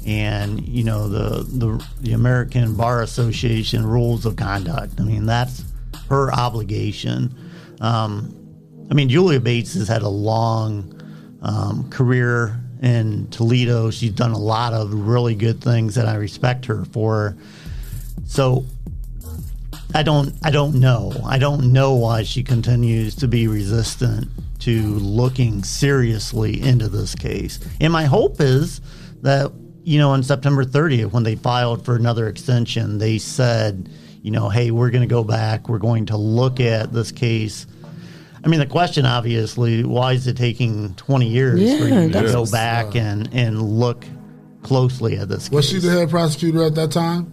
[0.06, 5.00] And you know the the the American Bar Association rules of conduct.
[5.00, 5.64] I mean, that's
[6.08, 7.34] her obligation.
[7.80, 8.36] Um,
[8.90, 11.00] I mean, Julia Bates has had a long
[11.42, 13.90] um, career in Toledo.
[13.90, 17.36] She's done a lot of really good things that I respect her for.
[18.26, 18.64] So
[19.94, 21.12] I don't I don't know.
[21.26, 24.28] I don't know why she continues to be resistant
[24.60, 27.58] to looking seriously into this case.
[27.80, 28.80] And my hope is
[29.22, 29.52] that
[29.84, 33.88] you know on September 30th when they filed for another extension, they said,
[34.22, 35.68] you know, hey, we're going to go back.
[35.68, 37.66] We're going to look at this case.
[38.42, 42.46] I mean, the question obviously, why is it taking 20 years for you to go
[42.46, 44.04] back and and look
[44.62, 45.82] closely at this Was case?
[45.82, 47.32] she the head prosecutor at that time?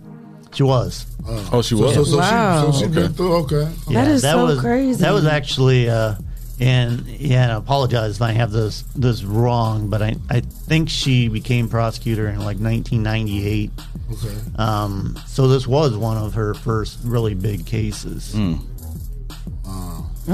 [0.54, 1.06] She was.
[1.52, 1.94] Oh, she was.
[1.94, 2.72] so, so Wow.
[2.72, 3.36] she, so she been through.
[3.44, 3.70] Okay.
[3.90, 5.02] Yeah, is so was, crazy.
[5.02, 6.16] That was actually, uh,
[6.60, 11.28] and yeah, I apologize if I have this this wrong, but I, I think she
[11.28, 13.72] became prosecutor in like 1998.
[14.14, 14.36] Okay.
[14.58, 18.34] Um, so this was one of her first really big cases.
[18.36, 18.62] I'm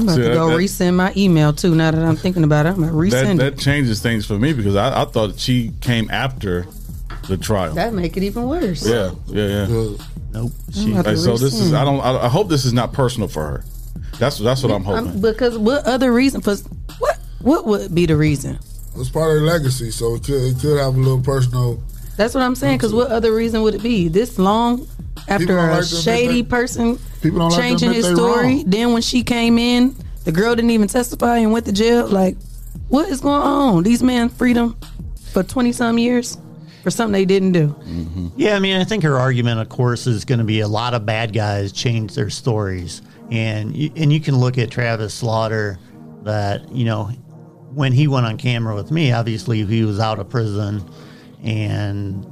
[0.06, 1.76] about See, to go that- resend my email too.
[1.76, 3.60] Now that I'm thinking about it, I'm gonna That resend that it.
[3.60, 6.66] changes things for me because I, I thought she came after
[7.28, 7.74] the trial.
[7.76, 8.86] That make it even worse.
[8.88, 9.96] Yeah, yeah, yeah.
[10.32, 10.52] Nope.
[10.78, 11.74] I'm Like, so this is.
[11.74, 13.64] I don't I, I hope this is not personal for her.
[14.20, 15.08] That's that's what I'm hoping.
[15.10, 16.56] I'm- because what other reason for
[17.00, 18.60] what what would be the reason?
[18.96, 21.82] It's part of the legacy, so it could it could have a little personal.
[22.16, 22.78] That's what I'm saying.
[22.78, 24.88] Because what other reason would it be this long
[25.28, 28.56] after a like shady they- person People don't like changing admit his story?
[28.58, 28.64] wrong.
[28.68, 29.96] Then when she came in,
[30.26, 32.06] the girl didn't even testify and went to jail.
[32.08, 32.38] Like,
[32.90, 33.84] what is going on?
[33.84, 34.78] These men freedom
[35.32, 36.38] for twenty some years
[36.84, 37.70] for something they didn't do.
[37.70, 38.28] Mm-hmm.
[38.36, 40.94] Yeah, I mean, I think her argument, of course, is going to be a lot
[40.94, 43.02] of bad guys change their stories,
[43.32, 45.80] and you, and you can look at Travis Slaughter,
[46.24, 47.06] that you know,
[47.74, 50.84] when he went on camera with me, obviously he was out of prison,
[51.44, 52.26] and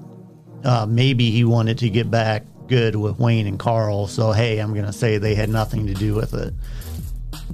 [0.63, 4.07] uh, maybe he wanted to get back good with Wayne and Carl.
[4.07, 6.53] So hey, I'm to say they had nothing to do with it.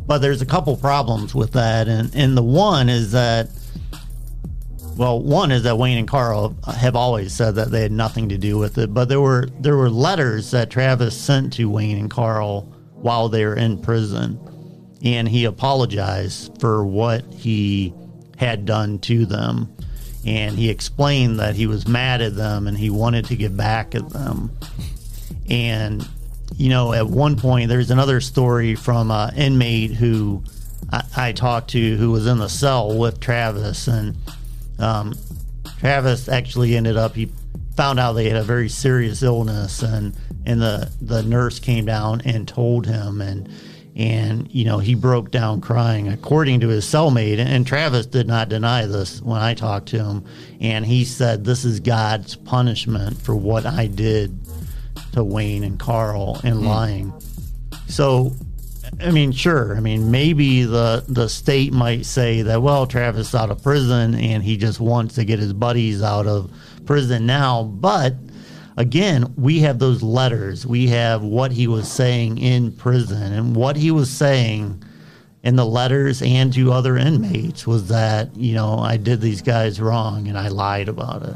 [0.06, 3.50] But there's a couple problems with that, and and the one is that
[4.98, 8.38] well, one is that Wayne and Carl have always said that they had nothing to
[8.38, 12.10] do with it, but there were there were letters that Travis sent to Wayne and
[12.10, 12.68] Carl
[13.02, 14.40] while they were in prison,
[15.04, 17.94] and he apologized for what he
[18.38, 19.74] had done to them,
[20.26, 23.96] and he explained that he was mad at them and he wanted to get back
[23.96, 24.52] at them,
[25.50, 26.08] and
[26.56, 30.44] you know at one point there's another story from an inmate who
[30.92, 33.88] I, I talked to who was in the cell with Travis.
[33.88, 34.16] And
[34.80, 35.14] um,
[35.80, 37.32] Travis actually ended up he
[37.76, 40.16] found out they had a very serious illness and
[40.48, 43.50] and the the nurse came down and told him and
[43.96, 48.48] and you know he broke down crying according to his cellmate and Travis did not
[48.48, 50.26] deny this when I talked to him
[50.62, 54.40] and he said this is God's punishment for what I did
[55.12, 56.66] to Wayne and Carl in hmm.
[56.66, 57.14] lying
[57.88, 58.32] so
[59.02, 59.76] I mean, sure.
[59.76, 64.16] I mean, maybe the the state might say that well, Travis is out of prison
[64.16, 66.52] and he just wants to get his buddies out of
[66.86, 67.64] prison now.
[67.64, 68.16] But
[68.78, 70.66] again, we have those letters.
[70.66, 74.84] We have what he was saying in prison, and what he was saying
[75.44, 79.82] in the letters and to other inmates was that you know I did these guys
[79.82, 81.36] wrong and I lied about it.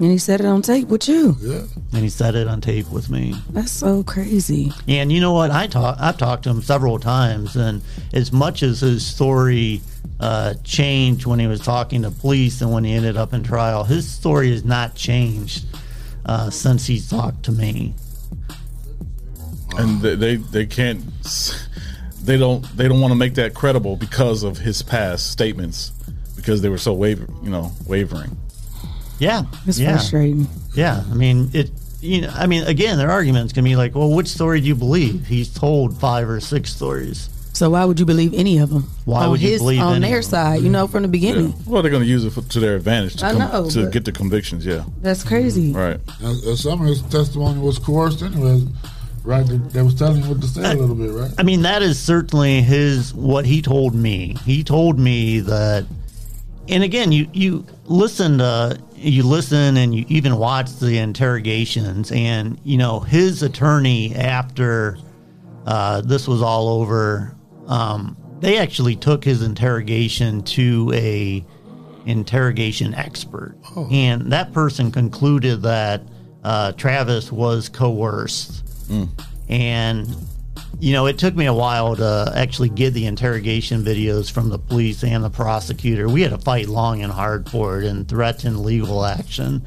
[0.00, 1.36] And he said it on tape with you.
[1.40, 1.62] Yeah.
[1.92, 3.34] And he said it on tape with me.
[3.50, 4.72] That's so crazy.
[4.86, 5.50] And you know what?
[5.50, 5.96] I talk.
[5.98, 7.82] I've talked to him several times, and
[8.12, 9.80] as much as his story
[10.20, 13.82] uh, changed when he was talking to police and when he ended up in trial,
[13.82, 15.64] his story has not changed
[16.28, 17.94] uh, since he talked to me.
[19.76, 21.02] and they, they they can't
[22.22, 25.92] they don't they don't want to make that credible because of his past statements
[26.36, 28.36] because they were so waver you know wavering.
[29.18, 29.92] Yeah, It's yeah.
[29.92, 30.46] frustrating.
[30.74, 31.70] Yeah, I mean it.
[32.00, 34.76] You know, I mean, again, their arguments can be like, "Well, which story do you
[34.76, 37.28] believe?" He's told five or six stories.
[37.52, 38.88] So why would you believe any of them?
[39.04, 40.30] Why on would you his, believe on any their of them?
[40.30, 40.62] side?
[40.62, 41.54] You know, from the beginning.
[41.66, 43.90] Well, they're going to use it for, to their advantage to, I come, know, to
[43.90, 44.64] get the convictions.
[44.64, 45.72] Yeah, That's crazy.
[45.72, 45.98] right.
[46.20, 48.62] And, and some of his testimony was coerced anyway,
[49.24, 49.44] right?
[49.44, 51.32] They, they was telling him what to say a little bit, right?
[51.36, 54.36] I mean, that is certainly his what he told me.
[54.44, 55.84] He told me that,
[56.68, 62.60] and again, you you listen to you listen and you even watch the interrogations, and
[62.62, 64.96] you know his attorney after
[65.66, 67.34] uh, this was all over.
[67.68, 71.44] Um, they actually took his interrogation to a
[72.06, 73.56] interrogation expert,
[73.92, 76.02] and that person concluded that
[76.44, 78.64] uh, Travis was coerced,
[79.48, 80.08] and
[80.80, 84.58] you know it took me a while to actually get the interrogation videos from the
[84.58, 86.08] police and the prosecutor.
[86.08, 89.64] We had to fight long and hard for it and threaten legal action.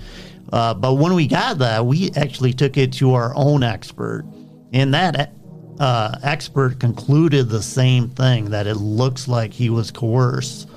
[0.51, 4.25] Uh, but when we got that, we actually took it to our own expert,
[4.73, 5.33] and that
[5.81, 10.69] uh, expert concluded the same thing that it looks like he was coerced.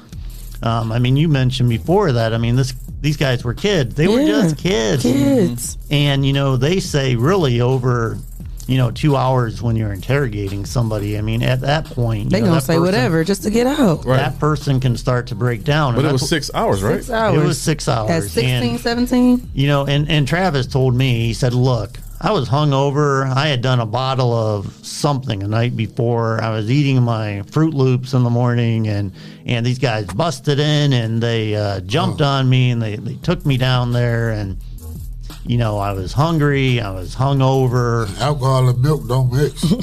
[0.63, 2.33] Um, I mean, you mentioned before that.
[2.33, 2.73] I mean, this
[3.03, 3.95] these guys were kids.
[3.97, 5.03] They were just kids.
[5.03, 5.77] kids.
[5.91, 8.17] And you know, they say really over,
[8.67, 11.19] you know, two hours when you're interrogating somebody.
[11.19, 13.67] I mean, at that point, They know, gonna that say person- whatever just to get
[13.67, 14.05] out.
[14.07, 15.97] That person can start to break down.
[15.97, 16.97] But it was that's- six hours, right?
[16.97, 17.43] Six hours.
[17.43, 18.11] It was six hours.
[18.11, 19.51] At 16, and- 17?
[19.53, 23.31] you know, and, and Travis told me, he said, look, I was hungover.
[23.31, 26.43] I had done a bottle of something the night before.
[26.43, 29.13] I was eating my Froot Loops in the morning, and,
[29.45, 33.45] and these guys busted in and they uh, jumped on me and they, they took
[33.45, 34.31] me down there.
[34.31, 34.57] And,
[35.47, 36.81] you know, I was hungry.
[36.81, 38.09] I was hungover.
[38.21, 39.63] Alcohol and milk don't mix.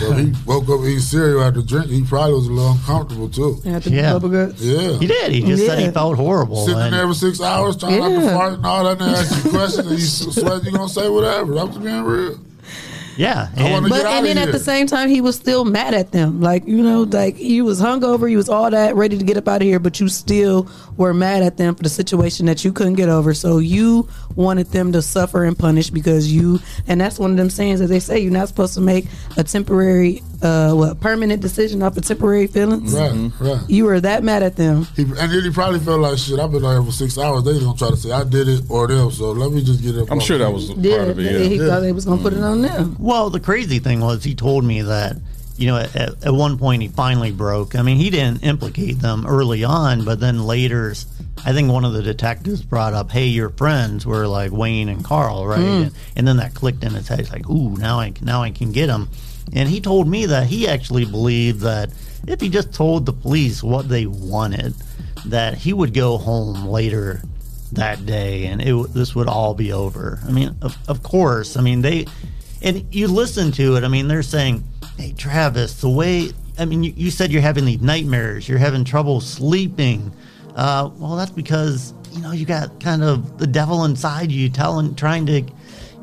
[0.00, 1.90] So he woke up eating cereal after drink.
[1.90, 3.60] He probably was a little uncomfortable too.
[3.64, 4.12] Had the Yeah.
[4.12, 4.60] bubble guts.
[4.62, 4.98] Yeah.
[4.98, 5.32] He did.
[5.32, 6.64] He just said he felt horrible.
[6.66, 8.34] Sitting and- there for six hours trying not to Yeah.
[8.36, 11.08] fart and all that, and they ask you questions, and you sweat, you're gonna say
[11.08, 11.58] whatever.
[11.58, 12.38] I'm just being real.
[13.16, 13.48] Yeah.
[13.56, 14.46] I But get out and of then here.
[14.46, 16.40] at the same time, he was still mad at them.
[16.40, 19.48] Like you know, like you was hungover, you was all that, ready to get up
[19.48, 22.72] out of here, but you still were mad at them for the situation that you
[22.72, 23.34] couldn't get over.
[23.34, 27.50] So you wanted them to suffer and punish because you, and that's one of them
[27.50, 29.06] sayings that they say you're not supposed to make
[29.36, 32.92] a temporary, uh, what permanent decision off of temporary feelings.
[32.94, 33.44] Right, Mm-hmm.
[33.44, 33.60] right.
[33.68, 34.86] You were that mad at them.
[34.96, 36.38] He, and then he probably felt like shit.
[36.38, 37.44] I've been out here for six hours.
[37.44, 39.10] They gonna try to say I did it or them.
[39.10, 40.10] So let me just get up.
[40.10, 40.54] I'm off sure that me.
[40.54, 41.22] was Yeah, part of it.
[41.32, 41.38] Yeah.
[41.38, 41.66] he Yeah.
[41.68, 42.96] thought they was gonna put it on them.
[42.98, 45.16] Well, the crazy thing was he told me that,
[45.56, 47.74] you know, at, at one point he finally broke.
[47.74, 50.94] I mean, he didn't implicate them early on, but then later,
[51.46, 55.02] I think one of the detectives brought up, hey, your friends were like Wayne and
[55.04, 55.58] Carl, right?
[55.60, 55.82] Mm.
[55.84, 57.20] And, and then that clicked in his head.
[57.20, 59.08] He's like, ooh, now I, now I can get him.
[59.52, 61.90] And he told me that he actually believed that
[62.26, 64.74] if he just told the police what they wanted,
[65.26, 67.22] that he would go home later
[67.72, 70.20] that day and it, this would all be over.
[70.26, 72.06] I mean, of, of course, I mean, they,
[72.62, 74.64] and you listen to it, I mean, they're saying,
[74.98, 78.84] hey, Travis, the way, I mean, you, you said you're having these nightmares, you're having
[78.84, 80.12] trouble sleeping.
[80.54, 84.94] Uh, well, that's because, you know, you got kind of the devil inside you telling,
[84.94, 85.42] trying to,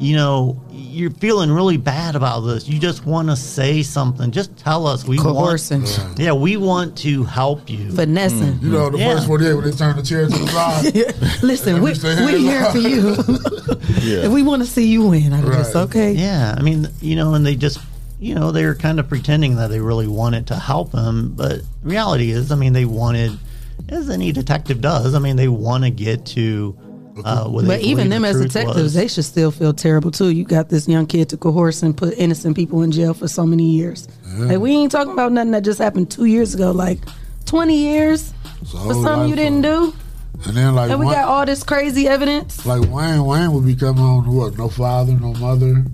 [0.03, 2.67] you know, you're feeling really bad about this.
[2.67, 4.31] You just want to say something.
[4.31, 5.05] Just tell us.
[5.07, 5.83] We Coercing.
[5.83, 7.91] want, yeah, we want to help you.
[7.91, 8.53] Finessing.
[8.53, 8.65] Mm-hmm.
[8.65, 9.15] You know, the Yeah.
[9.15, 11.43] first 48 when they turn the chair to the side.
[11.43, 13.15] Listen, we, say, we "Hey, here for you.
[14.03, 14.25] Yeah.
[14.25, 15.73] If we want to see you win, I guess.
[15.75, 15.83] Right.
[15.83, 16.11] Okay.
[16.13, 17.79] Yeah, I mean, you know, and they just,
[18.19, 21.61] you know, they were kind of pretending that they really wanted to help him, but
[21.83, 23.37] reality is, I mean, they wanted,
[23.89, 26.77] as any detective does, I mean, they want to get to.
[27.23, 28.93] Uh, what But even them the as detectives, was.
[28.93, 30.29] they should still feel terrible too.
[30.29, 33.45] You got this young kid to coerce and put innocent people in jail for so
[33.45, 34.07] many years.
[34.35, 36.71] Like we ain't talking about nothing that just happened two years ago.
[36.71, 36.99] Like
[37.45, 38.33] twenty years
[38.71, 39.93] for something you didn't do,
[40.45, 42.65] And then like and we Wayne, got all this crazy evidence.
[42.65, 44.57] like Wayne, Wayne would be coming on what?
[44.57, 45.85] No father, no mother.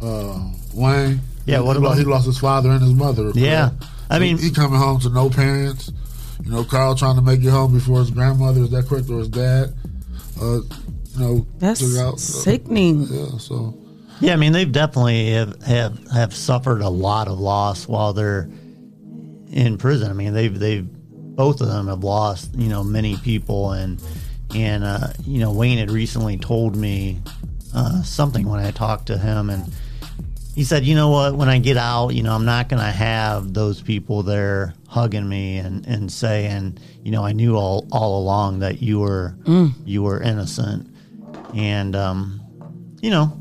[0.00, 0.40] Uh,
[0.74, 1.20] Wayne.
[1.46, 3.30] Yeah, what he, about- he lost his father and his mother.
[3.34, 3.68] Yeah.
[3.70, 3.84] correct?
[4.10, 5.92] I So mean- he coming home to no parents.
[6.44, 8.62] You know, Carl trying to make it home before his grandmother.
[8.62, 9.10] Is that correct?
[9.10, 9.74] Or his dad?
[10.40, 10.60] Uh,
[11.16, 12.20] you know, That's took out.
[12.20, 13.02] sickening.
[13.02, 13.38] Yeah.
[13.38, 13.76] So
[14.20, 18.48] Yeah, I mean, they've definitely have, have have suffered a lot of loss while they're
[19.50, 20.10] in prison.
[20.10, 24.02] I mean, they've they've both of them have lost you know many people, and
[24.54, 27.20] and uh, you know Wayne had recently told me
[27.74, 29.72] uh, something when I talked to him, and
[30.54, 32.90] he said, you know what, when I get out, you know, I'm not going to
[32.90, 38.18] have those people there hugging me and and saying, you know, I knew all all
[38.20, 39.72] along that you were Mm.
[39.84, 40.88] you were innocent,
[41.54, 42.40] and um,
[43.00, 43.32] you know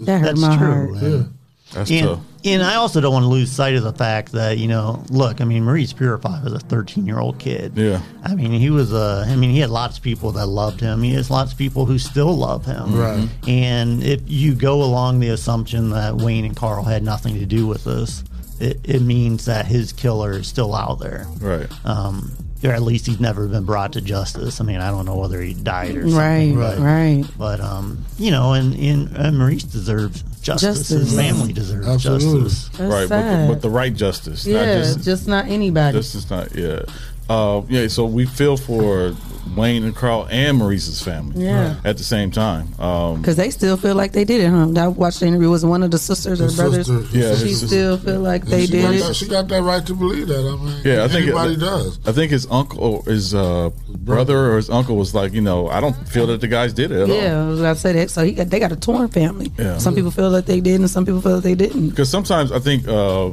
[0.00, 0.66] That hurt that's my true.
[0.66, 0.90] heart.
[1.02, 1.34] And,
[1.72, 2.20] That's and, tough.
[2.44, 5.40] and I also don't want to lose sight of the fact that you know, look,
[5.40, 7.74] I mean, Maurice Purify was a 13 year old kid.
[7.76, 8.00] Yeah.
[8.24, 9.24] I mean, he was a.
[9.28, 11.02] I mean, he had lots of people that loved him.
[11.02, 12.94] He has lots of people who still love him.
[12.96, 13.28] Right.
[13.46, 17.66] And if you go along the assumption that Wayne and Carl had nothing to do
[17.68, 18.24] with this,
[18.60, 21.26] it, it means that his killer is still out there.
[21.40, 21.66] Right.
[21.84, 22.32] Um,
[22.62, 24.60] or at least he's never been brought to justice.
[24.60, 26.56] I mean, I don't know whether he died or something.
[26.58, 27.24] Right, but, right.
[27.38, 30.88] But um, you know, and, and, and Maurice deserves justice.
[30.88, 32.50] His family deserves Absolutely.
[32.50, 32.68] justice.
[32.76, 33.08] That's right.
[33.08, 34.46] But the, but the right justice.
[34.46, 35.96] yeah, Not just, just, not anybody.
[35.96, 36.54] This is not.
[36.54, 36.82] Yeah.
[37.30, 39.14] Uh, yeah, so we feel for
[39.56, 41.44] Wayne and Carl and Maurice's family.
[41.44, 41.76] Yeah.
[41.84, 42.74] At the same time.
[42.80, 44.68] Um, Because they still feel like they did it, huh?
[44.76, 45.48] I watched the interview.
[45.48, 46.86] Was one of the sisters or The brothers?
[46.88, 47.66] sister- Yeah, she sister.
[47.68, 48.98] still feel like they she did got it.
[49.02, 50.40] That, she got that right to believe that.
[50.40, 51.98] I mean, yeah, I think anybody it, does.
[52.04, 55.80] I think his uncle, his uh, brother or his uncle was like, you know, I
[55.80, 57.16] don't feel that the guys did it at all.
[57.16, 58.10] Yeah, I said about that.
[58.10, 59.52] So he got they got a torn family.
[59.56, 59.78] Yeah.
[59.78, 61.90] Some people feel that they did, and some people feel that they didn't.
[61.90, 63.30] Because sometimes I think uh,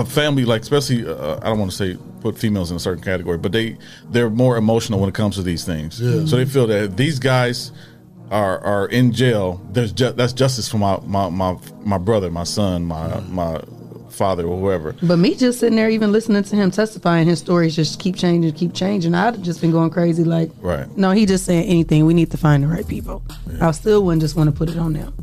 [0.00, 3.02] a family, like especially, uh, I don't want to say put females in a certain
[3.02, 3.76] category, but they
[4.10, 6.00] they're more emotional when it comes to these things.
[6.00, 6.24] Yeah.
[6.26, 7.72] So they feel that these guys
[8.30, 12.44] are are in jail, there's ju- that's justice for my my my, my brother, my
[12.44, 13.60] son, my my
[14.10, 14.94] father, or whoever.
[15.02, 18.52] But me just sitting there, even listening to him testifying, his stories just keep changing,
[18.52, 19.14] keep changing.
[19.14, 20.24] I'd have just been going crazy.
[20.24, 20.86] Like, Right.
[20.96, 22.04] no, he just saying anything.
[22.04, 23.22] We need to find the right people.
[23.60, 25.14] I still wouldn't just want to put it on them.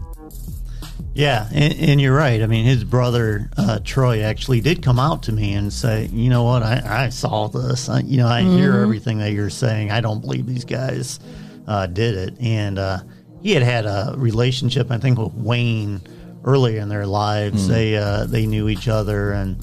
[1.15, 2.41] Yeah, and, and you're right.
[2.41, 6.29] I mean, his brother uh, Troy actually did come out to me and say, "You
[6.29, 6.61] know what?
[6.61, 7.87] I, I saw this.
[7.87, 8.83] I, you know, I hear Mhm.
[8.83, 9.91] everything that you're saying.
[9.91, 11.21] I don't believe these guys
[11.67, 12.99] uh, did it." And uh,
[13.41, 16.01] he had had a relationship, I think, with Wayne
[16.43, 17.65] earlier in their lives.
[17.65, 17.69] Mm.
[17.69, 19.55] They uh, they knew each other, and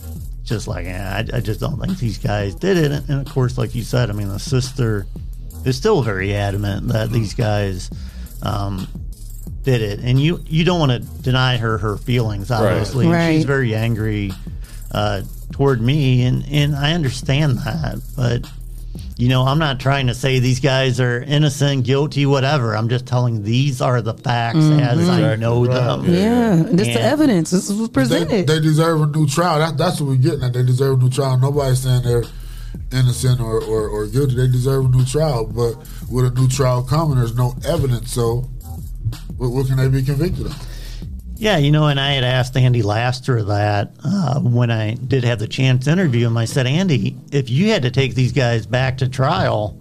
[0.45, 2.93] just like, eh, I, I just don't think these guys did it.
[2.93, 5.07] And, and of course, like you said, I mean, the sister
[5.67, 7.91] is still very adamant that these guys.
[8.41, 8.89] Um,
[9.65, 12.51] did it, and you you don't want to deny her her feelings.
[12.51, 13.35] Obviously, Right.
[13.37, 14.33] she's very angry
[14.91, 15.23] uh,
[15.53, 18.01] toward me, and and I understand that.
[18.17, 18.51] But
[19.17, 22.77] you know, I'm not trying to say these guys are innocent, guilty, whatever.
[22.77, 25.73] I'm just telling these are the facts as I know right.
[25.75, 26.05] them.
[26.13, 27.51] Yeah, and this the evidence.
[27.51, 28.47] This was They, presented.
[28.49, 29.59] they deserve a new trial.
[29.61, 30.53] That, that's what we're getting at.
[30.55, 31.39] They deserve a new trial.
[31.39, 32.25] Nobody's saying they're
[32.91, 34.35] innocent or, or, or guilty.
[34.35, 35.47] They deserve a new trial.
[35.47, 35.77] But
[36.11, 38.11] with a new trial coming, there's no evidence.
[38.13, 38.49] So,
[39.37, 40.67] what, what can they be convicted of?
[41.43, 45.41] Yeah, you know, and I had asked Andy Lastra that uh, when I did have
[45.41, 46.37] the chance to interview him.
[46.37, 49.77] I said, Andy, if you had to take these guys back to trial,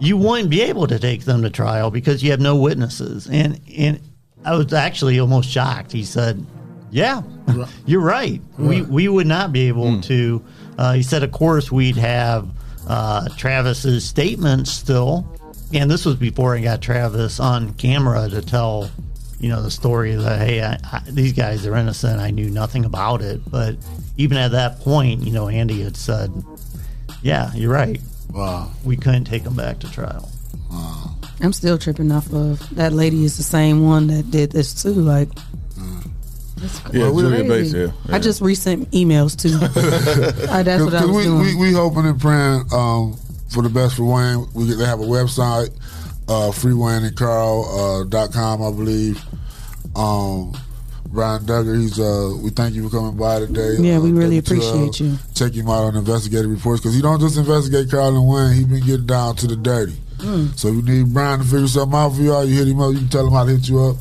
[0.00, 3.26] you wouldn't be able to take them to trial because you have no witnesses.
[3.26, 4.00] And and
[4.44, 5.92] I was actually almost shocked.
[5.92, 6.44] He said,
[6.90, 7.22] "Yeah,
[7.86, 8.42] you're right.
[8.58, 10.44] We we would not be able to."
[10.76, 12.48] Uh, he said, "Of course, we'd have
[12.86, 15.26] uh, Travis's statements still."
[15.74, 18.90] And this was before I got Travis on camera to tell,
[19.40, 22.20] you know, the story that hey, I, I, these guys are innocent.
[22.20, 23.40] I knew nothing about it.
[23.50, 23.76] But
[24.16, 26.32] even at that point, you know, Andy had said,
[27.22, 28.00] "Yeah, you're right.
[28.30, 30.28] Wow, we couldn't take them back to trial."
[30.70, 31.16] Wow.
[31.40, 34.92] I'm still tripping off of that lady is the same one that did this too.
[34.94, 35.28] Like,
[36.56, 37.20] that's Yeah, crazy.
[37.20, 39.58] Julia Bates, yeah, I just resent emails too.
[40.48, 41.40] Uh, that's what I Because was we, doing.
[41.40, 43.18] we, we hoping and praying um,
[43.48, 44.46] for the best for Wayne.
[44.54, 45.70] We get, they have a website,
[46.28, 49.22] uh, freewayneandcarl uh, dot com, I believe.
[49.94, 50.52] Um,
[51.08, 53.76] Brian Dugger, he's uh, we thank you for coming by today.
[53.78, 55.16] Yeah, uh, we really appreciate you.
[55.34, 58.54] Check him out on investigative reports because he don't just investigate Carl and Wayne.
[58.54, 59.96] He been getting down to the dirty.
[60.18, 60.58] Mm.
[60.58, 62.92] So if you need Brian to figure something out for y'all, you hit him up.
[62.92, 63.96] You can tell him how to hit you up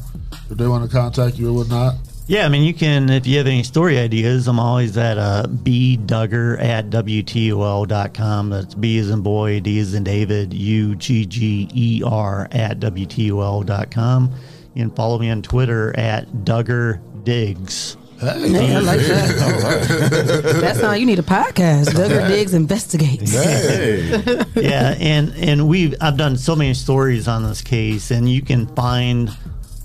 [0.50, 1.96] if they want to contact you or whatnot.
[2.28, 5.46] Yeah, I mean, you can, if you have any story ideas, I'm always at uh,
[5.48, 8.50] bdugger at WTOL.com.
[8.50, 12.80] That's B as in boy, D as in David, U G G E R at
[12.80, 14.34] WTOL.com.
[14.74, 17.96] You can follow me on Twitter at Dugger Diggs.
[18.20, 20.42] Hey, I like that.
[20.62, 21.90] That's how you need a podcast.
[21.90, 23.34] Dugger Diggs investigates.
[24.56, 28.42] yeah, and and we have I've done so many stories on this case, and you
[28.42, 29.30] can find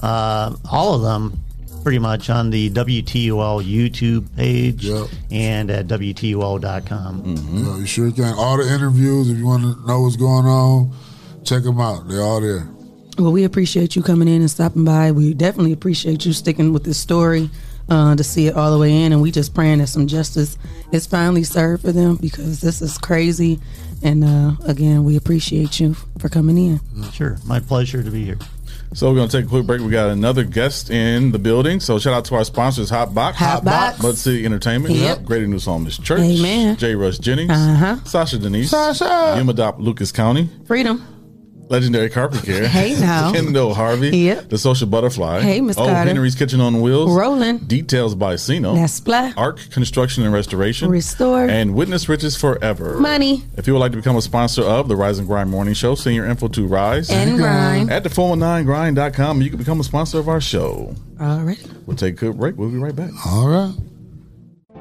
[0.01, 1.39] uh, all of them
[1.83, 4.87] pretty much on the WTOL YouTube page
[5.31, 7.23] and at WTOL.com.
[7.27, 8.35] Yeah, you sure can.
[8.35, 10.93] All the interviews, if you want to know what's going on,
[11.45, 12.09] check them out.
[12.09, 12.69] They're all there.
[13.19, 15.13] Well, we appreciate you coming in and stopping by.
[15.13, 17.51] We definitely appreciate you sticking with this story
[17.89, 19.13] uh, to see it all the way in.
[19.13, 20.57] And we just praying that some justice
[20.93, 23.61] is finally served for them because this is crazy.
[24.03, 26.81] And uh, again, we appreciate you for coming in.
[27.13, 28.39] Sure, my pleasure to be here.
[28.93, 29.81] So we're going to take a quick break.
[29.81, 31.79] We got another guest in the building.
[31.79, 34.03] So shout out to our sponsors, Hot Box, Hot Box.
[34.03, 35.25] Mud City Entertainment, Yep.
[35.25, 36.77] Greater New Psalmist Church, Amen.
[36.77, 36.97] J.
[36.97, 38.03] Rush Jennings, Uh-huh.
[38.05, 39.05] Sasha Denise, Sasha.
[39.39, 41.07] UMADAOP Lucas County, Freedom.
[41.71, 43.33] Legendary Carpet Care, Hey, now.
[43.33, 44.49] Kendall Harvey, Yep.
[44.49, 46.09] The Social Butterfly, Hey, Miss Oh Carter.
[46.09, 47.59] Henry's Kitchen on Wheels, Rolling.
[47.59, 49.35] Details by Sino, That's Splat.
[49.39, 51.45] Arc Construction and Restoration, Restore.
[51.49, 52.99] and Witness Riches Forever.
[52.99, 53.45] Money.
[53.57, 55.95] If you would like to become a sponsor of the Rise and Grind Morning Show,
[55.95, 57.91] send your info to Rise And Grind.
[57.91, 59.41] at the 419grind.com.
[59.41, 60.95] You can become a sponsor of our show.
[61.21, 61.65] All right.
[61.87, 62.57] We'll take a quick break.
[62.57, 63.11] We'll be right back.
[63.27, 63.75] All right.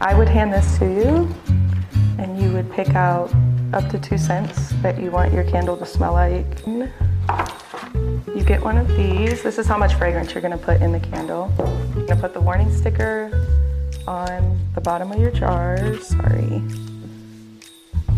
[0.00, 1.32] I would hand this to you,
[2.18, 3.32] and you would pick out
[3.72, 6.44] up to two scents that you want your candle to smell like.
[8.34, 9.44] You get one of these.
[9.44, 11.52] This is how much fragrance you're gonna put in the candle.
[11.96, 13.30] You're gonna put the warning sticker
[14.08, 15.78] on the bottom of your jar.
[16.00, 16.60] Sorry.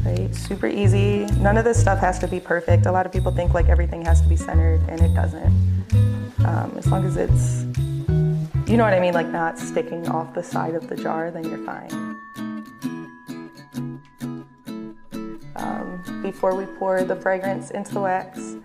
[0.06, 1.26] Right, super easy.
[1.38, 2.86] None of this stuff has to be perfect.
[2.86, 5.52] A lot of people think like everything has to be centered, and it doesn't.
[6.46, 7.64] Um, as long as it's,
[8.70, 11.44] you know what I mean, like not sticking off the side of the jar, then
[11.44, 11.90] you're fine.
[15.56, 18.56] Um, before we pour the fragrance into the wax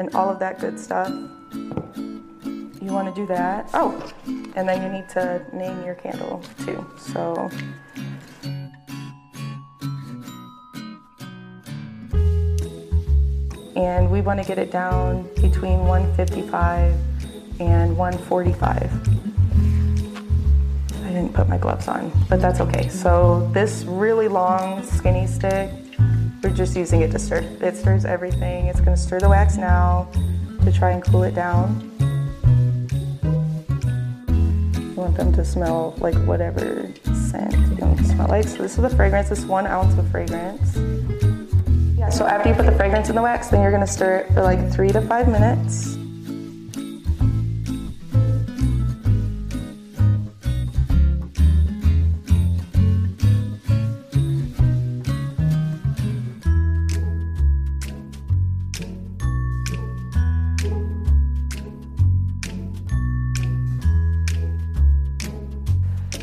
[0.00, 1.12] and all of that good stuff,
[1.52, 3.68] you want to do that.
[3.74, 4.10] Oh,
[4.56, 6.84] and then you need to name your candle too.
[6.98, 7.50] So.
[13.76, 16.94] And we want to get it down between 155
[17.60, 18.90] and 145.
[21.04, 22.88] I didn't put my gloves on, but that's okay.
[22.88, 25.70] So this really long skinny stick,
[26.42, 27.38] we're just using it to stir.
[27.60, 28.66] It stirs everything.
[28.66, 30.08] It's gonna stir the wax now
[30.64, 31.86] to try and cool it down.
[34.74, 38.48] You want them to smell like whatever scent you want them to smell like.
[38.48, 40.76] So this is the fragrance, this one ounce of fragrance.
[41.98, 44.32] Yeah, so after you put the fragrance in the wax, then you're gonna stir it
[44.32, 45.99] for like three to five minutes.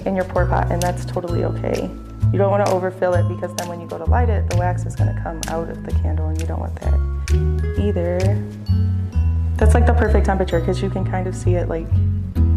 [0.08, 1.90] In your pour pot, and that's totally okay.
[2.32, 4.58] You don't want to overfill it because then when you go to light it, the
[4.58, 8.18] wax is going to come out of the candle, and you don't want that either.
[9.58, 11.88] That's like the perfect temperature because you can kind of see it like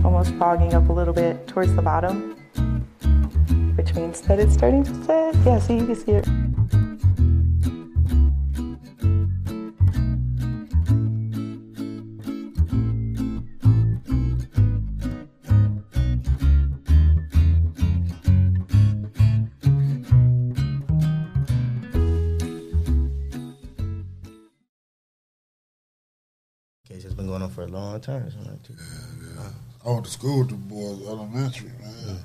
[0.04, 2.36] almost fogging up a little bit towards the bottom,
[3.76, 5.34] which means that it's starting to set.
[5.44, 6.28] Yeah, see, you can see it.
[28.08, 28.76] On for a long time.
[29.82, 31.94] So I went to school with the boys elementary, man.
[32.06, 32.16] Your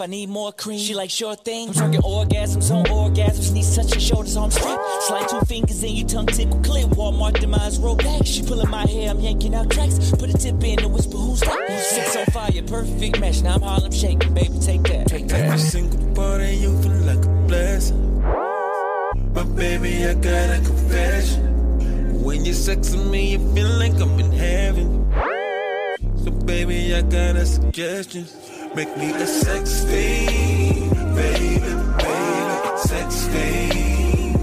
[0.00, 0.78] I need more cream.
[0.78, 4.78] She like short things, I'm talking orgasms on orgasms, knees touching shoulders, arms straight.
[5.02, 6.86] Slide two fingers in your tongue, tickle clear.
[6.86, 8.24] Walmart demise, roll back.
[8.24, 10.10] She pulling my hair, I'm yanking out tracks.
[10.12, 11.80] Put a tip in and whisper, who's that?
[11.90, 13.42] Six on fire, perfect match.
[13.42, 15.06] Now I'm Harlem shaking, baby, take that.
[15.08, 15.40] Take that.
[15.40, 18.22] Every single part of you feel like a blessing.
[19.32, 22.22] But baby, I got a confession.
[22.22, 25.12] When you're sexing me, you feel like I'm in heaven.
[26.24, 28.26] So baby, I got a suggestion.
[28.74, 34.34] Make me a sex fiend, baby, baby, sex fiend.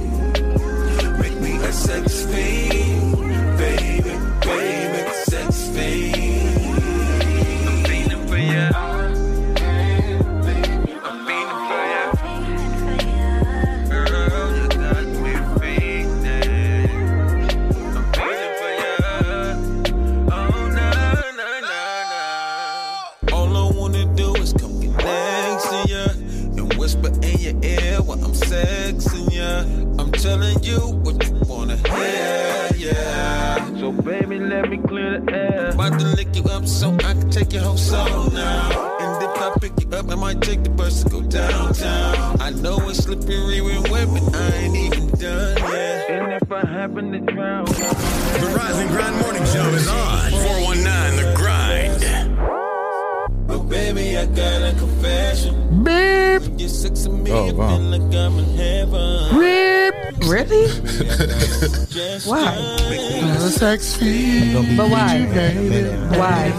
[1.19, 2.25] Make me a sex
[36.57, 38.97] up so I can take your whole soul now.
[38.99, 42.41] And if I pick you up, I might take the bus to go downtown.
[42.41, 46.09] I know it's slippery when wet, but I ain't even done yet.
[46.09, 50.31] And if I happen to drown, The Rise and Grind Morning Show is on.
[50.31, 52.37] 419 The Grind.
[53.47, 55.83] But baby, I got a confession.
[55.83, 56.59] Beep.
[56.59, 57.69] You're sex of me, Oh, I wow.
[57.69, 59.39] feel like I'm in heaven.
[60.25, 60.67] Really?
[62.25, 62.77] Why?
[63.49, 65.25] sex But why?
[66.17, 66.51] Why?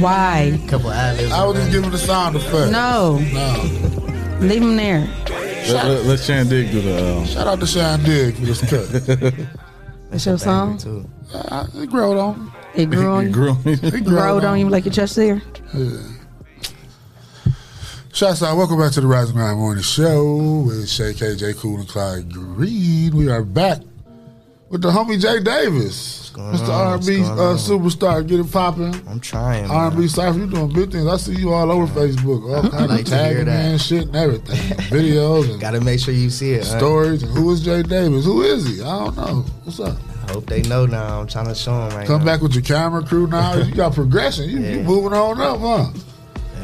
[0.00, 0.66] Why?
[0.68, 2.70] Couple ad I was just giving the sound effect.
[2.70, 3.18] No.
[3.32, 4.38] No.
[4.40, 5.00] Leave him there.
[5.28, 7.16] Let, let, let Shan Dig do the.
[7.18, 8.88] Um, Shout out to Sean Dig for this cut.
[10.10, 10.78] That's your song?
[11.32, 12.52] Uh, it growed on.
[12.74, 13.32] It grew on you?
[13.32, 15.40] grew on It It growed on you like your chest there?
[15.72, 15.98] Yeah.
[18.14, 18.56] Shouts out.
[18.56, 22.32] Welcome back to the Rise and Grind Morning Show with Shay KJ Cool and Clyde
[22.32, 23.16] Green.
[23.16, 23.80] We are back
[24.70, 26.30] with the homie Jay Davis.
[26.30, 26.68] going Mr.
[26.68, 28.24] R&B uh, superstar.
[28.24, 28.94] Get it popping.
[29.08, 29.68] I'm trying.
[29.68, 31.08] R&B Cypher, you doing big things.
[31.08, 32.54] I see you all over Facebook.
[32.54, 34.56] All kinds like of tagging and shit and everything.
[34.96, 36.64] Videos and Gotta make sure you see it.
[36.64, 37.22] stories.
[37.22, 38.24] Who is Jay Davis?
[38.24, 38.80] Who is he?
[38.80, 39.44] I don't know.
[39.64, 39.98] What's up?
[40.28, 41.20] I hope they know now.
[41.20, 42.26] I'm trying to show them right Come now.
[42.26, 43.54] back with your camera crew now.
[43.64, 44.48] You got progression.
[44.48, 45.90] You, you moving on up, huh?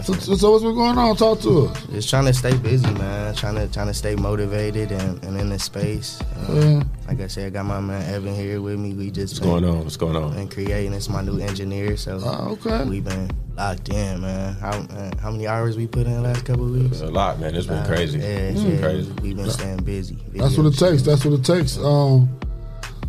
[0.03, 1.15] So, so, so what's been going on?
[1.17, 1.87] Talk to us.
[1.87, 3.35] Just trying to stay busy, man.
[3.35, 6.21] Trying to trying to stay motivated and, and in the space.
[6.49, 6.83] Uh, Yeah.
[7.09, 8.95] Like I said, I got my man Evan here with me.
[8.95, 9.85] We just What's going on?
[9.85, 10.35] What's going on?
[10.37, 10.93] And creating.
[10.95, 11.97] It's my new engineer.
[11.97, 12.85] So Oh, okay.
[12.85, 14.55] we've been locked in, man.
[14.55, 17.01] How man, how many hours we put in the last couple of weeks?
[17.01, 17.55] A lot, man.
[17.55, 18.19] It's been Uh, crazy.
[18.19, 18.71] Yeah, It's yeah.
[18.71, 19.13] been crazy.
[19.23, 20.17] We've been staying busy.
[20.35, 21.03] That's what it takes.
[21.03, 21.77] That's what it takes.
[21.79, 22.29] Um,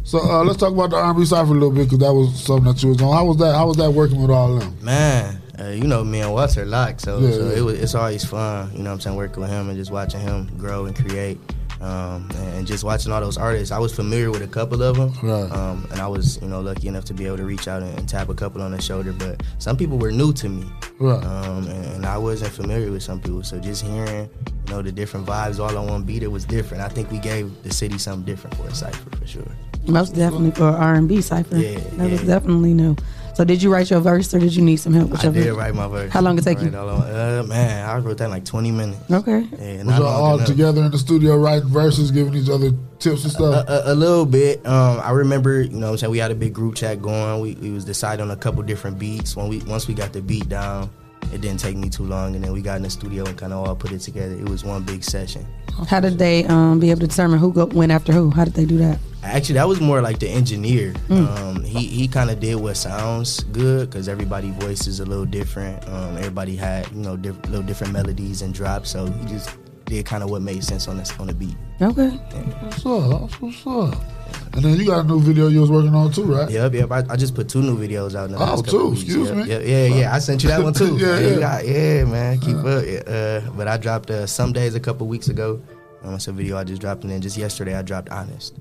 [0.03, 2.65] so uh, let's talk about the R&B cipher a little bit because that was something
[2.73, 3.13] that you was on.
[3.13, 3.53] How was that?
[3.55, 4.76] How was that working with all of them?
[4.84, 7.57] Man, uh, you know me and Walter locked, so, Yeah, so yeah.
[7.57, 8.71] it was it's always fun.
[8.71, 11.38] You know what I'm saying, working with him and just watching him grow and create.
[11.79, 15.13] Um, and just watching all those artists, I was familiar with a couple of them,
[15.23, 15.51] Right.
[15.51, 17.97] um, and I was, you know, lucky enough to be able to reach out and,
[17.97, 19.11] and tap a couple on the shoulder.
[19.13, 20.63] But some people were new to me,
[20.99, 21.23] Right.
[21.25, 23.41] um, and, and I wasn't familiar with some people.
[23.41, 24.29] So just hearing,
[24.67, 26.83] you know, the different vibes all on one beat, it was different.
[26.83, 29.51] I think we gave the city something different for a cipher for sure.
[29.88, 31.57] Most definitely for R and B cipher.
[31.57, 32.95] Yeah, that was definitely new.
[33.41, 35.34] So did you write your verse or did you need some help with I your
[35.34, 35.55] did verse?
[35.57, 36.11] write my verse.
[36.11, 36.69] How long it take you?
[36.69, 38.99] Right, Uh, man, I wrote that in like 20 minutes.
[39.11, 39.47] Okay.
[39.59, 40.45] Yeah, Was y'all all enough.
[40.45, 42.69] together in the studio writing verses, giving each other
[42.99, 43.68] tips and stuff?
[43.68, 44.63] A, a, a little bit.
[44.68, 47.41] Um, I remember, you know, what I'm saying we had a big group chat going.
[47.41, 49.35] We, we was deciding on a couple different beats.
[49.35, 50.91] When we once we got the beat down,
[51.34, 53.53] it didn't take me too long, and then we got in the studio and kind
[53.53, 54.34] of all put it together.
[54.34, 55.45] It was one big session.
[55.88, 58.30] How did they um, be able to determine who go, went after who?
[58.30, 58.99] How did they do that?
[59.24, 60.94] Actually, that was more like the engineer.
[61.08, 61.38] Mm.
[61.38, 65.26] Um, he he kind of did what sounds good because everybody voice is a little
[65.26, 65.88] different.
[65.88, 69.56] Um, everybody had you know diff- little different melodies and drops, so he just
[69.86, 71.56] did kind of what made sense on this on the beat.
[71.82, 72.10] Okay.
[72.10, 73.32] What's up?
[73.41, 74.20] What's up?
[74.53, 76.49] And then you got a new video you was working on too, right?
[76.49, 76.91] Yep, yep.
[76.91, 78.26] I, I just put two new videos out.
[78.26, 78.90] In the Oh, last couple two?
[78.90, 79.02] weeks.
[79.03, 79.44] Excuse Yep, me.
[79.45, 80.14] yep, yeah, yeah.
[80.16, 80.98] I sent you that one too.
[80.99, 81.40] Yeah, yeah, yeah.
[81.40, 82.40] got- yeah, man.
[82.40, 82.84] Keep up.
[83.08, 85.62] Uh, but I dropped uh, some days a couple weeks ago.
[86.03, 88.56] Um, it's a video I just dropped, and then just yesterday I dropped Honest.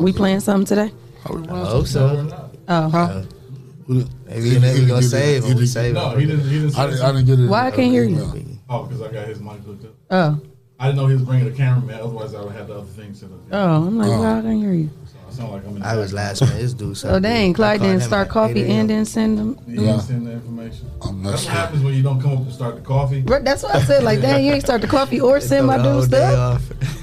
[0.00, 0.92] we playing something today?
[1.24, 1.28] I
[1.64, 2.28] hope so.
[2.68, 2.72] Oh.
[2.74, 3.24] Uh,
[3.88, 5.56] maybe maybe we gonna save him.
[5.56, 6.48] We save No, he didn't.
[6.48, 6.78] He didn't.
[6.78, 7.48] I didn't- I didn't get it.
[7.48, 8.58] Why I can't hear you?
[8.68, 9.92] Oh, because I got his mic hooked up.
[10.10, 10.40] Oh.
[10.80, 12.00] I didn't know he was bringing a cameraman.
[12.00, 13.38] Otherwise, I would have had the other thing set up.
[13.52, 14.18] Oh, I'm like, Oh.
[14.20, 14.90] why I can't hear you?
[15.40, 15.82] I like I'm in.
[15.82, 16.58] I was last minute.
[16.60, 16.96] This dude.
[16.96, 19.58] So oh dang, Clyde didn't start coffee and then send them.
[19.66, 20.90] You didn't send the information.
[21.02, 23.22] I'm That's what happens when you don't come up and start the coffee.
[23.22, 24.02] Right, That's what I said.
[24.04, 26.62] Like, dang, you ain't start the coffee or send my Throw dude stuff.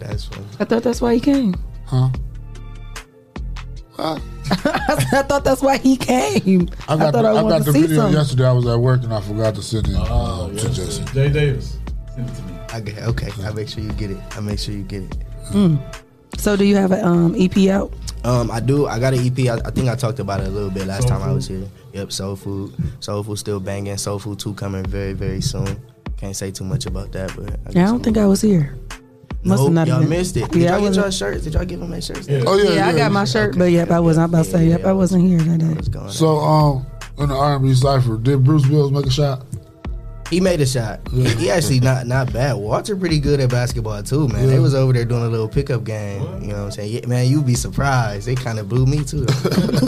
[0.00, 0.46] That's funny.
[0.58, 1.54] I thought that's why he came.
[1.86, 2.08] Huh?
[3.92, 4.18] Huh?
[4.50, 6.68] I thought that's why he came.
[6.88, 8.14] I got, thought the, I I wanted got to the see video something.
[8.16, 8.46] yesterday.
[8.46, 11.06] I was at work and I forgot to send it Oh, um, to Jason.
[11.08, 11.78] Jay Davis.
[12.14, 12.58] Send it to me.
[12.72, 14.18] I get, okay, I make sure you get it.
[14.36, 15.16] I make sure you get it.
[15.50, 15.80] Mm.
[16.40, 17.92] So, do you have an um, EP out?
[18.24, 18.86] Um, I do.
[18.86, 19.38] I got an EP.
[19.48, 21.46] I, I think I talked about it a little bit last Soul time I was
[21.46, 21.66] here.
[21.92, 22.74] Yep, Soul Food.
[23.00, 23.96] Soul Food still banging.
[23.98, 25.66] Soul Food 2 coming very, very soon.
[26.16, 28.74] Can't say too much about that, but I Yeah, I don't think I was here.
[29.42, 30.08] Must have Nope, not y'all been.
[30.10, 30.50] missed it.
[30.50, 31.44] Did Yeah, y'all get wasn't- y'all shirts?
[31.44, 32.26] Did y'all give them their shirts?
[32.30, 34.18] Oh, yeah, yeah, I got my shirt, but yep, I was.
[34.18, 36.08] I'm about to say, yep, I wasn't here that day.
[36.10, 36.86] So, um,
[37.18, 39.44] in the R&B cipher, did Bruce Bills make a shot?
[40.30, 41.00] He made a shot.
[41.10, 42.54] He, he actually not not bad.
[42.56, 44.46] Walter pretty good at basketball too, man.
[44.46, 46.22] They was over there doing a little pickup game.
[46.40, 46.92] You know what I'm saying?
[46.92, 48.26] Yeah, man, you'd be surprised.
[48.28, 49.26] They kind of blew me too.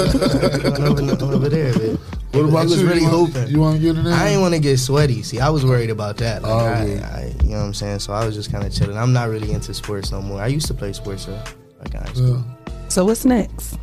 [0.02, 1.98] Going over, over there, man.
[2.32, 2.88] What It was- about it was you?
[2.88, 3.50] really you want, hooping.
[3.52, 4.06] You want to get it in?
[4.12, 5.22] I ain't want to get sweaty.
[5.22, 6.42] See, I was worried about that.
[6.42, 7.16] Like, Oh, I, yeah.
[7.16, 8.00] I, you know what I'm saying?
[8.00, 8.96] So I was just kind of chilling.
[8.96, 10.40] I'm not really into sports no more.
[10.40, 11.32] I used to play sports, so
[11.78, 12.42] like I Yeah.
[12.88, 13.78] So what's next?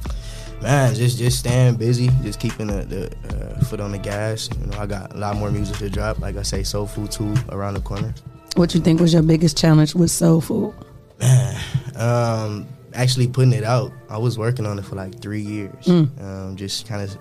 [0.61, 4.49] Man, just just staying busy, just keeping the, the uh, foot on the gas.
[4.60, 6.19] You know, I got a lot more music to drop.
[6.19, 8.14] Like I say, Soul Food two around the corner.
[8.56, 10.73] What you think was your biggest challenge with soul food?
[11.19, 11.56] Man,
[11.95, 15.86] Um, actually putting it out, I was working on it for like three years.
[15.86, 16.22] Mm.
[16.22, 17.18] Um, just kind of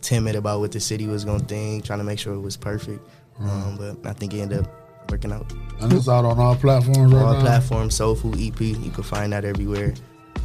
[0.00, 3.06] timid about what the city was gonna think, trying to make sure it was perfect.
[3.38, 5.50] Um, but I think it ended up working out.
[5.80, 7.40] And it's out on all platforms right All now.
[7.40, 8.60] platforms, Soul Food EP.
[8.60, 9.94] You can find that everywhere.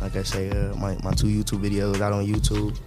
[0.01, 2.77] Like I say, uh, my my two YouTube videos out on YouTube.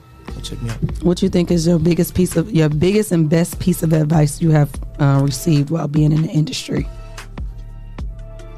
[0.43, 0.77] Check me out.
[1.02, 4.40] What you think is your biggest piece of your biggest and best piece of advice
[4.40, 4.70] you have
[5.01, 6.86] uh, received while being in the industry?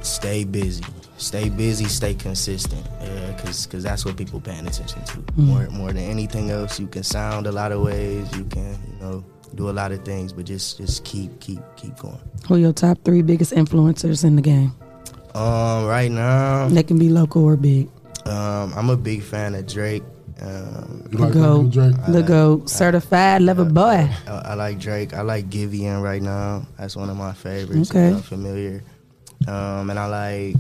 [0.02, 0.85] Stay busy.
[1.16, 1.85] Stay busy.
[1.86, 2.85] Stay consistent.
[3.36, 5.47] Because cause that's what people paying attention to Mm.
[5.47, 6.78] more more than anything else.
[6.78, 8.27] You can sound a lot of ways.
[8.36, 9.24] You can you know
[9.55, 12.20] do a lot of things, but just just keep keep keep going.
[12.48, 14.73] Who are your top three biggest influencers in the game?
[15.35, 17.89] Um, right now, They can be local or big.
[18.27, 20.03] Um, I'm a big fan of Drake.
[20.40, 21.73] Um, The goat,
[22.09, 24.11] the goat, certified lover boy.
[24.27, 25.15] I, I like Drake.
[25.15, 26.66] I like Giveon right now.
[26.78, 27.90] That's one of my favorites.
[27.90, 28.07] Okay.
[28.09, 28.82] if you're familiar.
[29.47, 30.57] Um, and I like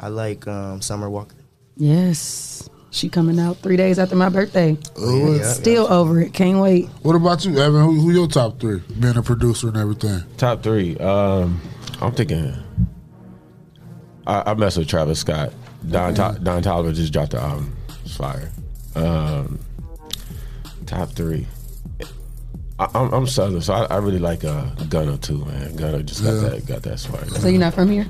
[0.00, 1.34] I like um, Summer Walker.
[1.76, 4.76] Yes, she coming out three days after my birthday.
[4.96, 5.52] Oh, yeah.
[5.52, 6.32] Still over it.
[6.34, 6.86] Can't wait.
[7.02, 7.82] What about you, Evan?
[7.84, 8.80] Who, who your top three?
[9.00, 10.22] Being a producer and everything.
[10.36, 10.96] Top three.
[10.98, 11.60] Um,
[12.00, 12.54] I'm thinking.
[14.26, 15.52] I, I mess with Travis Scott.
[15.88, 17.74] Don To- Don Toliver just dropped the album.
[18.04, 18.50] It's fire.
[18.94, 19.58] Um,
[20.86, 21.46] top three.
[22.78, 25.76] I, I'm, I'm Southern, so I, I really like uh, Gunna too, man.
[25.76, 26.48] Gunna just got Yeah.
[26.50, 27.28] that got that swag.
[27.30, 28.06] So you're not from here?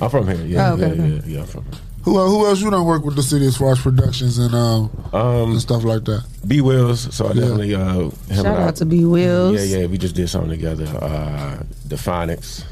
[0.00, 0.36] I'm from here.
[0.46, 1.08] Yeah, Oh, okay, yeah, okay.
[1.08, 1.40] yeah, yeah.
[1.40, 1.80] I'm from here.
[2.04, 4.54] Who uh, who else you don't work with the city as far as productions and
[4.54, 6.24] um, and stuff like that?
[6.48, 7.14] B Wills.
[7.14, 7.34] So I Yeah.
[7.34, 9.54] definitely uh, him Shout and I- out to B Wills.
[9.70, 9.86] Yeah, yeah.
[9.86, 10.86] We just did something together.
[10.86, 12.64] Uh, the Phonics.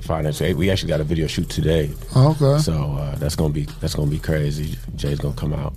[0.00, 0.38] The Phonics.
[0.38, 1.90] Hey, We actually got a video shoot today.
[2.14, 2.62] Oh, okay.
[2.62, 4.78] So uh, that's gonna be that's gonna be crazy.
[4.96, 5.74] Jay's gonna come out.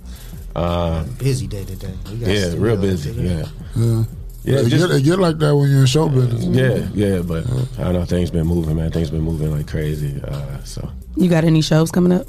[0.54, 1.92] Um, Busy day today.
[2.10, 3.14] We got yeah, studio real busy.
[3.14, 3.28] today.
[3.34, 3.46] Yeah.
[3.76, 4.04] Yeah.
[4.44, 6.44] Yeah, it, just- get, it get like that when you're in show business.
[6.44, 7.44] Yeah, yeah, but
[7.78, 8.90] I know things been moving, man.
[8.90, 10.20] Things been moving like crazy.
[10.22, 12.26] Uh, so You got any shows coming up?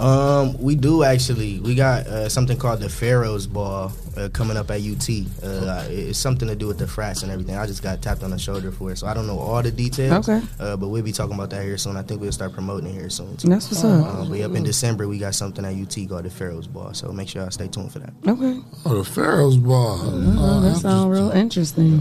[0.00, 1.60] Um, we do actually.
[1.60, 5.08] We got uh, something called the Pharaohs Ball uh, coming up at UT.
[5.42, 7.54] Uh, it's something to do with the frats and everything.
[7.54, 9.70] I just got tapped on the shoulder for it, so I don't know all the
[9.70, 10.26] details.
[10.28, 10.44] Okay.
[10.58, 11.96] Uh, but we'll be talking about that here soon.
[11.98, 13.36] I think we'll start promoting it here soon.
[13.36, 13.48] Too.
[13.48, 14.06] That's what's up.
[14.06, 16.94] Uh, but up in December, we got something at UT called the Pharaohs Ball.
[16.94, 18.12] So make sure y'all stay tuned for that.
[18.26, 18.60] Okay.
[18.86, 19.98] Oh, the Pharaoh's ball.
[20.02, 21.98] Oh, that sounds real interesting.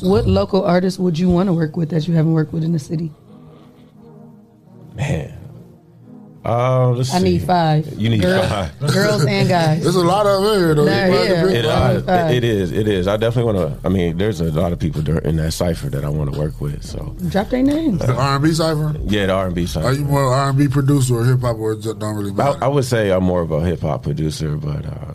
[0.00, 2.72] What local artists would you want to work with that you haven't worked with in
[2.72, 3.12] the city?
[4.94, 5.33] man,
[6.44, 7.24] uh, let's I see.
[7.24, 7.86] need five.
[7.98, 8.78] You need Girl- five.
[8.92, 9.82] girls and guys.
[9.82, 10.84] There's a lot of them here though.
[10.84, 11.06] Nah, yeah.
[11.08, 12.72] find the big It, uh, it- it is.
[12.72, 13.08] It is.
[13.08, 13.86] I definitely want to.
[13.86, 16.60] I mean, there's a lot of people in that cipher that I want to work
[16.60, 16.84] with.
[16.84, 18.00] So Drop their names.
[18.00, 18.94] The R&B cipher.
[19.04, 19.84] yeah, the R&B side.
[19.84, 22.64] Are you more R&B producer or hip hop or just don't really I, matter?
[22.64, 25.14] I would say I'm more of a hip hop producer, but uh,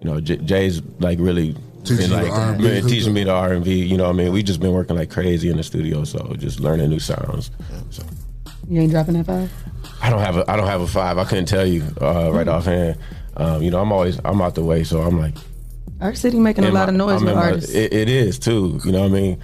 [0.00, 1.54] you know, J- Jay's like really
[1.84, 2.62] Teaching been you the like R&B.
[2.62, 3.84] been teaching me the R and B.
[3.84, 6.32] You know, what I mean, we just been working like crazy in the studio, so
[6.38, 7.50] just learning new sounds.
[7.90, 8.02] So
[8.68, 9.50] You ain't dropping that five?
[10.02, 11.18] I don't have a I don't have a five.
[11.18, 12.98] I couldn't tell you uh, right offhand.
[13.36, 15.34] Um, you know, I'm always I'm out the way, so I'm like
[16.00, 17.72] Our city making a lot my- of noise I'm with in my- artists.
[17.74, 18.80] it, it is too.
[18.84, 19.40] You know what I mean?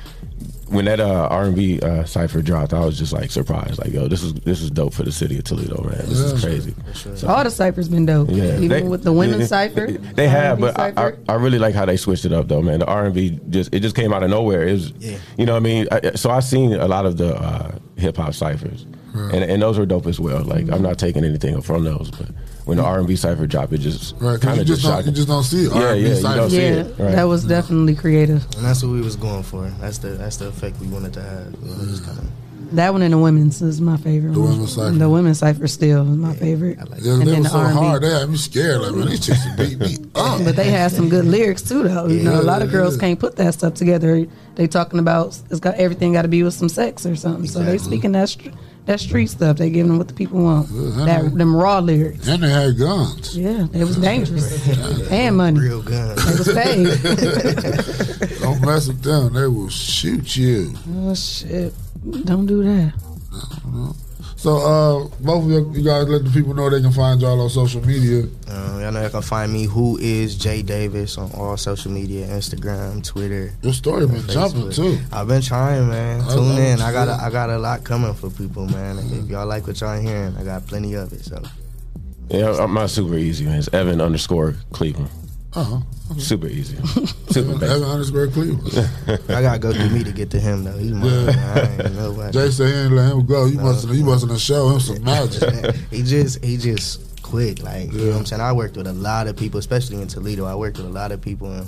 [0.69, 3.81] When that uh, R&B uh, cipher dropped, I was just like surprised.
[3.81, 5.99] Like, yo, this is this is dope for the city of Toledo, man.
[6.07, 6.49] This is Yeah.
[6.49, 6.75] crazy.
[7.17, 8.29] So- All the ciphers been dope.
[8.31, 9.89] Yeah, Even they- with the women's they- cipher.
[9.91, 11.13] They have, R&B but I, I.
[11.31, 12.79] I really like how they switched it up, though, man.
[12.79, 14.63] The R and B just it just came out of nowhere.
[14.69, 14.93] It was,
[15.37, 18.17] you know, what I mean, I, so I seen a lot of the uh, hip
[18.17, 20.43] hop ciphers, and and those were dope as well.
[20.45, 22.29] Like I'm not taking anything from those, but
[22.65, 24.81] when the R and B cipher dropped, it just Right, 'cause kind you of just
[24.83, 25.07] just don't- shocked.
[25.07, 25.73] you just don't see it.
[25.75, 26.37] Yeah, R&B yeah, you cipher.
[26.37, 26.95] don't see yeah, it.
[26.99, 27.13] Right.
[27.17, 28.45] that was definitely creative.
[28.57, 29.71] And that's what we was going for.
[29.81, 31.55] That's the that's the effect we wanted to have.
[31.63, 32.23] You know, just kinda,
[32.73, 34.33] That one and the women's is my favorite.
[34.35, 34.51] The one.
[34.51, 34.91] women's cipher.
[34.97, 36.79] The women's cipher still is my favorite.
[37.01, 37.75] Yeah, and they then were the so R&B.
[37.75, 38.03] hard.
[38.05, 38.81] They had me scared.
[38.83, 40.45] Like, man, these chicks will beat me up.
[40.45, 42.07] But they had some good lyrics too, though.
[42.07, 43.01] You know, a lot of girls yeah.
[43.01, 44.25] can't put that stuff together.
[44.55, 47.49] They talking about it's got everything got to be with some sex or something.
[47.49, 48.51] So they speaking that str-
[48.91, 49.57] that street stuff.
[49.57, 50.69] They giving them what the people want.
[51.07, 52.27] That them raw lyrics.
[52.27, 53.39] And they had guns.
[53.39, 54.69] Yeah, it was dangerous
[55.11, 55.61] and money.
[55.61, 56.21] Real guns.
[56.27, 58.39] It was paid.
[58.41, 59.33] Don't mess with them.
[59.33, 60.75] They will shoot you.
[60.89, 61.73] oh shit!
[62.25, 62.93] Don't do that.
[64.41, 67.39] So, uh, both of you, you guys let the people know they can find y'all
[67.43, 68.23] on social media.
[68.49, 69.65] Um, y'all know you can find me.
[69.65, 73.53] Who is Jay Davis on all social media, Instagram, Twitter.
[73.61, 74.33] Your story been Facebook.
[74.33, 74.99] jumping, too.
[75.13, 76.23] I've been trying, man.
[76.23, 76.81] I Tune love in.
[76.81, 77.23] I got a.
[77.23, 78.99] I got a lot coming for people, man.
[78.99, 81.23] If y'all like what y'all hearing, I got plenty of it.
[81.23, 81.43] So
[82.31, 83.59] Yeah, I'm not super easy, man.
[83.59, 85.11] It's Evan underscore Cleveland.
[85.53, 85.81] Uh-huh.
[86.19, 86.77] Super easy.
[87.29, 87.77] Super Evan, basic.
[87.77, 88.91] Evan underscore Cleveland.
[89.29, 90.77] I gotta go through me to get to him though.
[90.79, 91.27] He's mine.
[91.27, 91.39] man.
[91.39, 92.33] I ain't nobody.
[92.33, 93.47] Jay said he ain't let him go.
[93.47, 95.75] You must you must have show him some magic.
[95.91, 97.63] he just he just quit.
[97.63, 98.43] Like you know what I'm saying.
[98.43, 100.45] I worked with a lot of people, especially in Toledo.
[100.45, 101.67] I worked with a lot of people, and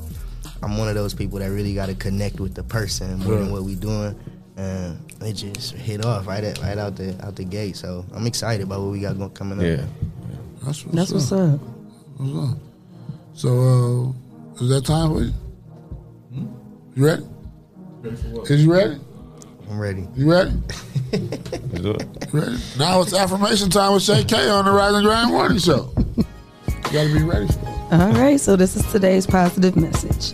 [0.63, 3.51] I'm one of those people that really got to connect with the person more than
[3.51, 4.15] what we doing.
[4.57, 7.75] and it just hit off right at right out the out the gate.
[7.77, 9.65] So I'm excited about what we got going coming up.
[9.65, 9.87] Yeah.
[10.65, 11.15] That's what's That's up.
[11.17, 11.61] what's up.
[12.19, 12.59] What's up?
[13.35, 14.15] So,
[14.59, 15.33] uh, is that time for you?
[16.95, 17.27] You ready?
[18.05, 19.01] Is you ready?
[19.71, 20.07] I'm ready.
[20.15, 20.53] You ready?
[21.13, 21.95] You
[22.33, 22.57] ready?
[22.79, 25.93] Now it's affirmation time with Shay K on the Rise and Grind Morning Show.
[26.17, 26.25] You
[26.85, 27.93] gotta be ready for it.
[28.01, 30.33] All right, so this is today's positive message.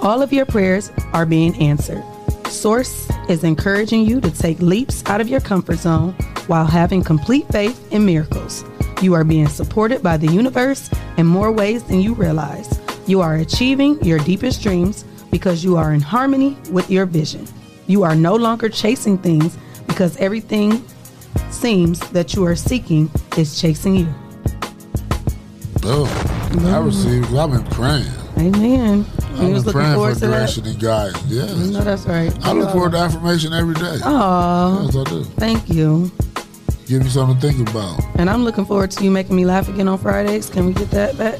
[0.00, 2.04] All of your prayers are being answered.
[2.48, 6.12] Source is encouraging you to take leaps out of your comfort zone
[6.48, 8.62] while having complete faith in miracles.
[9.00, 12.78] You are being supported by the universe in more ways than you realize.
[13.06, 17.46] You are achieving your deepest dreams because you are in harmony with your vision.
[17.86, 19.56] You are no longer chasing things
[19.86, 20.84] because everything
[21.50, 24.08] seems that you are seeking is chasing you.
[25.82, 26.06] Oh,
[26.68, 27.34] I received.
[27.34, 28.06] I've been praying.
[28.38, 29.06] Amen.
[29.34, 30.36] I've You was been looking praying forward for to that?
[30.36, 31.24] direction and guidance.
[31.26, 31.56] Yes.
[31.56, 32.32] No, that's right.
[32.44, 32.72] I look uh-huh.
[32.72, 33.98] forward to affirmation every day.
[34.04, 35.24] Oh, Yes, I do.
[35.24, 36.12] thank you.
[36.90, 38.00] Give me something to think about.
[38.18, 40.50] And I'm looking forward to you making me laugh again on Fridays.
[40.50, 41.38] Can we get that back?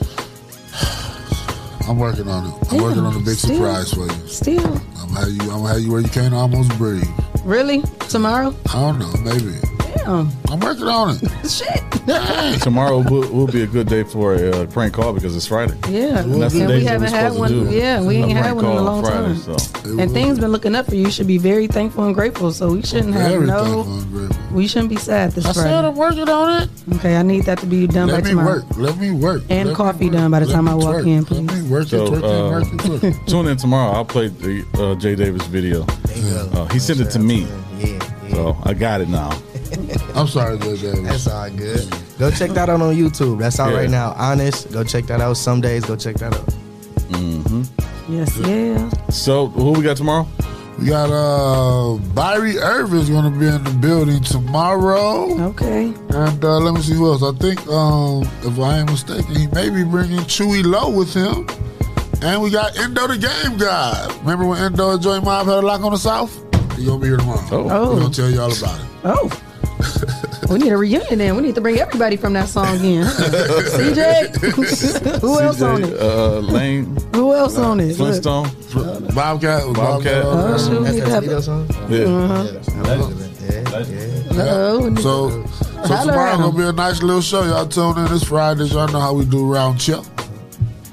[1.89, 2.73] I'm working on it.
[2.73, 3.57] I'm working on a big still.
[3.57, 4.29] surprise for you.
[4.29, 4.65] Still.
[4.97, 5.43] I'm gonna have you.
[5.43, 7.03] I'm gonna have you where you can't almost breathe.
[7.43, 7.83] Really?
[8.09, 8.55] Tomorrow?
[8.69, 9.13] I don't know.
[9.25, 9.59] Maybe.
[9.97, 10.31] Damn.
[10.49, 11.51] I'm working on it.
[11.51, 12.61] Shit.
[12.63, 15.75] Tomorrow will, will be a good day for a uh, prank call because it's Friday.
[15.89, 16.21] Yeah.
[16.21, 17.71] And that's the and days we that haven't had supposed to one.
[17.71, 19.37] do Yeah, we ain't had one in a long Friday, time.
[19.37, 19.99] So.
[19.99, 21.03] And things been looking up for you.
[21.07, 22.53] You should be very thankful and grateful.
[22.53, 23.65] So we shouldn't have Very no.
[23.85, 24.57] thankful and grateful.
[24.57, 25.69] We shouldn't be sad this I Friday.
[25.71, 26.71] said I'm working on it.
[26.97, 28.49] Okay, I need that to be done Let by me tomorrow.
[28.57, 28.65] work.
[28.77, 29.43] Let me work.
[29.51, 30.15] And Let coffee work.
[30.15, 31.07] done by the Let time I walk twerk.
[31.07, 33.93] in, Let me work it, So, twerk uh, it, tune in tomorrow.
[33.93, 35.85] I'll play the uh, Jay Davis video.
[35.87, 37.47] Uh, he sent it to me.
[37.79, 37.99] Yeah.
[38.31, 39.31] So I got it now.
[40.15, 41.01] I'm sorry, Jay Davis.
[41.03, 41.89] That's all good.
[42.19, 43.39] Go check that out on YouTube.
[43.39, 43.79] That's out Yeah.
[43.79, 44.13] right now.
[44.17, 44.71] Honest.
[44.73, 45.35] Go check that out.
[45.37, 46.47] Some days, go check that out.
[47.11, 48.13] Mm-hmm.
[48.13, 48.91] Yes, yeah.
[49.11, 50.27] So who we got tomorrow?
[50.79, 55.49] We got uh Byrie Irvin's gonna be in the building tomorrow.
[55.51, 55.93] Okay.
[56.09, 57.23] And uh, let me see who else.
[57.23, 61.47] I think um if I ain't mistaken, he may be bringing Chewy Low with him.
[62.23, 64.07] And we got Endo the Game Guy.
[64.21, 66.35] Remember when Endo and Joy Mob had a lock on the South?
[66.77, 67.41] He gonna be here tomorrow.
[67.51, 67.95] Oh.
[67.95, 68.87] We're gonna tell you all about it.
[69.05, 69.31] Oh.
[70.49, 71.35] We need a reunion then.
[71.37, 73.05] We need to bring everybody from that song in.
[73.75, 75.21] CJ?
[75.21, 76.01] Who else on it?
[76.01, 76.97] Uh, Lane.
[77.15, 77.89] Who else on it?
[77.89, 77.97] Look.
[77.97, 78.49] Flintstone.
[79.15, 79.65] Bobcat.
[79.75, 80.23] Bobcat.
[80.25, 81.25] Oh, shoot, we need to have-
[81.91, 82.07] Yeah.
[84.33, 84.95] Uh-oh.
[84.97, 85.29] So, so
[85.95, 87.43] Holler tomorrow gonna be a nice little show.
[87.43, 88.65] Y'all tune in this Friday.
[88.65, 90.05] Y'all know how we do round chip.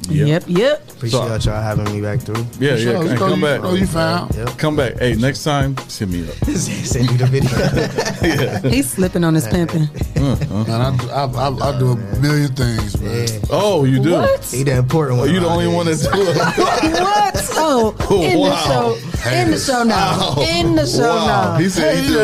[0.09, 0.89] Yep, yep.
[0.91, 2.43] Appreciate y'all having me back through.
[2.59, 2.93] Yeah, For sure.
[2.93, 3.01] yeah.
[3.03, 3.61] You and know come back.
[3.63, 4.33] Oh, you found.
[4.35, 4.57] Yep.
[4.57, 4.97] Come back.
[4.97, 6.33] Hey, next time, send me up.
[6.57, 8.69] Send you the video.
[8.69, 9.83] He's slipping on his pimping.
[9.83, 10.63] Uh-huh.
[10.63, 13.27] Man, I, I, I, I do a million things, man.
[13.51, 14.13] Oh, you do?
[14.13, 14.43] What?
[14.45, 15.33] He the important Oh, one.
[15.33, 15.75] you the only here.
[15.75, 16.35] one that's do it.
[16.37, 17.47] what?
[17.59, 18.49] Oh, oh in Wow.
[18.49, 19.29] the show.
[19.31, 20.35] In the show now.
[20.41, 21.27] In the show Wow.
[21.53, 21.57] now.
[21.59, 22.19] He said he do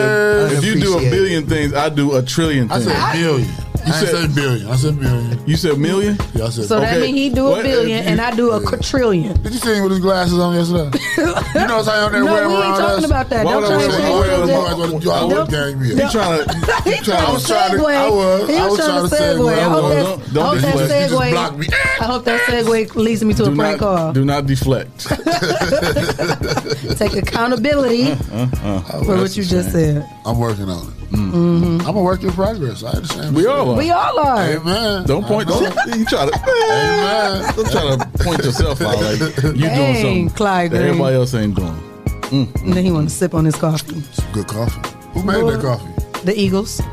[0.57, 1.11] if you do a Appreciate it.
[1.11, 2.87] billion things, I do a trillion things.
[2.87, 3.13] I things.
[3.13, 3.55] said million.
[3.83, 4.67] I You ain't said- say billion.
[4.69, 5.39] I said million.
[5.47, 6.17] You said million?
[6.33, 6.65] Yeah, I said.
[6.65, 9.41] So that means he do a What if billion you- and I do a quadrillion.
[9.41, 10.97] Did you see him with his glasses on yesterday?
[11.17, 11.25] you
[11.67, 13.05] know how on there No, we ain't talking us?
[13.05, 13.45] about that.
[13.45, 14.47] Why Don't would I try to wear- change I the
[14.77, 15.03] subject.
[15.03, 15.87] You all Don't- would gang me.
[15.89, 16.53] He trying to.
[16.83, 17.41] He He trying trying to.
[17.45, 17.95] to segue.
[17.95, 18.49] I was.
[18.49, 19.53] He I was was trying to segue.
[19.53, 20.33] I hope that.
[20.33, 20.91] Don't I hope that deflect.
[20.93, 21.65] You just blocked me.
[21.67, 22.01] segue.
[22.01, 24.13] I hope that segue leads me to a prank call.
[24.13, 25.07] do not deflect.
[26.97, 29.03] Take accountability Uh, uh.
[29.03, 30.07] for what you just said.
[30.25, 30.93] I'm working on it.
[31.13, 31.87] Mm-hmm.
[31.87, 32.83] I'm a work in progress.
[32.83, 33.35] I understand.
[33.35, 33.77] We all are.
[33.77, 34.41] We all are.
[34.43, 35.05] Amen.
[35.05, 35.47] Don't point.
[35.47, 35.61] Don't
[35.97, 36.35] you try to.
[36.35, 37.53] Amen.
[37.55, 40.89] Don't try to point yourself out like you Dang, doing something Clyde that Green.
[40.89, 41.89] everybody else ain't doing.
[42.31, 44.01] And then he want to sip on his coffee.
[44.33, 44.89] Good coffee.
[45.13, 46.02] Who made that coffee?
[46.23, 46.79] The Eagles.
[46.79, 46.87] and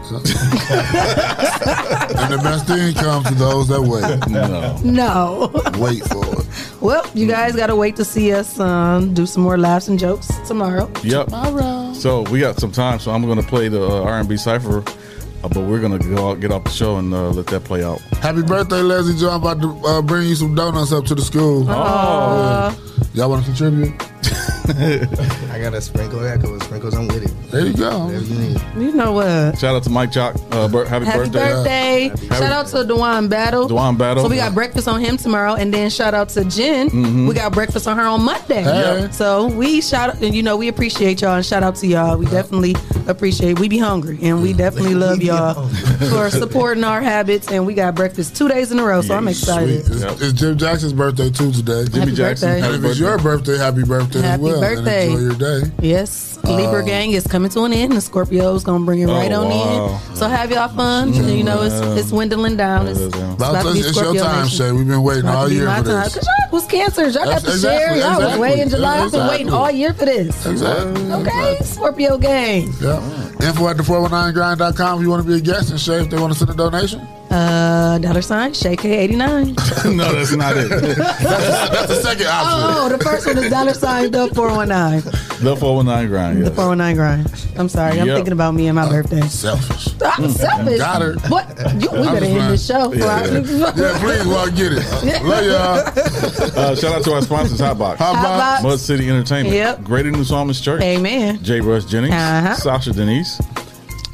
[2.33, 4.29] the best thing comes to those that wait.
[4.29, 4.77] No.
[4.83, 5.51] No.
[5.79, 6.47] Wait for it.
[6.81, 9.99] Well, you guys got to wait to see us um, do some more laughs and
[9.99, 10.91] jokes tomorrow.
[11.05, 11.27] Yep.
[11.27, 11.93] Tomorrow.
[11.95, 15.49] So we got some time, so I'm going to play the uh, R&B cipher, uh,
[15.49, 17.85] but we're going to go out, get off the show and uh, let that play
[17.85, 18.01] out.
[18.23, 19.31] Happy birthday, Leslie Joe.
[19.31, 21.71] I'm about to uh, bring you some donuts up to the school.
[21.71, 22.77] Aw.
[23.15, 23.93] Y'all want to contribute?
[25.51, 27.51] I got to sprinkle that because with sprinkles, I'm with it.
[27.51, 28.05] There you go.
[28.07, 28.61] Whatever you need.
[28.77, 29.59] You know what?
[29.59, 30.37] Shout out to Mike Chalk.
[30.53, 32.13] Uh, bir- happy, Happy birthday.
[32.29, 33.67] Shout out to Dewan Battle.
[33.69, 34.23] Dewan Battle.
[34.25, 35.55] So we got breakfast on him tomorrow.
[35.55, 36.91] And then shout out to Jen.
[36.91, 37.29] Mhm.
[37.29, 38.63] We got breakfast on her on Monday.
[38.63, 39.09] Hey.
[39.11, 42.17] So we shout out, and you know, we appreciate y'all and shout out to y'all.
[42.17, 42.77] We definitely
[43.07, 45.67] appreciate We be hungry and we definitely love y'all
[46.11, 47.51] for supporting our habits.
[47.51, 49.01] And we got breakfast two days in a row.
[49.03, 49.85] So I'm excited.
[49.87, 50.03] Sweet.
[50.05, 51.85] It's, it's Jim Jackson's birthday too today.
[51.87, 52.67] Jimmy Happy Jackson, birthday.
[52.77, 54.60] And if it's your birthday, happy birthday Happy as well.
[54.61, 55.13] Birthday.
[55.13, 55.73] And enjoy your day.
[55.81, 56.39] Yes.
[56.45, 57.93] Libra um, gang is coming to an end.
[57.93, 60.01] The Scorpio's gonna bring it Oh, right on wow.
[60.11, 60.17] in.
[60.17, 61.13] So have y'all fun.
[61.13, 61.45] you mm-hmm.
[61.45, 62.89] know, it's it's dwindling down.
[62.89, 64.59] It's, it's about to be it's your time, nation.
[64.59, 64.73] Shay.
[64.73, 66.15] We've been waiting all year for this.
[66.15, 67.15] Cause y'all was cancers.
[67.15, 67.95] Y'all got That's- to share.
[67.95, 68.41] exactly, Y'all was exactly.
[68.41, 68.99] way in July.
[69.01, 70.47] I've been waiting all year for this.
[70.47, 71.13] Exactly.
[71.13, 72.73] Okay, Scorpio gang.
[72.81, 73.01] Yeah.
[73.43, 76.19] Info at the 419grind.com if you want to be a guest and Shay if they
[76.19, 77.07] want to send a donation.
[77.31, 79.55] Uh, dollar sign Shay K eighty nine.
[79.85, 80.69] no, that's not it.
[80.69, 82.59] that's, that's the second option.
[82.61, 85.01] Oh, the first one is dollar sign the four one nine.
[85.41, 86.45] The 419 grind.
[86.47, 87.33] The four one nine grind.
[87.57, 87.99] I'm sorry.
[88.01, 89.21] I'm thinking about me and my birthday.
[89.29, 89.89] Selfish.
[90.03, 90.79] I'm selfish.
[90.79, 91.15] Got her.
[91.29, 91.49] What?
[91.81, 92.89] You, we I'm better just end this show.
[92.91, 93.45] playing.
[93.47, 95.23] Yeah, yeah, please, well, I get it.
[95.25, 96.59] Love y'all.
[96.59, 98.63] Uh, shout out to our sponsors, Hotbox, Hotbox.
[98.65, 99.83] Mud City Entertainment, Yep.
[99.85, 101.43] Greater New Psalmist Church, Amen.
[101.43, 101.61] J.
[101.61, 102.55] Russ Jennings, Uh-huh.
[102.55, 103.41] Sasha Denise,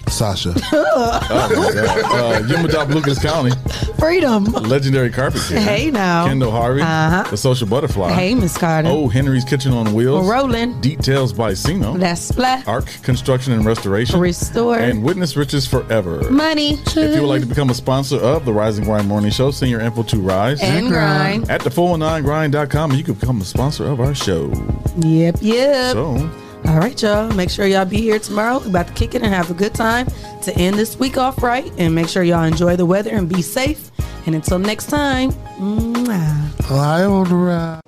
[0.09, 3.51] Sasha, oh my God, uh, UMADAOP Lucas County,
[3.99, 4.45] Freedom.
[4.45, 6.27] Legendary Carpet Care, Hey now.
[6.27, 7.25] Kendall Harvey, Uh-huh.
[7.29, 8.89] The Social Butterfly, Hey, Miss Carter.
[8.89, 10.81] Oh Henry's Kitchen on Wheels, We're rolling.
[10.81, 12.67] Details by Sino, That's splat.
[12.69, 14.79] Arc Construction and Restoration, Restore.
[14.79, 16.31] and Witness Riches Forever.
[16.31, 16.75] Money.
[16.75, 19.51] If you would like to become a sponsor of the Rise and Grind Morning Show,
[19.51, 21.51] send your info to Rise And Grind.
[21.51, 24.51] at the419grind.com and you can become a sponsor of our show.
[24.99, 25.93] Yep, yep.
[25.93, 26.31] So,
[26.69, 27.31] All right, y'all.
[27.33, 28.59] Make sure y'all be here tomorrow.
[28.59, 30.09] We're about to kick it and have a good time
[30.43, 31.71] to end this week off right.
[31.79, 33.93] And make sure y'all enjoy the weather and be safe.
[34.27, 36.71] And until next time, mwah.
[36.71, 37.81] I on the ride.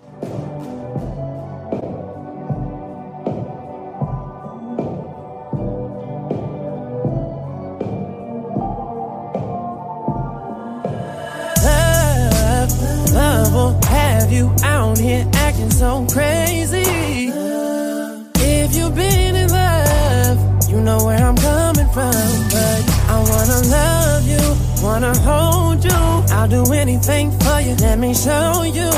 [11.65, 16.78] Love, love will have you out here acting so crazy.
[18.79, 22.15] You've been in love, you know where I'm coming from.
[22.55, 22.81] But
[23.15, 24.45] I wanna love you,
[24.87, 26.01] wanna hold you.
[26.37, 27.75] I'll do anything for you.
[27.87, 28.91] Let me show you.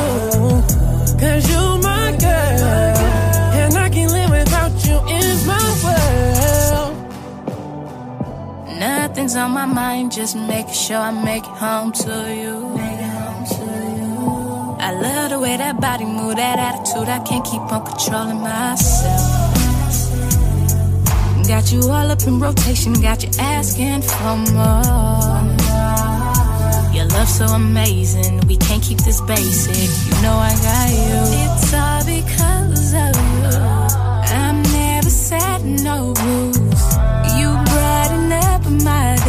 [1.21, 2.97] Cause you my girl.
[3.61, 6.95] And I can't live without you in my world.
[8.79, 12.81] Nothing's on my mind, just making sure I make it home to you.
[14.83, 17.09] I love the way that body move, that attitude.
[17.09, 19.20] I can't keep on controlling myself.
[21.51, 25.43] Got you all up in rotation, got you asking for more.
[26.95, 29.91] Your love so amazing, we can't keep this basic.
[30.07, 31.19] You know I got you.
[31.43, 33.59] It's all because of you.
[34.33, 36.83] I'm never sad, no blues.
[37.37, 39.20] You brighten up my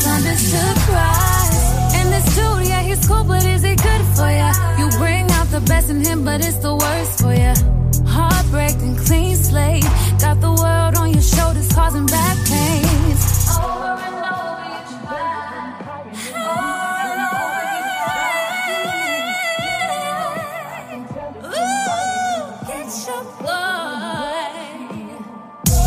[0.00, 1.94] stories, a misunderstood cries.
[2.00, 4.52] In the studio, he's cool, but is it good for ya?
[4.78, 7.54] You bring out the best in him, but it's the worst for ya.
[8.06, 9.84] Heartbreaking, clean slate,
[10.20, 13.48] got the world on your shoulders, causing back pains.
[13.58, 15.32] Over and over, you try.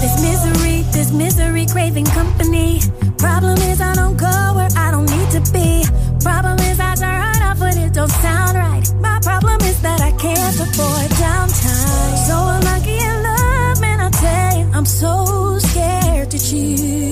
[0.01, 2.79] This misery, this misery craving company.
[3.19, 5.83] Problem is I don't go where I don't need to be.
[6.23, 8.85] Problem is I turn up but it don't sound right.
[9.01, 12.17] My problem is that I can't afford downtime.
[12.27, 17.08] So unlucky in love, man, I tell you, I'm so scared to choose.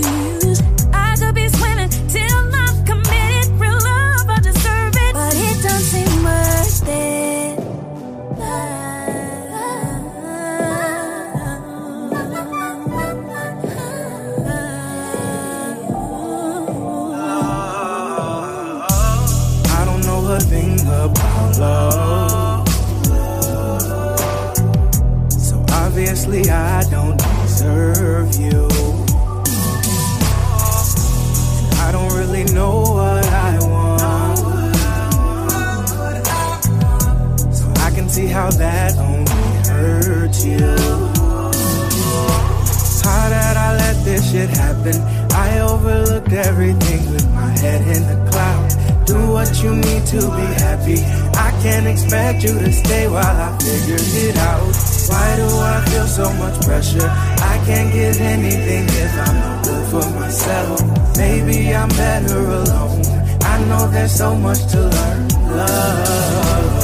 [45.33, 48.75] I overlooked everything with my head in the clouds.
[49.05, 50.99] Do what you need to be happy.
[51.37, 54.73] I can't expect you to stay while I figure it out.
[55.09, 57.07] Why do I feel so much pressure?
[57.07, 60.81] I can't give anything if I'm not good for myself.
[61.17, 63.01] Maybe I'm better alone.
[63.41, 65.27] I know there's so much to learn.
[65.57, 66.76] Love.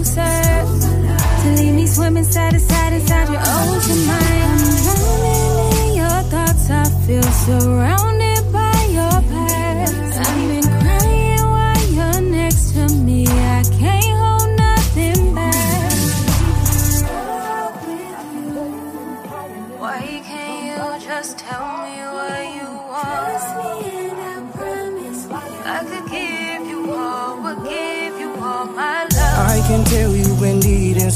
[0.00, 0.64] Closer.
[1.42, 4.60] To leave me swimming side to side inside your ocean mind.
[4.60, 7.79] I'm drowning in your thoughts, I feel surrounded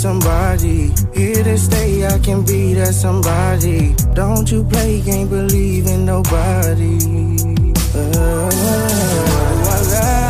[0.04, 0.92] somebody.
[1.14, 3.94] Here to stay, I can be that somebody.
[4.12, 6.98] Don't you play, can't believe in nobody.
[7.94, 8.50] Uh,
[9.74, 10.24] I lack?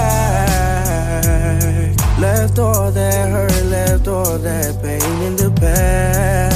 [2.20, 6.54] Left all that hurt, left all that pain in the past.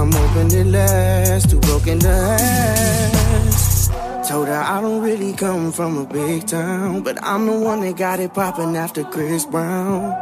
[0.00, 3.92] I'm hoping it lasts, too broken to ask.
[4.26, 7.96] Told her I don't really come from a big town, but I'm the one that
[7.98, 10.14] got it poppin' after Chris Brown.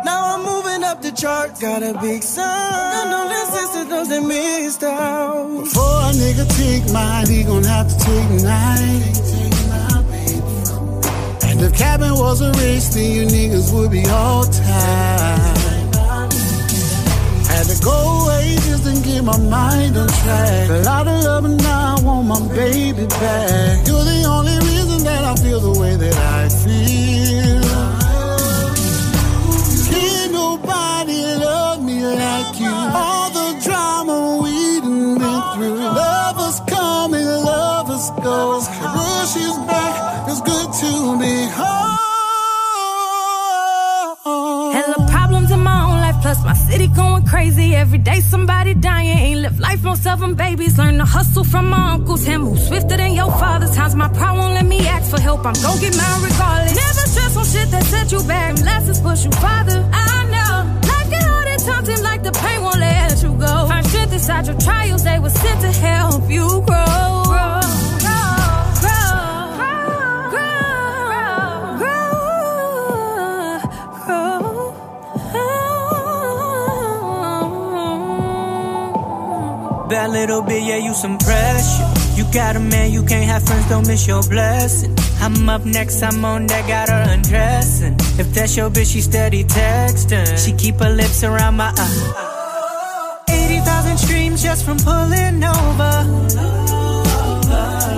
[1.03, 3.11] The charts, got a big sound.
[3.11, 5.49] Know that sister knows they missed out.
[5.65, 9.03] Before a nigga take mine, he gon' have to take mine.
[11.49, 15.57] And if cabin was a race, then you niggas would be all tied.
[17.51, 20.71] Had to go away just to get my mind on track.
[20.71, 23.87] A lot of love, and now I want my baby back.
[23.87, 27.62] You're the only reason that I feel the way that I feel.
[38.25, 38.87] Lovers go.
[38.95, 41.99] Rushes back, it's good to be home.
[44.73, 47.75] Hella problems in my own life, plus my city going crazy.
[47.75, 49.09] Every day somebody dying.
[49.09, 50.79] Ain't live life, most of them babies.
[50.79, 52.25] Learn to hustle from my uncles.
[52.25, 53.67] Him who's swifter than your father.
[53.69, 55.45] Times my pride won't let me ask for help.
[55.45, 56.77] I'm gon' get mine regardless.
[56.77, 58.59] Never stress on shit that set you back.
[58.59, 59.81] Lessons push you farther.
[59.93, 60.55] I know.
[60.89, 63.67] Life get hard at times and like the pain won't let you go.
[63.69, 65.05] Find strength inside your trials.
[65.05, 67.23] They were sent to help you grow.
[67.27, 67.52] grow.
[79.93, 81.85] That little bit, yeah, you some pressure.
[82.17, 84.97] You got a man, you can't have friends, don't miss your blessing.
[85.21, 87.97] I'm up next, I'm on that, got her undressing.
[88.19, 90.43] If that's your bitch, she steady texting.
[90.43, 91.75] She keep her lips around my uh.
[91.77, 93.25] eye.
[93.29, 95.95] 80,000 streams just from pulling over.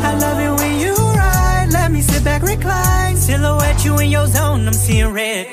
[0.03, 3.17] I love it when you ride, let me sit back, recline.
[3.17, 5.47] Silhouette you in your zone, I'm seeing red.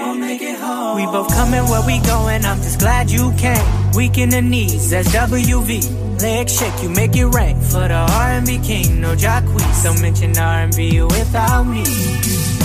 [0.00, 0.96] Won't make it home.
[0.96, 3.85] We both coming where we going, I'm just glad you came.
[3.96, 6.20] Weak in the knees, that's WV.
[6.20, 7.58] Leg shake, you make it rain.
[7.62, 9.84] For the R&B king, no Jacquees.
[9.84, 12.55] Don't mention R&B without me.